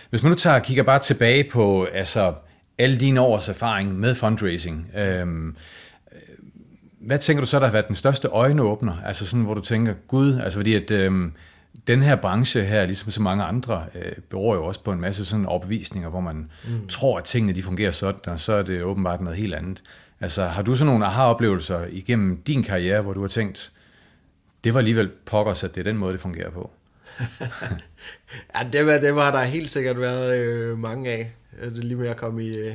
Hvis 0.09 0.23
man 0.23 0.31
nu 0.31 0.35
tager 0.35 0.59
kigger 0.59 0.83
bare 0.83 0.99
tilbage 0.99 1.49
på, 1.51 1.83
altså, 1.83 2.33
alle 2.77 2.99
dine 2.99 3.21
års 3.21 3.49
erfaring 3.49 3.99
med 3.99 4.15
fundraising, 4.15 4.91
øh, 4.97 5.27
hvad 7.01 7.19
tænker 7.19 7.41
du 7.41 7.47
så, 7.47 7.59
der 7.59 7.65
har 7.65 7.71
været 7.71 7.87
den 7.87 7.95
største 7.95 8.27
øjenåbner? 8.27 8.93
Altså 9.05 9.25
sådan, 9.25 9.43
hvor 9.43 9.53
du 9.53 9.61
tænker, 9.61 9.93
gud, 10.07 10.39
altså 10.43 10.59
fordi 10.59 10.75
at, 10.75 10.91
øh, 10.91 11.11
den 11.87 12.03
her 12.03 12.15
branche 12.15 12.63
her, 12.63 12.85
ligesom 12.85 13.11
så 13.11 13.21
mange 13.21 13.43
andre, 13.43 13.85
øh, 13.95 14.11
beror 14.29 14.55
jo 14.55 14.65
også 14.65 14.83
på 14.83 14.91
en 14.91 15.01
masse 15.01 15.25
sådan 15.25 15.45
opvisninger, 15.45 16.09
hvor 16.09 16.19
man 16.19 16.51
mm. 16.67 16.87
tror, 16.87 17.17
at 17.17 17.23
tingene 17.23 17.53
de 17.53 17.63
fungerer 17.63 17.91
sådan, 17.91 18.33
og 18.33 18.39
så 18.39 18.53
er 18.53 18.63
det 18.63 18.83
åbenbart 18.83 19.21
noget 19.21 19.37
helt 19.37 19.53
andet. 19.53 19.83
Altså, 20.21 20.45
har 20.45 20.61
du 20.61 20.75
sådan 20.75 20.93
nogle 20.93 21.05
aha-oplevelser 21.05 21.85
igennem 21.89 22.37
din 22.37 22.63
karriere, 22.63 23.01
hvor 23.01 23.13
du 23.13 23.21
har 23.21 23.27
tænkt, 23.27 23.71
det 24.63 24.73
var 24.73 24.79
alligevel 24.79 25.11
pokkers, 25.25 25.63
at 25.63 25.75
det 25.75 25.79
er 25.79 25.83
den 25.83 25.97
måde, 25.97 26.13
det 26.13 26.21
fungerer 26.21 26.49
på? 26.49 26.71
ja, 28.55 28.67
det 28.73 28.85
var, 28.85 28.97
det 28.97 29.15
var 29.15 29.31
der 29.31 29.43
helt 29.43 29.69
sikkert 29.69 29.97
været 29.97 30.39
øh, 30.39 30.77
mange 30.77 31.09
af. 31.09 31.31
Det 31.61 31.77
er 31.77 31.81
lige 31.81 31.95
med 31.95 32.09
at 32.09 32.17
komme 32.17 32.43
i, 32.43 32.57
øh, 32.57 32.73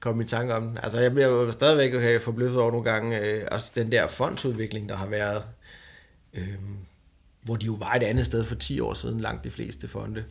komme 0.00 0.22
i 0.22 0.26
tanke 0.26 0.54
om 0.54 0.76
Altså, 0.82 1.00
jeg 1.00 1.12
bliver 1.12 1.28
jo 1.28 1.52
stadigvæk 1.52 1.94
øh, 1.94 2.20
forbløffet 2.20 2.60
over 2.60 2.70
nogle 2.70 2.90
gange, 2.90 3.18
øh, 3.18 3.48
også 3.50 3.72
den 3.74 3.92
der 3.92 4.06
fondsudvikling, 4.06 4.88
der 4.88 4.96
har 4.96 5.06
været. 5.06 5.42
Øh, 6.34 6.54
hvor 7.42 7.56
de 7.56 7.66
jo 7.66 7.72
var 7.72 7.94
et 7.94 8.02
andet 8.02 8.26
sted 8.26 8.44
for 8.44 8.54
10 8.54 8.80
år 8.80 8.94
siden, 8.94 9.20
langt 9.20 9.44
de 9.44 9.50
fleste 9.50 9.88
fonde, 9.88 10.24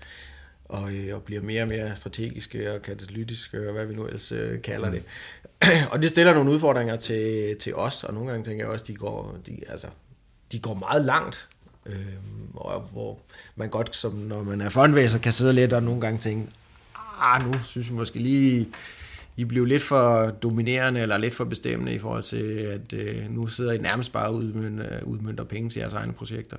og, 0.65 0.93
øh, 0.93 1.15
og 1.15 1.23
bliver 1.23 1.41
mere 1.41 1.61
og 1.61 1.67
mere 1.67 1.95
strategiske 1.95 2.73
og 2.73 2.81
katalytiske, 2.81 3.67
og 3.67 3.73
hvad 3.73 3.85
vi 3.85 3.95
nu 3.95 4.05
ellers 4.05 4.31
øh, 4.31 4.61
kalder 4.61 4.91
det. 4.91 5.03
og 5.91 6.01
det 6.01 6.09
stiller 6.09 6.33
nogle 6.33 6.51
udfordringer 6.51 6.95
til, 6.95 7.55
til 7.59 7.75
os, 7.75 8.03
og 8.03 8.13
nogle 8.13 8.29
gange 8.29 8.43
tænker 8.43 8.65
jeg 8.65 8.73
også, 8.73 8.85
de 8.87 8.95
går, 8.95 9.37
de, 9.47 9.59
altså, 9.69 9.87
de 10.51 10.59
går 10.59 10.73
meget 10.73 11.05
langt, 11.05 11.49
øh, 11.85 11.95
og 12.53 12.81
hvor 12.81 13.19
man 13.55 13.69
godt, 13.69 13.95
som 13.95 14.13
når 14.13 14.43
man 14.43 14.61
er 14.61 14.69
fondvæser, 14.69 15.19
kan 15.19 15.31
sidde 15.31 15.53
lidt 15.53 15.73
og 15.73 15.83
nogle 15.83 16.01
gange 16.01 16.19
tænke, 16.19 16.47
ah, 17.21 17.47
nu 17.47 17.53
synes 17.65 17.87
jeg 17.87 17.95
måske 17.95 18.19
lige, 18.19 18.67
I 19.37 19.45
blev 19.45 19.65
lidt 19.65 19.83
for 19.83 20.25
dominerende 20.29 21.01
eller 21.01 21.17
lidt 21.17 21.33
for 21.33 21.43
bestemmende 21.43 21.93
i 21.93 21.99
forhold 21.99 22.23
til, 22.23 22.45
at 22.45 22.93
øh, 22.93 23.29
nu 23.29 23.47
sidder 23.47 23.71
I 23.71 23.77
nærmest 23.77 24.11
bare 24.11 24.27
og 24.27 24.35
udmønter, 24.35 24.95
øh, 24.95 25.07
udmynder 25.07 25.43
penge 25.43 25.69
til 25.69 25.79
jeres 25.79 25.93
egne 25.93 26.13
projekter. 26.13 26.57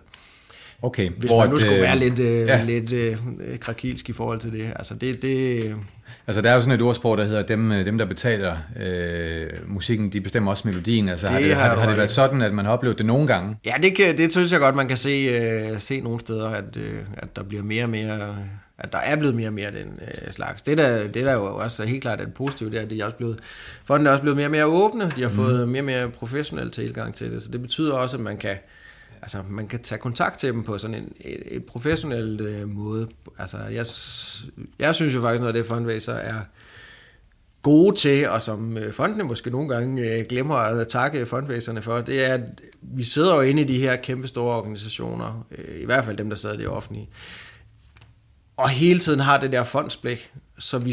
Okay. 0.83 1.11
Hvis 1.11 1.31
hvor 1.31 1.41
man 1.41 1.51
nu 1.51 1.59
skulle 1.59 1.77
øh, 1.77 1.83
være 1.83 1.99
lidt, 1.99 2.21
øh, 2.21 2.47
ja. 2.47 2.65
lidt 2.65 2.93
øh, 2.93 3.17
krakilsk 3.61 4.09
i 4.09 4.13
forhold 4.13 4.41
til 4.41 4.53
det. 4.53 4.73
Altså, 4.77 4.95
det, 4.95 5.23
det 5.23 5.75
Altså, 6.27 6.41
der 6.41 6.51
er 6.51 6.55
jo 6.55 6.61
sådan 6.61 6.75
et 6.75 6.83
ordsprog, 6.83 7.19
der 7.19 7.25
hedder, 7.25 7.43
dem, 7.43 7.73
øh, 7.73 7.87
dem 7.87 7.99
der 7.99 8.05
betaler 8.05 8.57
øh, 8.81 9.47
musikken, 9.67 10.13
de 10.13 10.21
bestemmer 10.21 10.51
også 10.51 10.69
melodien. 10.69 11.09
Altså, 11.09 11.27
det 11.27 11.33
har, 11.33 11.41
det, 11.41 11.55
har, 11.55 11.69
har, 11.69 11.77
har 11.77 11.87
det 11.87 11.97
været 11.97 12.11
sådan, 12.11 12.43
at 12.43 12.53
man 12.53 12.65
har 12.65 12.73
oplevet 12.73 12.99
det 12.99 13.07
nogle 13.07 13.27
gange? 13.27 13.57
Ja, 13.67 13.75
det, 13.83 13.97
kan, 13.97 14.19
det 14.19 14.33
synes 14.33 14.53
jeg 14.53 14.61
godt, 14.61 14.75
man 14.75 14.89
kan 14.89 14.97
se, 14.97 15.09
øh, 15.11 15.81
se 15.81 16.01
nogle 16.01 16.21
steder, 16.21 16.49
at, 16.49 16.77
øh, 16.77 16.99
at 17.17 17.37
der 17.37 17.43
bliver 17.43 17.63
mere 17.63 17.85
og 17.85 17.91
mere 17.91 18.37
at 18.81 18.93
der 18.93 18.99
er 18.99 19.17
blevet 19.17 19.35
mere 19.35 19.49
og 19.49 19.53
mere 19.53 19.71
den 19.71 19.99
øh, 20.03 20.33
slags. 20.33 20.63
Det 20.63 20.79
der, 20.79 21.03
det 21.03 21.27
der 21.27 21.33
jo 21.33 21.57
også 21.57 21.83
er 21.83 21.87
helt 21.87 22.03
klart 22.03 22.21
er 22.21 22.27
positivt, 22.27 22.73
det 22.73 22.79
er, 22.79 22.85
at 22.85 22.91
de 22.91 23.01
er 23.01 23.05
også 23.05 23.17
blevet, 23.17 23.39
fonden 23.85 24.07
er 24.07 24.11
også 24.11 24.23
blevet 24.23 24.37
mere 24.37 24.47
og 24.47 24.51
mere 24.51 24.67
åbne, 24.67 25.13
de 25.17 25.23
har 25.23 25.29
mm. 25.29 25.35
fået 25.35 25.69
mere 25.69 25.81
og 25.81 25.87
mere 25.87 26.09
professionel 26.09 26.71
tilgang 26.71 27.15
til 27.15 27.33
det, 27.33 27.43
så 27.43 27.49
det 27.51 27.63
betyder 27.63 27.95
også, 27.95 28.17
at 28.17 28.23
man 28.23 28.37
kan, 28.37 28.57
altså, 29.23 29.43
man 29.49 29.69
kan 29.69 29.83
tage 29.83 29.99
kontakt 29.99 30.39
til 30.39 30.53
dem 30.53 30.63
på 30.63 30.79
sådan 30.79 30.95
en 30.95 31.13
et, 31.21 31.43
et 31.47 31.65
professionel 31.65 32.41
øh, 32.41 32.69
måde. 32.69 33.09
Altså, 33.39 33.59
jeg, 33.59 33.87
jeg 34.79 34.95
synes 34.95 35.15
jo 35.15 35.21
faktisk, 35.21 35.41
noget 35.41 35.55
af 35.57 35.63
det 35.63 35.67
fundraiser 35.67 36.15
er 36.15 36.41
gode 37.63 37.97
til, 37.97 38.29
og 38.29 38.43
som 38.43 38.77
øh, 38.79 38.93
fondene 38.93 39.25
måske 39.25 39.51
nogle 39.51 39.69
gange 39.69 40.15
øh, 40.15 40.25
glemmer 40.29 40.55
at 40.55 40.89
takke 40.89 41.27
fundraiserne 41.27 41.83
for, 41.83 42.01
det 42.01 42.31
er, 42.31 42.35
at 42.35 42.61
vi 42.83 43.03
sidder 43.03 43.35
jo 43.35 43.41
inde 43.41 43.63
i 43.63 43.65
de 43.65 43.79
her 43.79 43.97
kæmpe 43.97 44.29
store 44.29 44.57
organisationer, 44.57 45.47
øh, 45.59 45.81
i 45.81 45.85
hvert 45.85 46.05
fald 46.05 46.17
dem, 46.17 46.29
der 46.29 46.37
sidder 46.37 46.55
i 46.55 46.59
det 46.59 46.69
offentlige, 46.69 47.09
og 48.57 48.69
hele 48.69 49.01
tiden 49.01 49.21
har 49.21 49.41
det 49.41 49.53
der 49.53 49.65
fondsblik, 49.65 50.33
så 50.59 50.79
vi 50.79 50.93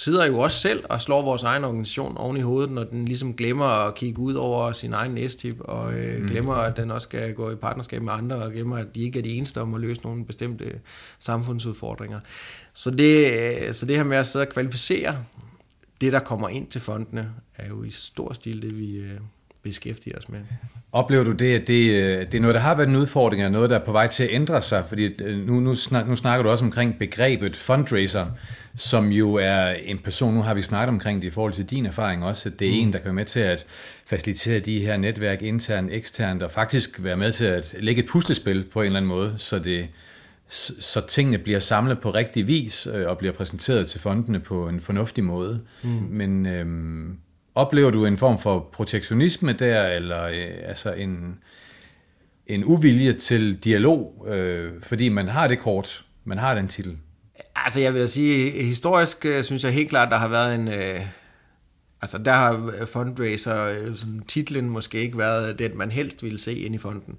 sidder 0.00 0.26
jo 0.26 0.38
også 0.38 0.58
selv 0.58 0.84
og 0.88 1.00
slår 1.00 1.22
vores 1.22 1.42
egen 1.42 1.64
organisation 1.64 2.16
oven 2.16 2.36
i 2.36 2.40
hovedet, 2.40 2.70
når 2.70 2.84
den 2.84 3.04
ligesom 3.04 3.34
glemmer 3.34 3.64
at 3.64 3.94
kigge 3.94 4.18
ud 4.18 4.34
over 4.34 4.72
sin 4.72 4.92
egen 4.92 5.12
næstip, 5.12 5.60
og 5.60 5.92
øh, 5.92 6.22
mm. 6.22 6.28
glemmer, 6.28 6.54
at 6.54 6.76
den 6.76 6.90
også 6.90 7.04
skal 7.04 7.34
gå 7.34 7.50
i 7.50 7.54
partnerskab 7.54 8.02
med 8.02 8.12
andre, 8.12 8.36
og 8.36 8.52
glemmer, 8.52 8.76
at 8.76 8.94
de 8.94 9.00
ikke 9.00 9.18
er 9.18 9.22
de 9.22 9.30
eneste 9.30 9.60
om 9.60 9.74
at 9.74 9.80
løse 9.80 10.02
nogle 10.02 10.24
bestemte 10.24 10.80
samfundsudfordringer. 11.18 12.20
Så 12.72 12.90
det, 12.90 13.32
øh, 13.32 13.74
så 13.74 13.86
det 13.86 13.96
her 13.96 14.04
med 14.04 14.16
at 14.16 14.26
sidde 14.26 14.42
og 14.42 14.48
kvalificere 14.48 15.16
det, 16.00 16.12
der 16.12 16.20
kommer 16.20 16.48
ind 16.48 16.66
til 16.66 16.80
fondene, 16.80 17.30
er 17.56 17.68
jo 17.68 17.82
i 17.82 17.90
stor 17.90 18.32
stil 18.32 18.62
det, 18.62 18.78
vi, 18.78 18.96
øh, 18.96 19.20
beskæftige 19.62 20.18
os 20.18 20.28
med. 20.28 20.40
Oplever 20.92 21.24
du 21.24 21.32
det, 21.32 21.60
at 21.60 21.66
det, 21.66 21.90
øh, 21.90 22.20
det 22.20 22.34
er 22.34 22.40
noget, 22.40 22.54
der 22.54 22.60
har 22.60 22.74
været 22.74 22.88
en 22.88 22.96
udfordring, 22.96 23.44
og 23.44 23.50
noget, 23.50 23.70
der 23.70 23.78
er 23.78 23.84
på 23.84 23.92
vej 23.92 24.06
til 24.06 24.24
at 24.24 24.30
ændre 24.32 24.62
sig? 24.62 24.84
Fordi 24.88 25.22
øh, 25.22 25.46
nu, 25.46 25.60
nu, 25.60 25.74
snak, 25.74 26.08
nu 26.08 26.16
snakker 26.16 26.42
du 26.42 26.50
også 26.50 26.64
omkring 26.64 26.98
begrebet 26.98 27.56
fundraiser, 27.56 28.26
som 28.76 29.08
jo 29.08 29.34
er 29.34 29.66
en 29.66 29.98
person, 29.98 30.34
nu 30.34 30.42
har 30.42 30.54
vi 30.54 30.62
snakket 30.62 30.88
omkring 30.88 31.22
det 31.22 31.28
i 31.28 31.30
forhold 31.30 31.52
til 31.52 31.64
din 31.64 31.86
erfaring 31.86 32.24
også, 32.24 32.48
at 32.48 32.58
det 32.58 32.68
er 32.68 32.72
mm. 32.72 32.78
en, 32.78 32.92
der 32.92 32.98
kan 32.98 33.04
være 33.04 33.14
med 33.14 33.24
til 33.24 33.40
at 33.40 33.66
facilitere 34.06 34.60
de 34.60 34.80
her 34.80 34.96
netværk 34.96 35.42
internt, 35.42 35.92
eksternt, 35.92 36.42
og 36.42 36.50
faktisk 36.50 37.02
være 37.02 37.16
med 37.16 37.32
til 37.32 37.44
at 37.44 37.74
lægge 37.80 38.02
et 38.02 38.08
puslespil 38.08 38.64
på 38.72 38.80
en 38.80 38.86
eller 38.86 38.96
anden 38.96 39.08
måde, 39.08 39.34
så 39.36 39.58
det, 39.58 39.88
så 40.80 41.06
tingene 41.08 41.38
bliver 41.38 41.58
samlet 41.58 42.00
på 42.00 42.10
rigtig 42.10 42.46
vis 42.46 42.88
øh, 42.94 43.08
og 43.08 43.18
bliver 43.18 43.32
præsenteret 43.32 43.88
til 43.88 44.00
fondene 44.00 44.40
på 44.40 44.68
en 44.68 44.80
fornuftig 44.80 45.24
måde. 45.24 45.60
Mm. 45.82 45.90
Men 45.90 46.46
øhm, 46.46 47.16
oplever 47.54 47.90
du 47.90 48.06
en 48.06 48.16
form 48.16 48.38
for 48.38 48.68
protektionisme 48.72 49.52
der, 49.52 49.86
eller 49.86 50.22
øh, 50.22 50.68
altså 50.68 50.92
en, 50.92 51.38
en 52.46 52.64
uvilje 52.64 53.12
til 53.12 53.56
dialog, 53.64 54.26
øh, 54.28 54.72
fordi 54.82 55.08
man 55.08 55.28
har 55.28 55.48
det 55.48 55.58
kort, 55.58 56.04
man 56.24 56.38
har 56.38 56.54
den 56.54 56.68
titel? 56.68 56.96
Altså 57.54 57.80
jeg 57.80 57.94
vil 57.94 58.08
sige, 58.08 58.62
historisk 58.62 59.26
øh, 59.26 59.44
synes 59.44 59.64
jeg 59.64 59.72
helt 59.72 59.88
klart, 59.88 60.10
der 60.10 60.16
har 60.16 60.28
været 60.28 60.54
en... 60.54 60.68
Øh, 60.68 61.06
altså 62.02 62.18
der 62.18 62.32
har 62.32 62.72
øh, 62.80 62.86
fundraiser, 62.86 63.64
øh, 63.64 63.96
sådan, 63.96 64.22
titlen 64.28 64.70
måske 64.70 64.98
ikke 64.98 65.18
været 65.18 65.58
den, 65.58 65.78
man 65.78 65.90
helst 65.90 66.22
ville 66.22 66.38
se 66.38 66.58
ind 66.58 66.74
i 66.74 66.78
fonden. 66.78 67.16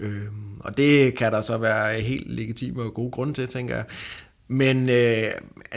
Øh, 0.00 0.22
og 0.60 0.76
det 0.76 1.14
kan 1.14 1.32
der 1.32 1.40
så 1.40 1.58
være 1.58 2.00
helt 2.00 2.32
legitime 2.32 2.82
og 2.82 2.94
gode 2.94 3.10
grunde 3.10 3.34
til, 3.34 3.48
tænker 3.48 3.76
jeg. 3.76 3.84
Men 4.48 4.88
øh, 4.88 5.24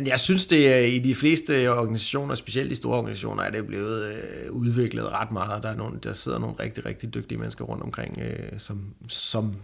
jeg 0.05 0.19
synes, 0.19 0.45
det 0.45 0.73
er 0.73 0.79
i 0.79 0.99
de 0.99 1.15
fleste 1.15 1.71
organisationer, 1.71 2.35
specielt 2.35 2.69
de 2.69 2.75
store 2.75 2.97
organisationer, 2.97 3.43
er 3.43 3.49
det 3.49 3.67
blevet 3.67 4.13
øh, 4.13 4.51
udviklet 4.51 5.11
ret 5.11 5.31
meget. 5.31 5.63
Der, 5.63 5.69
er 5.69 5.75
nogle, 5.75 5.99
der 6.03 6.13
sidder 6.13 6.39
nogle 6.39 6.55
rigtig, 6.59 6.85
rigtig 6.85 7.13
dygtige 7.13 7.37
mennesker 7.37 7.65
rundt 7.65 7.83
omkring, 7.83 8.19
øh, 8.21 8.59
som, 8.59 8.93
som 9.07 9.55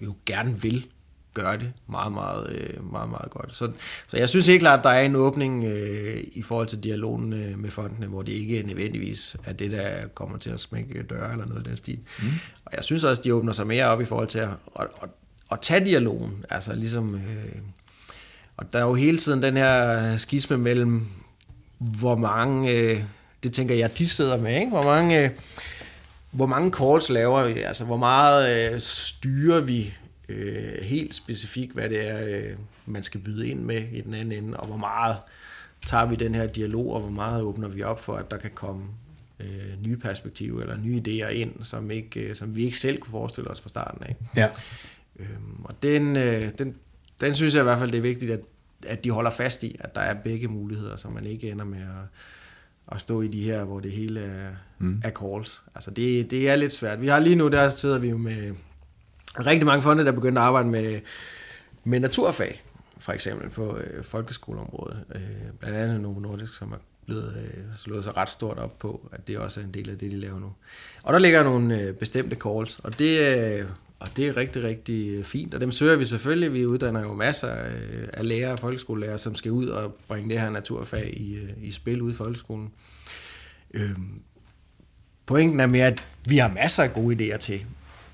jo 0.00 0.14
gerne 0.26 0.60
vil 0.62 0.86
gøre 1.34 1.58
det 1.58 1.72
meget, 1.88 2.12
meget, 2.12 2.52
øh, 2.52 2.92
meget, 2.92 3.10
meget 3.10 3.30
godt. 3.30 3.54
Så, 3.54 3.70
så 4.06 4.16
jeg 4.16 4.28
synes 4.28 4.46
helt 4.46 4.60
klart, 4.60 4.78
at 4.78 4.84
der 4.84 4.90
er 4.90 5.02
en 5.02 5.16
åbning 5.16 5.64
øh, 5.64 6.24
i 6.32 6.42
forhold 6.42 6.66
til 6.66 6.84
dialogen 6.84 7.32
øh, 7.32 7.58
med 7.58 7.70
fondene, 7.70 8.06
hvor 8.06 8.22
det 8.22 8.32
ikke 8.32 8.62
nødvendigvis 8.62 9.36
er 9.44 9.52
det, 9.52 9.70
der 9.70 10.06
kommer 10.14 10.38
til 10.38 10.50
at 10.50 10.60
smække 10.60 11.02
døre 11.02 11.32
eller 11.32 11.46
noget 11.46 11.58
af 11.58 11.64
den 11.64 11.76
stil. 11.76 11.98
Mm. 12.22 12.28
Og 12.64 12.72
jeg 12.76 12.84
synes 12.84 13.04
også, 13.04 13.20
at 13.20 13.24
de 13.24 13.34
åbner 13.34 13.52
sig 13.52 13.66
mere 13.66 13.86
op 13.86 14.00
i 14.00 14.04
forhold 14.04 14.28
til 14.28 14.38
at, 14.38 14.50
at, 14.80 14.86
at, 15.02 15.08
at 15.52 15.58
tage 15.60 15.84
dialogen. 15.84 16.44
Altså 16.50 16.74
ligesom... 16.74 17.14
Øh, 17.14 17.56
og 18.56 18.72
der 18.72 18.78
er 18.78 18.82
jo 18.82 18.94
hele 18.94 19.18
tiden 19.18 19.42
den 19.42 19.56
her 19.56 20.16
skisme 20.16 20.56
mellem, 20.58 21.06
hvor 21.78 22.16
mange, 22.16 22.72
øh, 22.72 23.02
det 23.42 23.52
tænker 23.52 23.74
jeg, 23.74 23.98
de 23.98 24.08
sidder 24.08 24.40
med, 24.40 24.54
ikke? 24.54 24.70
hvor 24.70 24.82
mange... 24.82 25.24
Øh, 25.24 25.30
hvor 26.30 26.46
mange 26.46 26.70
calls 26.70 27.08
laver 27.08 27.48
vi, 27.48 27.60
altså 27.60 27.84
hvor 27.84 27.96
meget 27.96 28.72
øh, 28.74 28.80
styrer 28.80 29.60
vi 29.60 29.94
øh, 30.28 30.82
helt 30.82 31.14
specifikt, 31.14 31.72
hvad 31.72 31.88
det 31.88 32.08
er, 32.08 32.24
øh, 32.28 32.56
man 32.86 33.02
skal 33.02 33.20
byde 33.20 33.48
ind 33.48 33.60
med 33.60 33.84
i 33.92 34.00
den 34.00 34.14
anden 34.14 34.44
ende, 34.44 34.56
og 34.56 34.66
hvor 34.66 34.76
meget 34.76 35.16
tager 35.86 36.06
vi 36.06 36.16
den 36.16 36.34
her 36.34 36.46
dialog, 36.46 36.94
og 36.94 37.00
hvor 37.00 37.10
meget 37.10 37.42
åbner 37.42 37.68
vi 37.68 37.82
op 37.82 38.00
for, 38.00 38.14
at 38.14 38.30
der 38.30 38.36
kan 38.36 38.50
komme 38.54 38.84
øh, 39.40 39.86
nye 39.86 39.96
perspektiver 39.96 40.62
eller 40.62 40.76
nye 40.76 41.02
idéer 41.06 41.28
ind, 41.28 41.64
som, 41.64 41.90
ikke, 41.90 42.20
øh, 42.20 42.36
som 42.36 42.56
vi 42.56 42.64
ikke 42.64 42.78
selv 42.78 42.98
kunne 42.98 43.10
forestille 43.10 43.50
os 43.50 43.60
fra 43.60 43.68
starten 43.68 44.02
af. 44.02 44.16
Ja. 44.36 44.48
Øhm, 45.18 45.64
og 45.64 45.82
den, 45.82 46.16
øh, 46.16 46.50
den, 46.58 46.74
den 47.22 47.34
synes 47.34 47.54
jeg 47.54 47.60
i 47.60 47.64
hvert 47.64 47.78
fald, 47.78 47.92
det 47.92 47.98
er 47.98 48.02
vigtigt, 48.02 48.30
at, 48.30 48.40
at 48.86 49.04
de 49.04 49.10
holder 49.10 49.30
fast 49.30 49.62
i, 49.62 49.76
at 49.80 49.94
der 49.94 50.00
er 50.00 50.14
begge 50.14 50.48
muligheder, 50.48 50.96
så 50.96 51.08
man 51.08 51.26
ikke 51.26 51.50
ender 51.50 51.64
med 51.64 51.78
at, 51.78 52.08
at 52.92 53.00
stå 53.00 53.20
i 53.22 53.28
de 53.28 53.42
her, 53.42 53.64
hvor 53.64 53.80
det 53.80 53.92
hele 53.92 54.20
er, 54.20 54.50
mm. 54.78 55.02
er 55.04 55.10
calls. 55.10 55.62
Altså 55.74 55.90
det, 55.90 56.30
det 56.30 56.50
er 56.50 56.56
lidt 56.56 56.72
svært. 56.72 57.00
Vi 57.00 57.08
har 57.08 57.18
lige 57.18 57.36
nu, 57.36 57.48
der 57.48 57.68
sidder 57.68 57.98
vi 57.98 58.08
jo 58.08 58.16
med 58.16 58.54
rigtig 59.38 59.66
mange 59.66 59.82
fonde, 59.82 60.04
der 60.04 60.12
begyndte 60.12 60.40
at 60.40 60.46
arbejde 60.46 60.68
med, 60.68 61.00
med 61.84 62.00
naturfag, 62.00 62.62
for 62.98 63.12
eksempel 63.12 63.50
på 63.50 63.76
øh, 63.76 64.04
folkeskoleområdet. 64.04 65.04
Øh, 65.14 65.20
blandt 65.58 65.78
andet 65.78 66.00
Novo 66.00 66.20
Nordisk, 66.20 66.54
som 66.54 66.72
er 66.72 66.76
blevet 67.06 67.36
øh, 67.36 67.64
slået 67.76 68.04
sig 68.04 68.16
ret 68.16 68.30
stort 68.30 68.58
op 68.58 68.78
på, 68.78 69.08
at 69.12 69.28
det 69.28 69.38
også 69.38 69.60
er 69.60 69.64
en 69.64 69.74
del 69.74 69.90
af 69.90 69.98
det, 69.98 70.10
de 70.10 70.16
laver 70.16 70.40
nu. 70.40 70.52
Og 71.02 71.12
der 71.12 71.18
ligger 71.18 71.42
nogle 71.42 71.80
øh, 71.80 71.94
bestemte 71.94 72.36
calls, 72.36 72.78
og 72.78 72.98
det, 72.98 73.38
øh, 73.38 73.64
og 74.02 74.08
det 74.16 74.28
er 74.28 74.36
rigtig, 74.36 74.62
rigtig 74.62 75.26
fint, 75.26 75.54
og 75.54 75.60
dem 75.60 75.72
søger 75.72 75.96
vi 75.96 76.04
selvfølgelig. 76.04 76.52
Vi 76.52 76.66
uddanner 76.66 77.00
jo 77.00 77.14
masser 77.14 77.48
af 78.12 78.28
lærere 78.28 78.52
og 78.52 78.58
folkeskolelærer, 78.58 79.16
som 79.16 79.34
skal 79.34 79.50
ud 79.50 79.66
og 79.66 79.94
bringe 80.08 80.30
det 80.30 80.40
her 80.40 80.50
naturfag 80.50 81.14
i, 81.16 81.34
øh, 81.34 81.50
i 81.62 81.72
spil 81.72 82.02
ude 82.02 82.12
i 82.12 82.16
folkeskolen. 82.16 82.72
Øhm, 83.74 84.22
pointen 85.26 85.60
er 85.60 85.66
mere, 85.66 85.86
at 85.86 86.02
vi 86.28 86.38
har 86.38 86.48
masser 86.48 86.82
af 86.82 86.92
gode 86.92 87.16
idéer 87.16 87.36
til, 87.36 87.66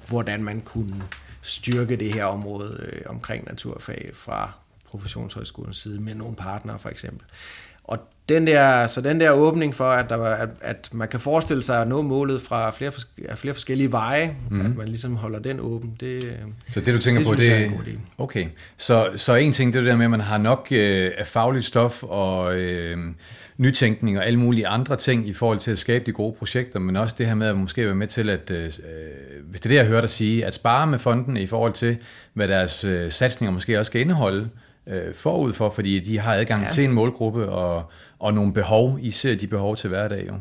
hvordan 0.09 0.45
man 0.45 0.61
kunne 0.61 1.03
styrke 1.43 1.97
det 1.97 2.13
her 2.13 2.25
område 2.25 2.91
øh, 2.93 3.03
omkring 3.07 3.45
naturfag 3.45 4.11
fra 4.15 4.53
professionshøjskolens 4.85 5.77
side 5.77 6.01
med 6.01 6.15
nogle 6.15 6.37
partnere 6.37 6.79
for 6.79 6.89
eksempel. 6.89 7.27
Og 7.89 7.99
den 8.29 8.47
der, 8.47 8.87
så 8.87 9.01
den 9.01 9.21
der 9.21 9.31
åbning 9.31 9.75
for, 9.75 9.85
at, 9.85 10.09
der 10.09 10.17
var, 10.17 10.35
at, 10.35 10.49
at 10.61 10.89
man 10.93 11.09
kan 11.09 11.21
forestille 11.21 11.63
sig 11.63 11.81
at 11.83 11.89
nå 11.89 12.03
målet 12.03 12.43
fra 12.43 12.71
flere, 12.71 12.93
af 13.29 13.39
flere 13.39 13.55
forskellige 13.55 13.93
veje, 13.93 14.37
mm. 14.51 14.61
at 14.61 14.77
man 14.77 14.89
ligesom 14.89 15.17
holder 15.17 15.39
den 15.39 15.61
åben, 15.61 15.97
det 16.01 16.37
Så 16.73 16.81
det 16.81 16.95
du 16.95 17.01
tænker 17.01 17.21
det, 17.21 17.29
på, 17.29 17.35
det 17.35 17.53
er 17.53 17.71
Okay, 18.19 18.47
så, 18.77 19.11
så 19.17 19.35
en 19.35 19.53
ting, 19.53 19.73
det 19.73 19.79
er 19.79 19.83
det 19.83 19.91
der 19.91 19.97
med, 19.97 20.05
at 20.05 20.11
man 20.11 20.21
har 20.21 20.39
nok 20.39 20.69
øh, 20.71 21.11
af 21.19 21.27
fagligt 21.27 21.65
stof 21.65 22.03
og 22.03 22.55
øh, 22.55 22.99
nytænkning 23.57 24.19
og 24.19 24.27
alle 24.27 24.39
mulige 24.39 24.67
andre 24.67 24.97
ting 24.97 25.29
i 25.29 25.33
forhold 25.33 25.59
til 25.59 25.71
at 25.71 25.79
skabe 25.79 26.05
de 26.07 26.13
gode 26.13 26.37
projekter, 26.39 26.81
men 26.81 26.97
også 26.97 27.15
det 27.19 27.27
her 27.27 27.35
med 27.35 27.47
at 27.47 27.57
måske 27.57 27.85
være 27.85 27.95
med 27.95 28.07
til 28.07 28.31
at, 28.31 28.51
øh, 28.51 28.73
hvis 29.45 29.61
det 29.61 29.67
er 29.67 29.69
det, 29.69 29.77
jeg 29.77 29.87
hører 29.87 30.01
dig 30.01 30.11
sige, 30.11 30.47
at 30.47 30.55
spare 30.55 30.87
med 30.87 30.99
fonden 30.99 31.37
i 31.37 31.47
forhold 31.47 31.73
til, 31.73 31.97
hvad 32.35 32.49
deres 32.49 32.85
øh, 32.85 33.13
satsninger 33.13 33.53
måske 33.53 33.79
også 33.79 33.91
skal 33.91 34.01
indeholde 34.01 34.41
øh, 34.41 34.49
forud 35.15 35.53
for, 35.53 35.71
fordi 35.71 36.01
de 36.01 36.19
har 36.19 36.35
adgang 36.35 36.63
ja. 36.63 36.71
til 36.71 36.85
en 36.85 36.93
målgruppe 36.93 37.49
og, 37.49 37.91
og 38.19 38.35
nogle 38.35 38.53
behov, 38.53 38.99
I 39.01 39.11
ser 39.11 39.35
de 39.35 39.47
behov 39.47 39.77
til 39.77 39.89
hverdag 39.89 40.27
jo. 40.29 40.35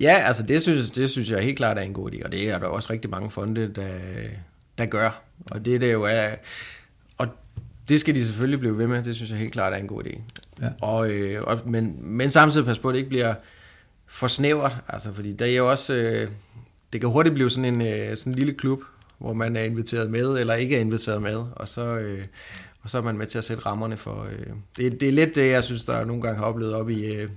Ja, 0.00 0.22
altså 0.26 0.42
det 0.42 0.62
synes, 0.62 0.90
det 0.90 1.10
synes 1.10 1.30
jeg 1.30 1.40
helt 1.42 1.56
klart 1.56 1.78
er 1.78 1.82
en 1.82 1.92
god 1.92 2.10
idé, 2.10 2.24
og 2.24 2.32
det 2.32 2.50
er 2.50 2.58
der 2.58 2.66
også 2.66 2.92
rigtig 2.92 3.10
mange 3.10 3.30
fonde, 3.30 3.68
der, 3.68 3.88
der 4.78 4.86
gør. 4.86 5.22
Og 5.50 5.64
det, 5.64 5.80
det 5.80 5.92
jo 5.92 6.02
er, 6.02 6.28
og 7.18 7.28
det 7.88 8.00
skal 8.00 8.14
de 8.14 8.26
selvfølgelig 8.26 8.60
blive 8.60 8.78
ved 8.78 8.86
med, 8.86 9.02
det 9.02 9.16
synes 9.16 9.30
jeg 9.30 9.38
helt 9.38 9.52
klart 9.52 9.72
er 9.72 9.76
en 9.76 9.86
god 9.86 10.04
idé. 10.04 10.20
Ja. 10.62 10.68
Og, 10.80 11.10
øh, 11.10 11.42
og, 11.42 11.60
men, 11.64 11.96
men 12.00 12.30
samtidig 12.30 12.66
pas 12.66 12.78
på, 12.78 12.88
at 12.88 12.92
det 12.92 12.98
ikke 12.98 13.08
bliver 13.08 13.34
for 14.06 14.26
snævert, 14.26 14.76
altså 14.88 15.12
fordi 15.12 15.32
der 15.32 15.46
er 15.46 15.56
jo 15.56 15.70
også, 15.70 15.94
øh, 15.94 16.28
det 16.92 17.00
kan 17.00 17.10
hurtigt 17.10 17.34
blive 17.34 17.50
sådan 17.50 17.74
en, 17.74 17.80
øh, 17.80 18.16
sådan 18.16 18.32
en 18.32 18.38
lille 18.38 18.52
klub, 18.52 18.80
hvor 19.18 19.32
man 19.32 19.56
er 19.56 19.62
inviteret 19.62 20.10
med, 20.10 20.38
eller 20.38 20.54
ikke 20.54 20.76
er 20.76 20.80
inviteret 20.80 21.22
med, 21.22 21.34
og 21.34 21.68
så, 21.68 21.96
øh, 21.96 22.24
og 22.82 22.90
så 22.90 22.98
er 22.98 23.02
man 23.02 23.18
med 23.18 23.26
til 23.26 23.38
at 23.38 23.44
sætte 23.44 23.66
rammerne 23.66 23.96
for... 23.96 24.26
Øh, 24.32 24.46
det, 24.76 25.00
det 25.00 25.08
er 25.08 25.12
lidt 25.12 25.34
det, 25.34 25.50
jeg 25.50 25.64
synes, 25.64 25.84
der 25.84 26.04
nogle 26.04 26.22
gange 26.22 26.38
har 26.38 26.44
oplevet 26.44 26.74
op 26.74 26.90
i, 26.90 27.04
øh, 27.14 27.30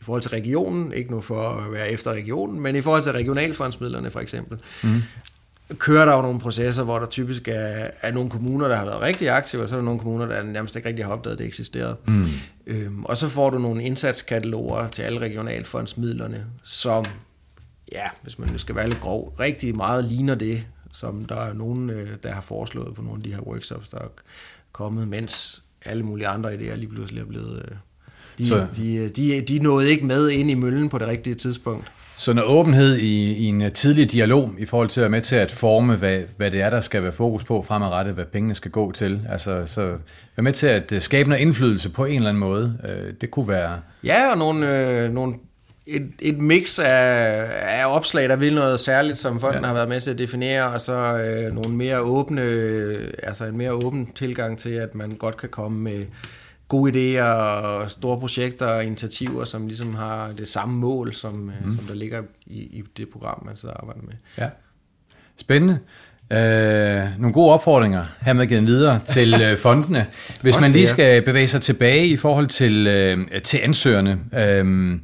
i 0.00 0.04
forhold 0.04 0.22
til 0.22 0.30
regionen, 0.30 0.92
ikke 0.92 1.10
nu 1.10 1.20
for 1.20 1.48
at 1.48 1.72
være 1.72 1.90
efter 1.90 2.12
regionen, 2.12 2.60
men 2.60 2.76
i 2.76 2.80
forhold 2.80 3.02
til 3.02 3.12
regionalfondsmidlerne 3.12 4.10
for 4.10 4.20
eksempel. 4.20 4.58
Mm 4.82 5.02
kører 5.78 6.04
der 6.04 6.16
jo 6.16 6.22
nogle 6.22 6.40
processer, 6.40 6.82
hvor 6.82 6.98
der 6.98 7.06
typisk 7.06 7.48
er, 7.48 7.90
er 8.02 8.12
nogle 8.12 8.30
kommuner, 8.30 8.68
der 8.68 8.76
har 8.76 8.84
været 8.84 9.00
rigtig 9.00 9.30
aktive, 9.30 9.62
og 9.62 9.68
så 9.68 9.74
er 9.74 9.78
der 9.78 9.84
nogle 9.84 10.00
kommuner, 10.00 10.26
der 10.26 10.42
nærmest 10.42 10.76
ikke 10.76 10.88
rigtig 10.88 11.04
har 11.04 11.12
opdaget, 11.12 11.32
at 11.32 11.38
det 11.38 11.46
eksisterede. 11.46 11.96
Mm. 12.08 12.26
Øhm, 12.66 13.04
og 13.04 13.16
så 13.16 13.28
får 13.28 13.50
du 13.50 13.58
nogle 13.58 13.82
indsatskataloger 13.84 14.86
til 14.86 15.02
alle 15.02 15.20
regionalfondsmidlerne, 15.20 16.46
som, 16.62 17.04
ja, 17.92 18.08
hvis 18.22 18.38
man 18.38 18.48
nu 18.48 18.58
skal 18.58 18.76
være 18.76 18.88
lidt 18.88 19.00
grov, 19.00 19.34
rigtig 19.40 19.76
meget 19.76 20.04
ligner 20.04 20.34
det, 20.34 20.66
som 20.92 21.24
der 21.24 21.36
er 21.36 21.52
nogen, 21.52 21.90
øh, 21.90 22.08
der 22.22 22.32
har 22.32 22.40
foreslået 22.40 22.94
på 22.94 23.02
nogle 23.02 23.18
af 23.18 23.22
de 23.22 23.34
her 23.34 23.40
workshops, 23.40 23.88
der 23.88 23.98
er 23.98 24.08
kommet, 24.74 25.08
mens 25.08 25.62
alle 25.84 26.02
mulige 26.02 26.28
andre 26.28 26.54
idéer 26.54 26.74
lige 26.74 26.88
pludselig 26.88 27.20
er 27.20 27.26
blevet... 27.26 27.62
Øh, 27.68 27.76
de, 28.38 28.48
så... 28.48 28.66
de, 28.76 29.08
de, 29.08 29.40
de 29.40 29.58
nåede 29.58 29.90
ikke 29.90 30.06
med 30.06 30.30
ind 30.30 30.50
i 30.50 30.54
møllen 30.54 30.88
på 30.88 30.98
det 30.98 31.08
rigtige 31.08 31.34
tidspunkt. 31.34 31.92
Så 32.16 32.32
noget 32.32 32.50
åbenhed 32.50 32.96
i, 32.96 33.32
i 33.32 33.44
en 33.44 33.70
tidlig 33.70 34.12
dialog 34.12 34.50
i 34.58 34.64
forhold 34.64 34.88
til 34.88 35.00
at 35.00 35.02
være 35.02 35.10
med 35.10 35.20
til 35.20 35.36
at 35.36 35.50
forme, 35.50 35.96
hvad, 35.96 36.20
hvad 36.36 36.50
det 36.50 36.60
er, 36.60 36.70
der 36.70 36.80
skal 36.80 37.02
være 37.02 37.12
fokus 37.12 37.44
på 37.44 37.62
fremadrettet, 37.62 38.14
hvad 38.14 38.24
pengene 38.24 38.54
skal 38.54 38.70
gå 38.70 38.92
til. 38.92 39.20
Altså, 39.28 39.62
så 39.66 39.80
være 40.36 40.42
med 40.42 40.52
til 40.52 40.66
at 40.66 40.92
øh, 40.92 41.00
skabe 41.00 41.28
noget 41.28 41.42
indflydelse 41.42 41.90
på 41.90 42.04
en 42.04 42.16
eller 42.16 42.28
anden 42.28 42.40
måde. 42.40 42.78
Øh, 42.84 43.14
det 43.20 43.30
kunne 43.30 43.48
være... 43.48 43.80
Ja, 44.04 44.30
og 44.30 44.38
nogle, 44.38 44.88
øh, 45.02 45.12
nogle 45.12 45.34
et, 45.86 46.12
et 46.22 46.40
mix 46.40 46.78
af, 46.78 47.50
af 47.80 47.86
opslag, 47.86 48.28
der 48.28 48.36
vil 48.36 48.54
noget 48.54 48.80
særligt, 48.80 49.18
som 49.18 49.40
fonden 49.40 49.60
ja. 49.60 49.66
har 49.66 49.74
været 49.74 49.88
med 49.88 50.00
til 50.00 50.10
at 50.10 50.18
definere, 50.18 50.64
og 50.64 50.80
så 50.80 50.92
øh, 50.92 51.54
nogle 51.54 51.76
mere 51.76 52.00
åbne, 52.00 52.42
altså 53.22 53.44
en 53.44 53.56
mere 53.56 53.72
åben 53.72 54.12
tilgang 54.12 54.58
til, 54.58 54.70
at 54.70 54.94
man 54.94 55.10
godt 55.10 55.36
kan 55.36 55.48
komme 55.48 55.78
med 55.78 56.06
gode 56.68 57.18
idéer 57.18 57.24
og 57.24 57.90
store 57.90 58.18
projekter 58.18 58.66
og 58.66 58.84
initiativer, 58.84 59.44
som 59.44 59.66
ligesom 59.66 59.94
har 59.94 60.32
det 60.32 60.48
samme 60.48 60.78
mål, 60.78 61.14
som, 61.14 61.34
mm. 61.64 61.76
som 61.76 61.86
der 61.86 61.94
ligger 61.94 62.22
i, 62.46 62.58
i 62.58 62.84
det 62.96 63.08
program, 63.08 63.42
man 63.46 63.56
sidder 63.56 63.74
og 63.74 63.82
arbejder 63.82 64.02
med. 64.02 64.14
Ja. 64.38 64.48
Spændende. 65.36 65.78
Øh, 66.30 67.20
nogle 67.20 67.32
gode 67.32 67.52
opfordringer 67.52 68.04
hermed 68.20 68.46
givet 68.46 68.66
videre 68.66 69.00
til 69.06 69.34
øh, 69.42 69.56
fondene. 69.56 70.06
Hvis 70.40 70.60
man 70.60 70.70
lige 70.70 70.86
skal 70.86 71.22
bevæge 71.22 71.48
sig 71.48 71.62
tilbage 71.62 72.06
i 72.06 72.16
forhold 72.16 72.46
til, 72.46 72.86
øh, 72.86 73.42
til 73.42 73.60
ansøgerne, 73.62 74.18
øh, 74.38 74.96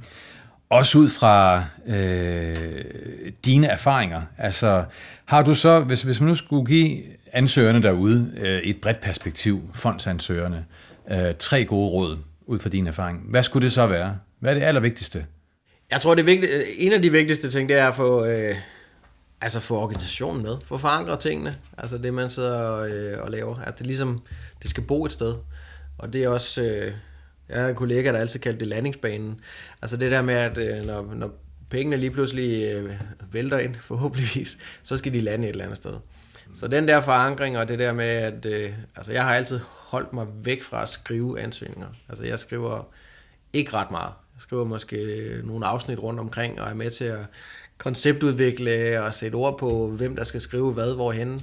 også 0.70 0.98
ud 0.98 1.08
fra 1.08 1.64
øh, 1.86 2.84
dine 3.44 3.66
erfaringer. 3.66 4.22
Altså, 4.38 4.84
har 5.24 5.42
du 5.42 5.54
så, 5.54 5.80
hvis, 5.80 6.02
hvis 6.02 6.20
man 6.20 6.28
nu 6.28 6.34
skulle 6.34 6.66
give 6.66 7.02
ansøgerne 7.32 7.82
derude 7.82 8.32
øh, 8.36 8.58
et 8.58 8.80
bredt 8.82 9.00
perspektiv, 9.00 9.70
fondsansøgerne, 9.74 10.64
øh, 11.10 11.34
tre 11.38 11.64
gode 11.64 11.90
råd 11.90 12.18
ud 12.46 12.58
fra 12.58 12.68
din 12.68 12.86
erfaring, 12.86 13.20
hvad 13.28 13.42
skulle 13.42 13.64
det 13.64 13.72
så 13.72 13.86
være? 13.86 14.18
Hvad 14.38 14.50
er 14.50 14.54
det 14.54 14.62
allervigtigste? 14.62 15.26
Jeg 15.90 16.00
tror, 16.00 16.14
det 16.14 16.26
vigtigste, 16.26 16.80
en 16.80 16.92
af 16.92 17.02
de 17.02 17.10
vigtigste 17.12 17.50
ting, 17.50 17.68
det 17.68 17.78
er 17.78 17.88
at 17.88 17.94
få, 17.94 18.24
øh, 18.24 18.56
altså 19.40 19.60
få 19.60 19.78
organisationen 19.78 20.42
med. 20.42 20.56
Få 20.64 20.78
forankret 20.78 21.18
tingene. 21.18 21.54
Altså 21.78 21.98
det, 21.98 22.14
man 22.14 22.30
sidder 22.30 22.58
og, 22.58 22.90
øh, 22.90 23.22
og 23.22 23.30
laver. 23.30 23.56
At 23.58 23.78
det 23.78 23.86
ligesom, 23.86 24.22
det 24.62 24.70
skal 24.70 24.82
bo 24.82 25.04
et 25.04 25.12
sted. 25.12 25.34
Og 25.98 26.12
det 26.12 26.24
er 26.24 26.28
også, 26.28 26.62
øh, 26.62 26.92
jeg 27.50 27.60
har 27.62 27.68
en 27.68 27.74
kollega, 27.74 28.12
der 28.12 28.18
altid 28.18 28.40
kaldte 28.40 28.60
det 28.60 28.68
landingsbanen. 28.68 29.40
Altså 29.82 29.96
det 29.96 30.10
der 30.10 30.22
med, 30.22 30.34
at 30.34 30.58
øh, 30.58 30.84
når, 30.84 31.14
når 31.14 31.30
pengene 31.70 31.96
lige 31.96 32.10
pludselig 32.10 32.72
øh, 32.72 32.92
vælter 33.32 33.58
ind, 33.58 33.74
forhåbentligvis, 33.90 34.58
så 34.82 34.96
skal 34.96 35.12
de 35.12 35.20
lande 35.20 35.44
et 35.44 35.50
eller 35.50 35.64
andet 35.64 35.76
sted. 35.76 35.94
Så 36.54 36.68
den 36.68 36.88
der 36.88 37.00
forankring 37.00 37.58
og 37.58 37.68
det 37.68 37.78
der 37.78 37.92
med, 37.92 38.04
at 38.04 38.46
øh, 38.46 38.72
altså 38.96 39.12
jeg 39.12 39.24
har 39.24 39.34
altid 39.34 39.60
holdt 39.68 40.12
mig 40.12 40.26
væk 40.42 40.62
fra 40.62 40.82
at 40.82 40.88
skrive 40.88 41.40
ansøgninger. 41.40 41.88
Altså 42.08 42.24
jeg 42.24 42.38
skriver 42.38 42.88
ikke 43.52 43.74
ret 43.74 43.90
meget. 43.90 44.12
Jeg 44.34 44.42
skriver 44.42 44.64
måske 44.64 44.96
øh, 44.96 45.46
nogle 45.46 45.66
afsnit 45.66 45.98
rundt 45.98 46.20
omkring, 46.20 46.60
og 46.60 46.70
er 46.70 46.74
med 46.74 46.90
til 46.90 47.04
at 47.04 47.18
konceptudvikle 47.78 49.02
og 49.02 49.14
sætte 49.14 49.34
ord 49.34 49.58
på, 49.58 49.88
hvem 49.88 50.16
der 50.16 50.24
skal 50.24 50.40
skrive 50.40 50.72
hvad, 50.72 50.94
hvorhen. 50.94 51.40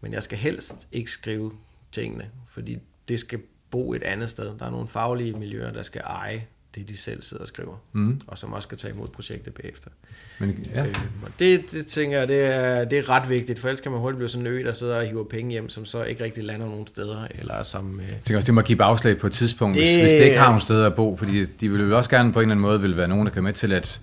Men 0.00 0.12
jeg 0.12 0.22
skal 0.22 0.38
helst 0.38 0.88
ikke 0.92 1.10
skrive 1.10 1.52
tingene, 1.92 2.30
fordi 2.48 2.78
det 3.08 3.20
skal 3.20 3.40
bo 3.70 3.94
et 3.94 4.02
andet 4.02 4.30
sted. 4.30 4.50
Der 4.58 4.66
er 4.66 4.70
nogle 4.70 4.88
faglige 4.88 5.32
miljøer, 5.32 5.72
der 5.72 5.82
skal 5.82 6.00
eje 6.06 6.44
det, 6.74 6.88
de 6.88 6.96
selv 6.96 7.22
sidder 7.22 7.42
og 7.42 7.48
skriver, 7.48 7.76
mm. 7.92 8.20
og 8.26 8.38
som 8.38 8.52
også 8.52 8.66
skal 8.66 8.78
tage 8.78 8.94
imod 8.94 9.08
projektet 9.08 9.54
bagefter. 9.54 9.90
Men, 10.38 10.66
ja. 10.74 10.86
øh, 10.86 10.94
og 11.22 11.28
det, 11.38 11.70
det 11.72 11.86
tænker 11.86 12.18
jeg, 12.18 12.28
det 12.28 12.44
er, 12.44 12.84
det 12.84 12.98
er 12.98 13.08
ret 13.08 13.28
vigtigt, 13.28 13.58
for 13.58 13.68
ellers 13.68 13.80
kan 13.80 13.92
man 13.92 14.00
hurtigt 14.00 14.16
blive 14.16 14.28
sådan 14.28 14.46
en 14.46 14.52
ø, 14.52 14.64
der 14.64 14.72
sidder 14.72 14.98
og 14.98 15.06
hiver 15.06 15.24
penge 15.24 15.50
hjem, 15.50 15.68
som 15.68 15.84
så 15.84 16.04
ikke 16.04 16.24
rigtig 16.24 16.44
lander 16.44 16.66
nogen 16.66 16.86
steder, 16.86 17.26
eller 17.38 17.62
som... 17.62 18.00
Øh, 18.00 18.06
jeg 18.06 18.14
tænker 18.24 18.36
også, 18.36 18.46
det 18.46 18.54
må 18.54 18.60
give 18.60 18.82
afslag 18.82 19.18
på 19.18 19.26
et 19.26 19.32
tidspunkt, 19.32 19.74
det, 19.74 19.82
hvis, 19.82 20.00
hvis 20.00 20.12
det 20.12 20.24
ikke 20.24 20.38
har 20.38 20.46
nogen 20.46 20.60
steder 20.60 20.86
at 20.86 20.94
bo, 20.94 21.16
fordi 21.16 21.44
de 21.44 21.68
vil 21.68 21.80
jo 21.80 21.96
også 21.96 22.10
gerne 22.10 22.32
på 22.32 22.38
en 22.38 22.42
eller 22.42 22.54
anden 22.54 22.66
måde 22.66 22.80
vil 22.80 22.96
være 22.96 23.08
nogen, 23.08 23.26
der 23.26 23.32
kan 23.32 23.44
med 23.44 23.52
til 23.52 23.72
at 23.72 24.00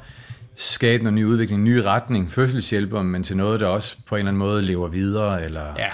skabe 0.55 1.03
noget 1.03 1.13
ny 1.13 1.25
udvikling, 1.25 1.63
ny 1.63 1.77
retning, 1.77 2.31
fødselshjælper, 2.31 3.03
men 3.03 3.23
til 3.23 3.37
noget, 3.37 3.59
der 3.59 3.67
også 3.67 3.95
på 4.07 4.15
en 4.15 4.19
eller 4.19 4.29
anden 4.29 4.39
måde 4.39 4.61
lever 4.61 4.87
videre, 4.87 5.43
eller... 5.43 5.73
Ja, 5.77 5.89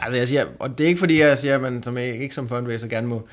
altså 0.00 0.16
jeg 0.16 0.28
siger, 0.28 0.46
og 0.58 0.78
det 0.78 0.84
er 0.84 0.88
ikke 0.88 0.98
fordi, 0.98 1.20
jeg 1.20 1.38
siger, 1.38 1.54
at 1.54 1.60
man 1.60 1.82
som 1.82 1.98
ikke 1.98 2.34
som 2.34 2.48
fundraiser 2.48 2.88
gerne 2.88 3.06
må 3.06 3.28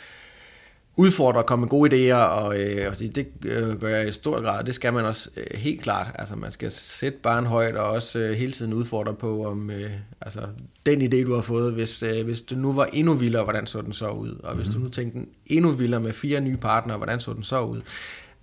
udfordre 0.97 1.39
og 1.39 1.45
komme 1.45 1.62
med 1.62 1.70
gode 1.70 2.12
idéer, 2.12 2.16
og, 2.16 2.60
øh, 2.60 2.91
og 2.91 2.99
det, 2.99 3.16
det 3.16 3.28
øh, 3.45 3.82
gør 3.82 3.88
jeg 3.88 4.10
i 4.10 4.12
stor 4.12 4.41
grad. 4.41 4.64
Det 4.64 4.76
skal 4.76 4.93
man 4.93 5.06
også 5.06 5.30
øh, 5.38 5.60
helt 5.60 5.82
klart. 5.82 6.08
Altså 6.16 6.36
man 6.36 6.51
skal 6.51 6.72
sætte 6.72 7.20
barn 7.24 7.45
højt 7.45 7.76
og 7.76 7.89
også 7.89 8.20
øh, 8.20 8.34
hele 8.34 8.51
tiden 8.51 8.74
udfordre 8.74 9.14
på, 9.14 9.45
om 9.45 9.70
øh, 9.70 9.91
altså, 10.22 10.39
den 10.86 11.01
idé, 11.01 11.26
du 11.26 11.34
har 11.34 11.41
fået, 11.41 11.74
hvis, 11.74 12.03
øh, 12.03 12.26
hvis 12.26 12.41
det 12.41 12.58
nu 12.58 12.72
var 12.72 12.86
endnu 12.86 13.14
vildere, 13.14 13.43
hvordan 13.43 13.68
så 13.68 13.82
den 13.82 13.93
så 13.93 14.10
ud? 14.10 14.39
Og 14.43 14.56
hvis 14.56 14.68
du 14.68 14.74
mhm. 14.74 14.84
nu 14.84 14.89
tænkte 14.89 15.20
den 15.20 15.28
endnu 15.45 15.72
vildere 15.72 16.01
med 16.01 16.14
fire 16.14 16.41
nye 16.41 16.58
partnere, 16.58 16.97
hvordan 16.97 17.20
så 17.20 17.34
den 17.34 17.43
så 17.43 17.62
ud? 17.62 17.82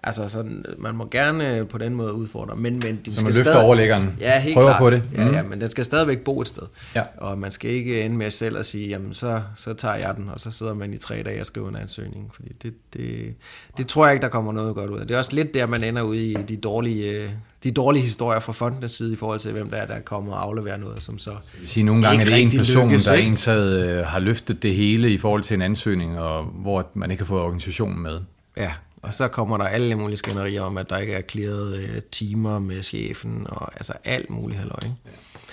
Altså, 0.05 0.29
sådan, 0.29 0.65
man 0.79 0.95
må 0.95 1.09
gerne 1.11 1.65
på 1.65 1.79
den 1.79 1.95
måde 1.95 2.13
udfordre, 2.13 2.57
men, 2.57 2.79
men 2.79 3.01
de 3.07 3.15
Så 3.15 3.25
man 3.25 3.35
løfter 3.35 3.53
stadig, 3.53 3.67
overlæggeren, 3.67 4.17
ja, 4.21 4.41
helt 4.41 4.55
prøver 4.55 4.69
klart. 4.69 4.79
på 4.79 4.91
det. 4.91 5.03
Mm. 5.13 5.19
Ja, 5.19 5.27
ja, 5.27 5.43
mhm. 5.43 5.51
men 5.51 5.61
den 5.61 5.71
skal 5.71 5.85
stadigvæk 5.85 6.19
bo 6.19 6.41
et 6.41 6.49
sted. 6.49 6.63
Ja. 6.95 7.03
Og 7.17 7.39
man 7.39 7.53
skal 7.53 7.71
ikke 7.71 8.03
ende 8.03 8.17
med 8.17 8.31
selv 8.31 8.59
at 8.59 8.67
sige, 8.67 8.89
jamen 8.89 9.15
så, 9.15 9.43
så 9.57 9.75
tager 9.75 9.95
jeg 9.95 10.15
den, 10.17 10.29
og 10.29 10.41
så 10.41 10.51
sidder 10.51 10.75
man 10.75 10.95
i 10.95 10.97
tre 10.97 11.23
dage 11.23 11.41
og 11.41 11.47
skriver 11.47 11.69
en 11.69 11.77
ansøgning. 11.77 12.31
Fordi 12.35 12.53
det, 12.63 12.75
det, 12.93 13.35
det 13.77 13.87
tror 13.87 14.07
jeg 14.07 14.15
ikke, 14.15 14.23
der 14.23 14.29
kommer 14.29 14.53
noget 14.53 14.75
godt 14.75 14.91
ud 14.91 14.99
af. 14.99 15.07
Det 15.07 15.15
er 15.15 15.19
også 15.19 15.35
lidt 15.35 15.55
der, 15.55 15.67
man 15.67 15.85
ender 15.85 16.03
ude 16.03 16.27
i 16.27 16.35
de 16.35 16.57
dårlige, 16.57 17.31
de 17.65 17.71
dårlige 17.71 18.03
historier 18.03 18.41
fra 18.41 18.53
fondenes 18.53 18.93
side, 18.93 19.13
i 19.13 19.17
forhold 19.17 19.41
til, 19.41 19.53
hvem 19.53 19.71
der 19.71 19.77
er, 19.77 19.87
der 19.87 20.01
kommer 20.01 20.33
og 20.33 20.43
afleverer 20.43 20.77
noget, 20.77 21.03
som 21.03 21.19
så... 21.19 21.31
Vil 21.61 21.69
sige, 21.69 21.85
nogle 21.85 22.03
gange 22.03 22.25
er 22.25 22.29
det 22.29 22.43
en 22.43 22.51
person, 22.51 22.89
lykkes, 22.89 23.05
der 23.05 23.15
en 23.15 23.37
taget, 23.37 23.77
øh, 23.77 24.07
har 24.07 24.19
løftet 24.19 24.63
det 24.63 24.75
hele 24.75 25.11
i 25.11 25.19
forhold 25.19 25.43
til 25.43 25.55
en 25.55 25.63
ansøgning, 25.63 26.19
og 26.19 26.45
hvor 26.45 26.87
man 26.95 27.11
ikke 27.11 27.23
har 27.23 27.27
fået 27.27 27.43
organisationen 27.43 28.03
med. 28.03 28.21
Ja, 28.57 28.73
og 29.03 29.15
så 29.15 29.29
kommer 29.29 29.57
der 29.57 29.65
alle 29.65 29.95
mulige 29.95 30.17
skænderier 30.17 30.63
om, 30.63 30.79
at 30.79 30.91
der 30.91 30.99
ikke 30.99 31.13
er 31.13 31.21
klaret 31.21 31.77
øh, 31.77 32.03
timer 32.13 32.59
med 32.59 32.83
chefen, 32.83 33.47
og 33.49 33.73
altså 33.77 33.93
alt 34.05 34.31
muligt 34.31 34.59
halløj. 34.59 34.79
Ikke? 34.83 34.97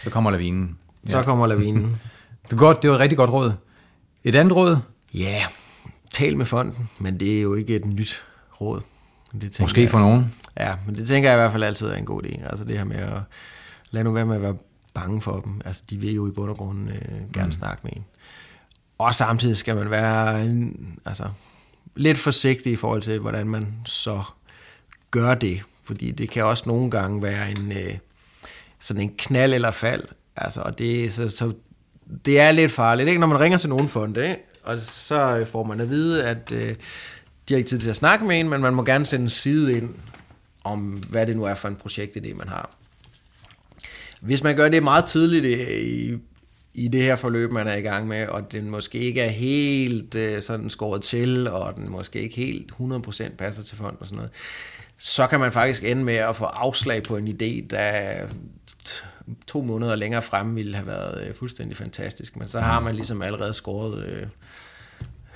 Så 0.03 0.09
kommer 0.09 0.31
lavinen. 0.31 0.77
Så 1.05 1.17
ja. 1.17 1.23
kommer 1.23 1.47
lavinen. 1.47 1.83
det, 2.45 2.53
er 2.53 2.57
godt, 2.57 2.81
det 2.81 2.89
var 2.89 2.95
et 2.95 2.99
rigtig 2.99 3.17
godt 3.17 3.29
råd. 3.29 3.53
Et 4.23 4.35
andet 4.35 4.55
råd? 4.55 4.77
Ja, 5.13 5.43
tal 6.13 6.37
med 6.37 6.45
fonden, 6.45 6.89
men 6.99 7.19
det 7.19 7.37
er 7.37 7.41
jo 7.41 7.55
ikke 7.55 7.75
et 7.75 7.85
nyt 7.85 8.23
råd. 8.61 8.81
Det 9.41 9.59
Måske 9.59 9.87
for 9.87 9.99
nogen. 9.99 10.35
Ja, 10.59 10.75
men 10.85 10.95
det 10.95 11.07
tænker 11.07 11.29
jeg 11.29 11.37
i 11.37 11.41
hvert 11.41 11.51
fald 11.51 11.63
altid 11.63 11.87
er 11.87 11.95
en 11.95 12.05
god 12.05 12.23
idé. 12.23 12.49
Altså 12.49 12.65
det 12.65 12.77
her 12.77 12.83
med 12.83 12.95
at 12.95 13.21
lade 13.91 14.03
nu 14.03 14.11
være 14.11 14.25
med 14.25 14.35
at 14.35 14.41
være 14.41 14.55
bange 14.93 15.21
for 15.21 15.39
dem. 15.39 15.61
Altså 15.65 15.83
de 15.89 15.97
vil 15.97 16.13
jo 16.13 16.27
i 16.27 16.31
bund 16.31 16.49
og 16.49 16.57
grund 16.57 16.89
øh, 16.89 17.33
gerne 17.33 17.45
mm. 17.45 17.51
snakke 17.51 17.81
med 17.83 17.91
en. 17.95 18.05
Og 18.97 19.15
samtidig 19.15 19.57
skal 19.57 19.75
man 19.75 19.89
være 19.89 20.45
en, 20.45 20.75
altså, 21.05 21.23
lidt 21.95 22.17
forsigtig 22.17 22.71
i 22.71 22.75
forhold 22.75 23.01
til, 23.01 23.19
hvordan 23.19 23.47
man 23.47 23.67
så 23.85 24.23
gør 25.11 25.35
det. 25.35 25.61
Fordi 25.83 26.11
det 26.11 26.29
kan 26.29 26.43
også 26.43 26.63
nogle 26.67 26.91
gange 26.91 27.23
være 27.23 27.51
en, 27.51 27.71
øh, 27.71 27.97
sådan 28.79 29.01
en 29.01 29.13
knald 29.17 29.53
eller 29.53 29.71
fald. 29.71 30.03
Altså, 30.35 30.61
og 30.61 30.79
det, 30.79 31.13
så, 31.13 31.29
så, 31.29 31.53
det 32.25 32.39
er 32.39 32.51
lidt 32.51 32.71
farligt, 32.71 33.09
ikke? 33.09 33.19
når 33.19 33.27
man 33.27 33.39
ringer 33.39 33.57
til 33.57 33.69
nogen 33.69 33.87
fonde, 33.87 34.29
ikke? 34.29 34.41
og 34.63 34.79
så 34.79 35.37
øh, 35.37 35.47
får 35.47 35.63
man 35.63 35.79
at 35.79 35.89
vide, 35.89 36.23
at 36.23 36.51
øh, 36.51 36.75
de 37.49 37.53
har 37.53 37.57
ikke 37.57 37.69
tid 37.69 37.79
til 37.79 37.89
at 37.89 37.95
snakke 37.95 38.25
med 38.25 38.39
en, 38.39 38.49
men 38.49 38.61
man 38.61 38.73
må 38.73 38.83
gerne 38.83 39.05
sende 39.05 39.23
en 39.23 39.29
side 39.29 39.77
ind 39.77 39.95
om, 40.63 40.79
hvad 41.09 41.27
det 41.27 41.35
nu 41.35 41.43
er 41.43 41.55
for 41.55 41.67
en 41.67 41.77
projektidé, 41.87 42.33
man 42.33 42.47
har. 42.47 42.69
Hvis 44.21 44.43
man 44.43 44.55
gør 44.55 44.69
det 44.69 44.83
meget 44.83 45.05
tidligt 45.05 45.45
øh, 45.45 45.67
i, 45.69 46.17
i 46.73 46.87
det 46.87 47.03
her 47.03 47.15
forløb, 47.15 47.51
man 47.51 47.67
er 47.67 47.75
i 47.75 47.81
gang 47.81 48.07
med, 48.07 48.27
og 48.27 48.51
den 48.51 48.69
måske 48.69 48.97
ikke 48.97 49.21
er 49.21 49.29
helt 49.29 50.15
øh, 50.15 50.41
sådan 50.41 50.69
skåret 50.69 51.01
til, 51.01 51.47
og 51.47 51.75
den 51.75 51.89
måske 51.89 52.21
ikke 52.21 52.35
helt 52.35 52.71
100% 52.71 53.35
passer 53.35 53.63
til 53.63 53.77
fond 53.77 53.97
og 53.99 54.07
sådan 54.07 54.17
noget, 54.17 54.31
så 54.97 55.27
kan 55.27 55.39
man 55.39 55.51
faktisk 55.51 55.83
ende 55.83 56.03
med 56.03 56.15
at 56.15 56.35
få 56.35 56.45
afslag 56.45 57.03
på 57.03 57.17
en 57.17 57.27
idé, 57.27 57.67
der 57.69 58.27
to 59.47 59.61
måneder 59.61 59.95
længere 59.95 60.21
frem 60.21 60.55
ville 60.55 60.75
have 60.75 60.87
været 60.87 61.27
øh, 61.27 61.35
fuldstændig 61.35 61.77
fantastisk. 61.77 62.35
Men 62.35 62.47
så 62.47 62.59
har 62.59 62.79
man 62.79 62.95
ligesom 62.95 63.21
allerede 63.21 63.53
skåret, 63.53 64.05
øh, 64.05 64.27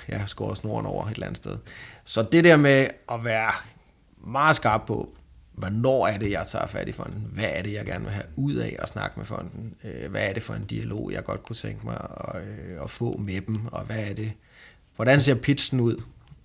ja, 0.09 0.25
skåret 0.25 0.57
snoren 0.57 0.86
over 0.86 1.07
et 1.07 1.13
eller 1.13 1.27
andet 1.27 1.38
sted. 1.38 1.57
Så 2.05 2.21
det 2.31 2.43
der 2.43 2.57
med 2.57 2.88
at 3.11 3.25
være 3.25 3.51
meget 4.27 4.55
skarp 4.55 4.81
på, 4.88 5.15
hvornår 5.54 6.08
er 6.08 6.18
det, 6.18 6.32
jeg 6.32 6.47
tager 6.47 6.68
fat 6.68 6.88
i 6.88 6.91
fonden? 6.91 7.28
Hvad 7.32 7.45
er 7.47 7.62
det, 7.62 7.74
jeg 7.74 7.86
gerne 7.86 8.04
vil 8.04 8.14
have 8.14 8.26
ud 8.36 8.54
af 8.54 8.76
at 8.80 8.89
snakke 8.89 9.14
med 9.18 9.26
fonden? 9.26 9.74
Øh, 9.84 10.12
hvad 10.12 10.22
er 10.22 10.34
det 10.34 10.43
for 10.43 10.54
en 10.54 10.66
dialog, 10.66 11.12
jeg 11.12 11.24
godt 11.24 11.43
kunne 11.43 11.56
tænke 11.56 11.86
mig 11.86 12.08
at, 12.28 12.41
øh, 12.41 12.84
at 12.84 12.89
få 12.89 13.18
med 13.18 13.41
dem? 13.41 13.66
Og 13.66 13.86
hvad 13.86 13.99
er 13.99 14.14
det? 14.14 14.32
Hvordan 14.95 15.22
ser 15.22 15.36
pitchen 15.36 15.80
ud? 15.80 16.01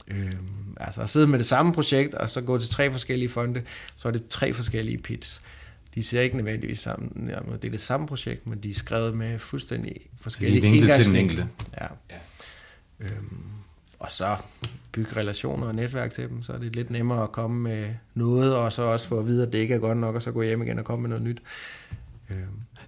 Øh, 0.09 0.33
altså 0.77 1.01
at 1.01 1.11
sidde 1.11 1.27
med 1.27 1.39
det 1.39 1.47
samme 1.47 1.73
projekt, 1.73 2.15
og 2.15 2.31
så 2.31 2.41
gå 2.41 2.59
til 2.59 2.71
tre 2.71 2.93
forskellige 2.93 3.29
fonde, 3.29 3.63
så 3.97 4.09
er 4.09 4.13
det 4.13 4.29
tre 4.29 4.53
forskellige 4.53 4.99
pitches. 4.99 5.41
De 5.95 6.03
ser 6.03 6.21
ikke 6.21 6.37
nødvendigvis 6.37 6.81
sammen. 6.81 7.31
Det 7.63 7.65
er 7.65 7.71
det 7.71 7.81
samme 7.81 8.07
projekt, 8.07 8.47
men 8.47 8.59
de 8.59 8.71
er 8.71 8.75
skrevet 8.75 9.17
med 9.17 9.39
fuldstændig 9.39 9.97
forskellige 10.21 10.67
indgangsvinkler. 10.67 10.97
til 10.97 11.07
den 11.07 11.17
enkelte. 11.17 11.49
Ja. 11.81 11.87
ja. 12.11 12.19
Øhm, 13.01 13.58
og 13.99 14.11
så 14.11 14.37
bygge 14.93 15.17
relationer 15.17 15.67
og 15.67 15.75
netværk 15.75 16.13
til 16.13 16.29
dem, 16.29 16.43
så 16.43 16.53
er 16.53 16.59
det 16.59 16.77
lidt 16.77 16.91
nemmere 16.91 17.23
at 17.23 17.33
komme 17.33 17.61
med 17.61 17.87
noget, 18.15 18.57
og 18.57 18.73
så 18.73 18.83
også 18.83 19.09
få 19.09 19.19
at 19.19 19.27
vide, 19.27 19.47
at 19.47 19.53
det 19.53 19.59
ikke 19.59 19.75
er 19.75 19.79
godt 19.79 19.99
nok, 19.99 20.15
og 20.15 20.23
så 20.23 20.31
gå 20.31 20.43
hjem 20.43 20.63
igen 20.63 20.79
og 20.79 20.85
komme 20.85 21.03
med 21.03 21.09
noget 21.09 21.25
nyt. 21.25 21.43
Øhm. 22.31 22.41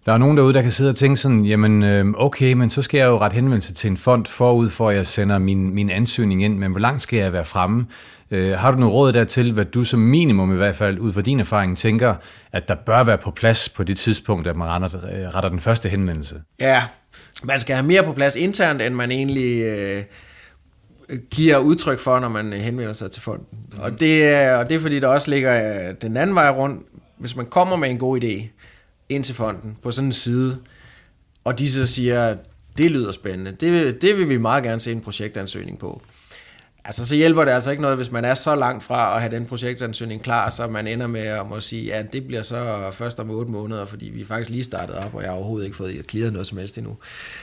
Der 0.06 0.12
er 0.12 0.18
nogen 0.18 0.36
derude, 0.36 0.54
der 0.54 0.62
kan 0.62 0.72
sidde 0.72 0.90
og 0.90 0.96
tænke 0.96 1.16
sådan, 1.16 1.44
jamen 1.44 1.82
øhm, 1.82 2.14
okay, 2.18 2.52
men 2.52 2.70
så 2.70 2.82
skal 2.82 2.98
jeg 2.98 3.06
jo 3.06 3.18
ret 3.18 3.32
henvendelse 3.32 3.74
til 3.74 3.90
en 3.90 3.96
fond 3.96 4.26
forud 4.26 4.70
for, 4.70 4.90
at 4.90 4.96
jeg 4.96 5.06
sender 5.06 5.38
min, 5.38 5.74
min 5.74 5.90
ansøgning 5.90 6.44
ind, 6.44 6.58
men 6.58 6.70
hvor 6.70 6.80
langt 6.80 7.02
skal 7.02 7.18
jeg 7.18 7.32
være 7.32 7.44
fremme? 7.44 7.86
Øh, 8.30 8.58
har 8.58 8.70
du 8.70 8.78
noget 8.78 8.94
råd 8.94 9.12
der 9.12 9.24
til, 9.24 9.52
hvad 9.52 9.64
du 9.64 9.84
som 9.84 10.00
minimum 10.00 10.52
i 10.52 10.56
hvert 10.56 10.76
fald, 10.76 10.98
ud 10.98 11.12
fra 11.12 11.20
din 11.20 11.40
erfaring, 11.40 11.78
tænker, 11.78 12.14
at 12.52 12.68
der 12.68 12.74
bør 12.74 13.04
være 13.04 13.18
på 13.18 13.30
plads 13.30 13.68
på 13.68 13.82
det 13.82 13.98
tidspunkt, 13.98 14.46
at 14.46 14.56
man 14.56 14.68
retter, 14.68 15.04
øh, 15.04 15.34
retter 15.34 15.50
den 15.50 15.60
første 15.60 15.88
henvendelse? 15.88 16.42
Ja, 16.60 16.82
man 17.42 17.60
skal 17.60 17.76
have 17.76 17.86
mere 17.86 18.02
på 18.02 18.12
plads 18.12 18.36
internt, 18.36 18.82
end 18.82 18.94
man 18.94 19.10
egentlig... 19.10 19.62
Øh 19.62 20.02
giver 21.30 21.58
udtryk 21.58 21.98
for, 21.98 22.18
når 22.18 22.28
man 22.28 22.52
henvender 22.52 22.92
sig 22.92 23.10
til 23.10 23.22
fonden. 23.22 23.46
Mm. 23.72 23.80
Og, 23.80 24.00
det 24.00 24.24
er, 24.24 24.56
og 24.56 24.68
det 24.68 24.74
er 24.74 24.80
fordi, 24.80 25.00
der 25.00 25.08
også 25.08 25.30
ligger 25.30 25.88
øh, 25.88 25.94
den 26.02 26.16
anden 26.16 26.36
vej 26.36 26.50
rundt. 26.50 26.86
Hvis 27.18 27.36
man 27.36 27.46
kommer 27.46 27.76
med 27.76 27.90
en 27.90 27.98
god 27.98 28.20
idé 28.22 28.48
ind 29.08 29.24
til 29.24 29.34
fonden 29.34 29.76
på 29.82 29.90
sådan 29.90 30.08
en 30.08 30.12
side, 30.12 30.58
og 31.44 31.58
de 31.58 31.70
så 31.70 31.86
siger, 31.86 32.36
det 32.78 32.90
lyder 32.90 33.12
spændende, 33.12 33.52
det, 33.52 34.02
det 34.02 34.16
vil 34.16 34.28
vi 34.28 34.36
meget 34.36 34.64
gerne 34.64 34.80
se 34.80 34.92
en 34.92 35.00
projektansøgning 35.00 35.78
på. 35.78 36.02
Altså, 36.84 37.06
så 37.06 37.14
hjælper 37.14 37.44
det 37.44 37.52
altså 37.52 37.70
ikke 37.70 37.82
noget, 37.82 37.96
hvis 37.96 38.10
man 38.10 38.24
er 38.24 38.34
så 38.34 38.54
langt 38.54 38.84
fra 38.84 39.14
at 39.14 39.20
have 39.20 39.34
den 39.34 39.46
projektansøgning 39.46 40.22
klar, 40.22 40.50
så 40.50 40.66
man 40.66 40.86
ender 40.86 41.06
med 41.06 41.20
at 41.20 41.46
må 41.48 41.60
sige, 41.60 41.94
at 41.94 42.12
det 42.12 42.26
bliver 42.26 42.42
så 42.42 42.90
først 42.92 43.20
om 43.20 43.30
8 43.30 43.52
måneder, 43.52 43.86
fordi 43.86 44.10
vi 44.14 44.24
faktisk 44.24 44.50
lige 44.50 44.64
startet 44.64 44.96
op, 44.96 45.14
og 45.14 45.22
jeg 45.22 45.30
har 45.30 45.36
overhovedet 45.36 45.66
ikke 45.66 45.76
fået 45.76 46.04
clearet 46.10 46.32
noget 46.32 46.46
som 46.46 46.58
helst 46.58 46.78
endnu. 46.78 46.96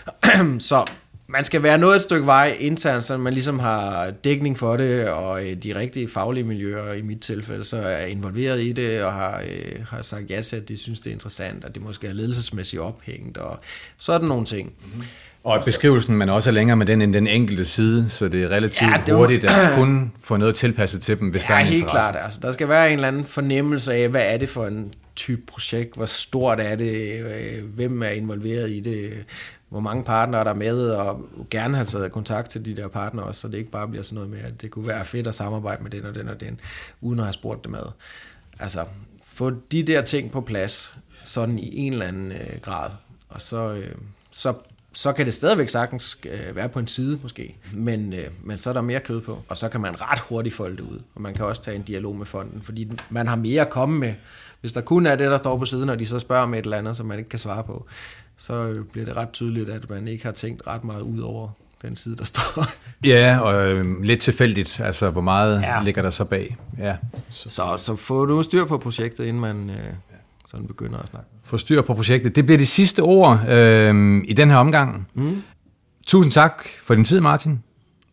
så 0.60 0.86
man 1.30 1.44
skal 1.44 1.64
være 1.64 1.78
noget 1.78 1.96
et 1.96 2.02
stykke 2.02 2.26
vej 2.26 2.58
internt, 2.60 3.04
så 3.04 3.18
man 3.18 3.34
ligesom 3.34 3.60
har 3.60 4.12
dækning 4.12 4.58
for 4.58 4.78
det, 4.78 5.10
og 5.10 5.46
øh, 5.46 5.56
de 5.56 5.76
rigtige 5.76 6.08
faglige 6.08 6.44
miljøer 6.44 6.94
i 6.94 7.02
mit 7.02 7.20
tilfælde, 7.20 7.64
så 7.64 7.78
er 7.78 8.06
involveret 8.06 8.62
i 8.62 8.72
det, 8.72 9.04
og 9.04 9.14
har, 9.14 9.42
øh, 9.50 9.86
har 9.90 10.02
sagt 10.02 10.30
ja 10.30 10.42
til, 10.42 10.56
at 10.56 10.70
de 10.70 10.78
synes, 10.78 11.00
det 11.00 11.10
er 11.10 11.14
interessant, 11.14 11.66
at 11.66 11.76
det 11.76 11.84
måske 11.84 12.08
er 12.08 12.14
ledelsesmæssigt 12.14 12.82
ophængt, 12.82 13.38
og 13.38 13.60
sådan 13.98 14.28
nogle 14.28 14.46
ting. 14.46 14.74
Mm-hmm. 14.86 15.04
Og 15.44 15.56
at 15.56 15.66
beskrivelsen, 15.66 16.16
man 16.16 16.30
også 16.30 16.50
er 16.50 16.54
længere 16.54 16.78
med 16.78 16.86
den 16.86 17.02
end 17.02 17.14
den 17.14 17.28
enkelte 17.28 17.66
side, 17.66 18.10
så 18.10 18.28
det 18.28 18.44
er 18.44 18.52
relativt 18.52 18.92
ja, 18.92 19.02
det 19.06 19.14
var... 19.14 19.20
hurtigt 19.20 19.46
at 19.46 19.52
kun 19.76 20.12
få 20.24 20.38
noget 20.38 20.56
tilpasset 20.56 21.02
til 21.02 21.20
dem, 21.20 21.30
hvis 21.30 21.44
ja, 21.44 21.48
der 21.48 21.54
er 21.56 21.60
en 21.60 21.66
helt 21.66 21.82
interesse. 21.82 22.12
klart. 22.12 22.26
Altså, 22.26 22.40
der 22.42 22.52
skal 22.52 22.70
være 22.70 22.88
en 22.88 22.94
eller 22.94 23.08
anden 23.08 23.26
fornemmelse 23.26 23.94
af, 23.94 24.10
hvad 24.10 24.22
er 24.26 24.38
det 24.38 24.50
for 24.50 24.66
en 24.66 24.94
type 25.16 25.42
projekt, 25.48 25.96
hvor 25.96 26.06
stort 26.06 26.60
er 26.60 26.76
det, 26.76 27.20
øh, 27.20 27.64
hvem 27.76 28.02
er 28.02 28.10
involveret 28.10 28.70
i 28.70 28.80
det, 28.80 29.26
hvor 29.70 29.80
mange 29.80 30.04
partnere 30.04 30.44
der 30.44 30.50
er 30.50 30.56
med, 30.56 30.90
og 30.90 31.30
gerne 31.50 31.76
have 31.76 31.86
taget 31.86 32.12
kontakt 32.12 32.50
til 32.50 32.66
de 32.66 32.76
der 32.76 32.88
partnere 32.88 33.26
også, 33.26 33.42
så 33.42 33.48
det 33.48 33.58
ikke 33.58 33.72
bare 33.72 33.88
bliver 33.88 34.04
sådan 34.04 34.16
noget 34.16 34.30
med, 34.30 34.40
at 34.40 34.62
det 34.62 34.72
kunne 34.72 34.88
være 34.88 35.06
fedt 35.06 35.28
at 35.28 35.36
samarbejde 35.36 35.84
med 35.84 35.92
den 35.92 36.06
og 36.06 36.16
den 36.16 36.30
og 36.30 36.40
den, 36.40 36.60
uden 37.02 37.20
at 37.20 37.26
have 37.26 37.34
spurgt 37.34 37.64
dem 37.64 37.72
med. 37.72 37.84
Altså, 38.60 38.86
få 39.24 39.50
de 39.72 39.84
der 39.84 40.02
ting 40.02 40.32
på 40.32 40.42
plads, 40.42 40.98
sådan 41.24 41.60
i 41.60 41.78
en 41.78 41.94
eller 41.94 42.06
anden 42.06 42.32
øh, 42.32 42.60
grad, 42.62 42.92
og 43.30 43.42
så, 43.42 43.74
øh, 43.74 43.96
så 44.32 44.54
så 44.98 45.14
kan 45.14 45.26
det 45.26 45.34
stadigvæk 45.34 45.70
sagtens 45.70 46.18
øh, 46.26 46.56
være 46.56 46.70
på 46.70 46.80
en 46.80 46.88
side 46.88 47.20
måske, 47.22 47.56
men, 47.74 48.14
øh, 48.14 48.28
men 48.44 48.58
så 48.58 48.70
er 48.70 48.74
der 48.74 48.82
mere 48.82 49.00
kød 49.00 49.22
på, 49.22 49.40
og 49.50 49.58
så 49.58 49.70
kan 49.70 49.82
man 49.82 50.02
ret 50.02 50.20
hurtigt 50.20 50.56
folde 50.56 50.78
det 50.78 50.84
ud, 50.84 51.00
og 51.16 51.22
man 51.22 51.34
kan 51.34 51.46
også 51.46 51.62
tage 51.62 51.76
en 51.76 51.82
dialog 51.82 52.16
med 52.16 52.26
fonden, 52.26 52.62
fordi 52.62 52.92
man 53.10 53.28
har 53.28 53.36
mere 53.36 53.62
at 53.62 53.70
komme 53.70 54.00
med. 54.00 54.14
Hvis 54.62 54.74
der 54.74 54.82
kun 54.82 55.06
er 55.06 55.16
det, 55.16 55.32
der 55.32 55.38
står 55.38 55.58
på 55.58 55.66
siden, 55.66 55.90
og 55.90 56.00
de 56.00 56.06
så 56.06 56.20
spørger 56.20 56.44
om 56.44 56.54
et 56.54 56.64
eller 56.64 56.78
andet, 56.78 56.98
som 56.98 57.06
man 57.06 57.18
ikke 57.18 57.30
kan 57.30 57.40
svare 57.40 57.64
på, 57.64 57.86
så 58.38 58.84
bliver 58.92 59.06
det 59.06 59.16
ret 59.16 59.30
tydeligt, 59.30 59.70
at 59.70 59.90
man 59.90 60.08
ikke 60.08 60.26
har 60.26 60.32
tænkt 60.32 60.68
ret 60.68 60.84
meget 60.84 61.02
ud 61.02 61.20
over 61.20 61.50
den 61.82 61.96
side, 61.96 62.16
der 62.16 62.26
står. 62.26 62.66
Ja, 63.04 63.40
og 63.40 63.68
øh, 63.68 64.04
lidt 64.04 64.20
tilfældigt, 64.20 64.82
altså 64.84 65.10
hvor 65.10 65.22
meget 65.22 65.62
ja. 65.62 65.84
ligger 65.84 66.02
der 66.02 66.10
så 66.10 66.26
bag. 66.26 66.58
Ja. 66.78 66.96
Så, 67.30 67.50
så, 67.50 67.76
så 67.78 67.96
få 67.96 68.26
du 68.26 68.44
styr 68.44 68.66
på 68.66 68.78
projektet, 68.78 69.26
inden 69.26 69.42
man... 69.42 69.70
Øh, 69.70 69.76
sådan 70.48 70.68
begynder 70.68 70.98
at 71.00 71.10
snakke. 71.10 71.30
Få 71.44 71.58
styr 71.58 71.82
på 71.82 71.94
projektet. 71.94 72.36
Det 72.36 72.46
bliver 72.46 72.58
de 72.58 72.66
sidste 72.66 73.00
ord 73.00 73.50
øh, 73.50 74.22
i 74.26 74.34
den 74.34 74.50
her 74.50 74.58
omgang. 74.58 75.08
Mm. 75.14 75.42
Tusind 76.08 76.32
tak 76.32 76.64
for 76.84 76.96
din 76.96 77.04
tid, 77.04 77.22
Martin, 77.22 77.64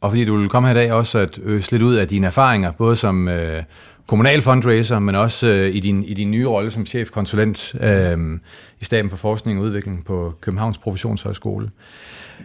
og 0.00 0.10
fordi 0.10 0.24
du 0.24 0.36
vil 0.36 0.48
komme 0.48 0.68
her 0.68 0.74
i 0.74 0.78
dag 0.78 0.92
også 0.92 1.18
at 1.18 1.38
øse 1.42 1.70
lidt 1.70 1.82
ud 1.82 1.94
af 1.94 2.08
dine 2.08 2.26
erfaringer, 2.26 2.70
både 2.70 2.96
som 2.96 3.28
øh, 3.28 3.62
kommunal 4.06 4.42
fundraiser, 4.42 4.98
men 4.98 5.14
også 5.14 5.46
øh, 5.46 5.74
i, 5.74 5.80
din, 5.80 6.04
i 6.04 6.14
din 6.14 6.30
nye 6.30 6.46
rolle 6.46 6.70
som 6.70 6.86
chefkonsulent 6.86 7.74
øh, 7.80 8.18
i 8.80 8.84
Staben 8.84 9.10
for 9.10 9.16
Forskning 9.16 9.58
og 9.58 9.64
Udvikling 9.64 10.04
på 10.04 10.34
Københavns 10.40 10.78
Professionshøjskole. 10.78 11.70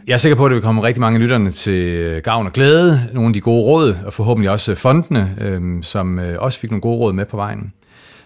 Jeg 0.07 0.13
er 0.13 0.17
sikker 0.17 0.35
på, 0.35 0.45
at 0.45 0.49
det 0.49 0.55
vil 0.55 0.63
komme 0.63 0.83
rigtig 0.83 1.01
mange 1.01 1.17
af 1.17 1.21
lytterne 1.21 1.51
til 1.51 2.21
gavn 2.21 2.47
og 2.47 2.53
glæde, 2.53 3.09
nogle 3.13 3.27
af 3.27 3.33
de 3.33 3.41
gode 3.41 3.63
råd, 3.63 3.97
og 4.05 4.13
forhåbentlig 4.13 4.51
også 4.51 4.75
fondene, 4.75 5.35
øh, 5.41 5.83
som 5.83 6.19
øh, 6.19 6.35
også 6.39 6.59
fik 6.59 6.71
nogle 6.71 6.81
gode 6.81 6.97
råd 6.97 7.13
med 7.13 7.25
på 7.25 7.37
vejen. 7.37 7.73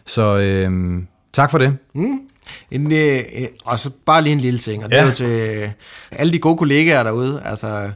Så 0.05 0.37
øh, 0.37 1.03
Tak 1.33 1.51
for 1.51 1.57
det. 1.57 1.77
Mm. 1.93 2.19
En, 2.71 2.91
øh, 2.91 3.19
og 3.65 3.79
så 3.79 3.89
bare 4.05 4.21
lige 4.21 4.33
en 4.33 4.39
lille 4.39 4.59
ting, 4.59 4.83
og 4.83 4.89
det 4.89 4.95
ja. 4.95 5.01
er 5.01 5.05
jo 5.05 5.11
til 5.11 5.25
øh, 5.27 5.69
alle 6.11 6.33
de 6.33 6.39
gode 6.39 6.57
kollegaer 6.57 7.03
derude. 7.03 7.41
Altså, 7.45 7.91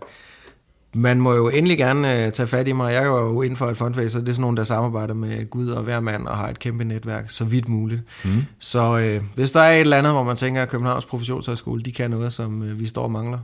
man 0.98 1.22
må 1.22 1.34
jo 1.34 1.50
endelig 1.50 1.78
gerne 1.78 2.26
øh, 2.26 2.32
tage 2.32 2.48
fat 2.48 2.68
i 2.68 2.72
mig. 2.72 2.93
Jeg 2.93 3.04
er 3.04 3.08
jo 3.08 3.41
inden 3.41 3.56
for 3.56 3.66
et 3.66 3.78
fundraiser. 3.78 4.20
Det 4.20 4.30
er 4.30 4.34
sådan 4.34 4.41
nogen, 4.41 4.58
der 4.58 4.64
samarbejder 4.64 5.14
med 5.14 5.50
Gud 5.50 5.70
og 5.70 5.84
hver 5.84 6.00
mand 6.00 6.28
og 6.28 6.38
har 6.38 6.50
et 6.50 6.60
kæmpe 6.60 6.84
netværk, 6.84 7.30
så 7.30 7.45
vidt 7.45 7.68
muligt. 7.68 8.02
Mm. 8.26 8.43
Så 8.60 8.98
øh, 8.98 9.22
hvis 9.36 9.52
der 9.52 9.62
er 9.62 9.72
et 9.72 9.80
eller 9.80 9.98
andet, 9.98 10.14
hvor 10.14 10.24
man 10.24 10.36
tænker, 10.36 10.62
at 10.62 10.70
Københavns 10.70 11.06
Professionshøjskole, 11.06 11.84
de 11.84 11.91
kan 11.91 12.12
noget, 12.12 12.34
som 12.34 12.64
øh, 12.64 12.80
vi 12.80 12.88
står 12.88 13.04
og 13.04 13.12
mangler, 13.12 13.39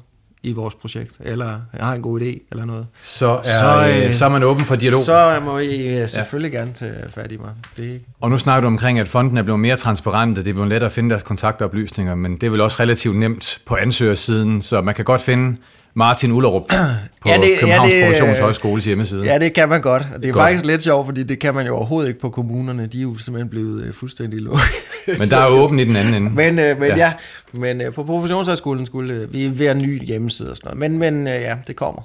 i 0.45 0.54
vores 0.54 0.76
projekt, 0.76 1.18
eller 1.20 1.60
jeg 1.78 1.86
har 1.86 1.93
en 1.93 2.01
god 2.01 2.22
idé, 2.22 2.47
eller 2.51 2.66
noget. 2.66 2.88
Så 3.01 3.28
er, 3.28 3.60
så, 3.60 4.04
øh, 4.06 4.14
så 4.14 4.26
er 4.26 4.30
man 4.30 4.43
åben 4.43 4.66
for 4.66 4.76
dialog? 4.76 5.01
Så 5.01 5.39
må 5.45 5.60
I 5.60 6.08
selvfølgelig 6.08 6.51
ja. 6.51 6.60
gerne 6.60 6.74
tage 6.74 6.93
fat 7.10 7.32
i 7.32 7.38
mig. 7.38 7.49
Det 7.78 8.01
Og 8.22 8.30
nu 8.30 8.38
snakker 8.38 8.62
du 8.62 8.68
omkring, 8.68 8.99
at 8.99 9.08
fonden 9.08 9.38
er 9.38 9.43
blevet 9.43 9.60
mere 9.60 9.76
transparente, 9.76 10.43
det 10.43 10.49
er 10.49 10.54
blevet 10.54 10.70
lettere 10.70 10.86
at 10.86 10.91
finde 10.91 11.10
deres 11.10 11.24
kontaktoplysninger, 11.24 12.16
men 12.16 12.36
det 12.36 12.43
er 12.43 12.51
vel 12.51 12.62
også 12.62 12.78
relativt 12.80 13.18
nemt 13.18 13.62
på 13.66 13.76
ansøgersiden, 13.76 14.62
så 14.62 14.82
man 14.82 14.95
kan 14.95 15.06
godt 15.06 15.22
finde 15.22 15.58
Martin 15.93 16.31
Ullerup 16.31 16.61
på 16.69 17.29
ja, 17.29 17.37
det, 17.37 17.59
Københavns 17.59 17.91
ja, 17.91 17.97
det, 17.97 18.03
Professionshøjskoles 18.03 18.85
hjemmeside. 18.85 19.23
Ja, 19.25 19.39
det 19.39 19.53
kan 19.53 19.69
man 19.69 19.81
godt. 19.81 20.03
Det 20.21 20.29
er 20.29 20.33
godt. 20.33 20.43
faktisk 20.43 20.65
lidt 20.65 20.83
sjovt, 20.83 21.05
fordi 21.05 21.23
det 21.23 21.39
kan 21.39 21.53
man 21.53 21.65
jo 21.65 21.75
overhovedet 21.75 22.07
ikke 22.07 22.19
på 22.19 22.29
kommunerne. 22.29 22.87
De 22.87 22.97
er 22.97 23.01
jo 23.01 23.17
simpelthen 23.17 23.49
blevet 23.49 23.83
øh, 23.83 23.93
fuldstændig 23.93 24.41
lukket. 24.41 24.61
men 25.19 25.31
der 25.31 25.37
er 25.37 25.47
åben 25.47 25.79
i 25.79 25.85
den 25.85 25.95
anden 25.95 26.13
ende. 26.13 26.29
Men, 26.29 26.59
øh, 26.59 26.79
men 26.79 26.89
ja. 26.89 26.97
ja, 26.97 27.13
men 27.53 27.81
øh, 27.81 27.93
på 27.93 28.03
Professionshøjskolen 28.03 28.85
skulle 28.85 29.13
øh, 29.13 29.33
vi 29.33 29.59
være 29.59 29.75
ny 29.75 30.05
hjemmeside 30.05 30.51
og 30.51 30.57
sådan 30.57 30.77
noget. 30.77 30.91
Men, 30.91 30.99
men 30.99 31.27
øh, 31.27 31.41
ja, 31.41 31.55
det 31.67 31.75
kommer. 31.75 32.01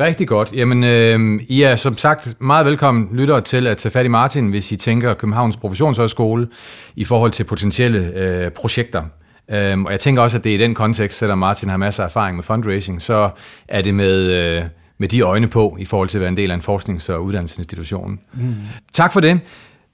Rigtig 0.00 0.28
godt. 0.28 0.52
Jamen, 0.52 0.84
øh, 0.84 1.40
I 1.48 1.62
er 1.62 1.76
som 1.76 1.96
sagt 1.96 2.40
meget 2.40 2.66
velkommen 2.66 3.08
lyttere 3.12 3.40
til 3.40 3.66
at 3.66 3.76
tage 3.78 3.92
fat 3.92 4.04
i 4.04 4.08
Martin, 4.08 4.48
hvis 4.48 4.72
I 4.72 4.76
tænker 4.76 5.14
Københavns 5.14 5.56
Professionshøjskole 5.56 6.48
i 6.96 7.04
forhold 7.04 7.30
til 7.30 7.44
potentielle 7.44 7.98
øh, 7.98 8.50
projekter. 8.50 9.02
Øhm, 9.50 9.86
og 9.86 9.92
jeg 9.92 10.00
tænker 10.00 10.22
også, 10.22 10.38
at 10.38 10.44
det 10.44 10.50
er 10.50 10.54
i 10.54 10.58
den 10.58 10.74
kontekst, 10.74 11.18
selvom 11.18 11.38
Martin 11.38 11.68
har 11.68 11.76
masser 11.76 12.02
af 12.02 12.06
erfaring 12.06 12.36
med 12.36 12.44
fundraising, 12.44 13.02
så 13.02 13.30
er 13.68 13.82
det 13.82 13.94
med, 13.94 14.22
øh, 14.22 14.62
med 14.98 15.08
de 15.08 15.20
øjne 15.20 15.48
på, 15.48 15.76
i 15.80 15.84
forhold 15.84 16.08
til 16.08 16.18
at 16.18 16.20
være 16.20 16.28
en 16.28 16.36
del 16.36 16.50
af 16.50 16.54
en 16.54 16.60
forsknings- 16.60 17.12
og 17.12 17.24
uddannelsesinstitution. 17.24 18.18
Mm. 18.34 18.54
Tak 18.92 19.12
for 19.12 19.20
det. 19.20 19.40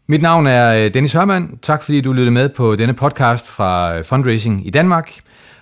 Mit 0.09 0.23
navn 0.23 0.47
er 0.47 0.75
øh, 0.75 0.95
Dennis 0.95 1.13
Hørmann. 1.13 1.59
Tak 1.63 1.83
fordi 1.83 2.01
du 2.01 2.13
lyttede 2.13 2.31
med 2.31 2.49
på 2.49 2.77
denne 2.77 2.93
podcast 2.93 3.51
fra 3.51 3.97
øh, 3.97 4.05
Fundraising 4.05 4.67
i 4.67 4.71
Danmark. 4.71 5.13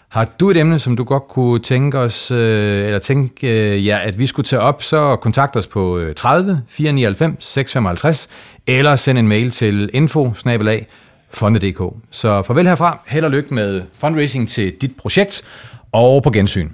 Har 0.09 0.25
du 0.41 0.51
et 0.51 0.57
emne, 0.57 0.79
som 0.79 0.97
du 0.97 1.05
godt 1.05 1.29
kunne 1.29 1.59
tænke 1.59 1.99
os, 1.99 2.31
øh, 2.31 2.85
eller 2.85 2.99
tænke 2.99 3.77
ja, 3.77 3.99
at 4.05 4.19
vi 4.19 4.27
skulle 4.27 4.47
tage 4.47 4.61
op, 4.61 4.83
så 4.83 5.17
kontakt 5.17 5.57
os 5.57 5.67
på 5.67 6.01
30 6.17 6.63
499 6.69 7.45
655, 7.45 8.29
eller 8.67 8.97
send 8.97 9.19
en 9.19 9.29
mail 9.29 9.51
til 9.51 9.91
info 9.93 10.33
fonde.dk. 11.33 11.83
Så 12.11 12.43
farvel 12.43 12.69
herfra. 12.69 12.99
Held 13.07 13.25
og 13.25 13.31
lykke 13.31 13.55
med 13.55 13.83
fundraising 13.93 14.49
til 14.49 14.73
dit 14.81 14.97
projekt, 14.97 15.43
og 15.93 16.23
på 16.23 16.31
gensyn. 16.31 16.71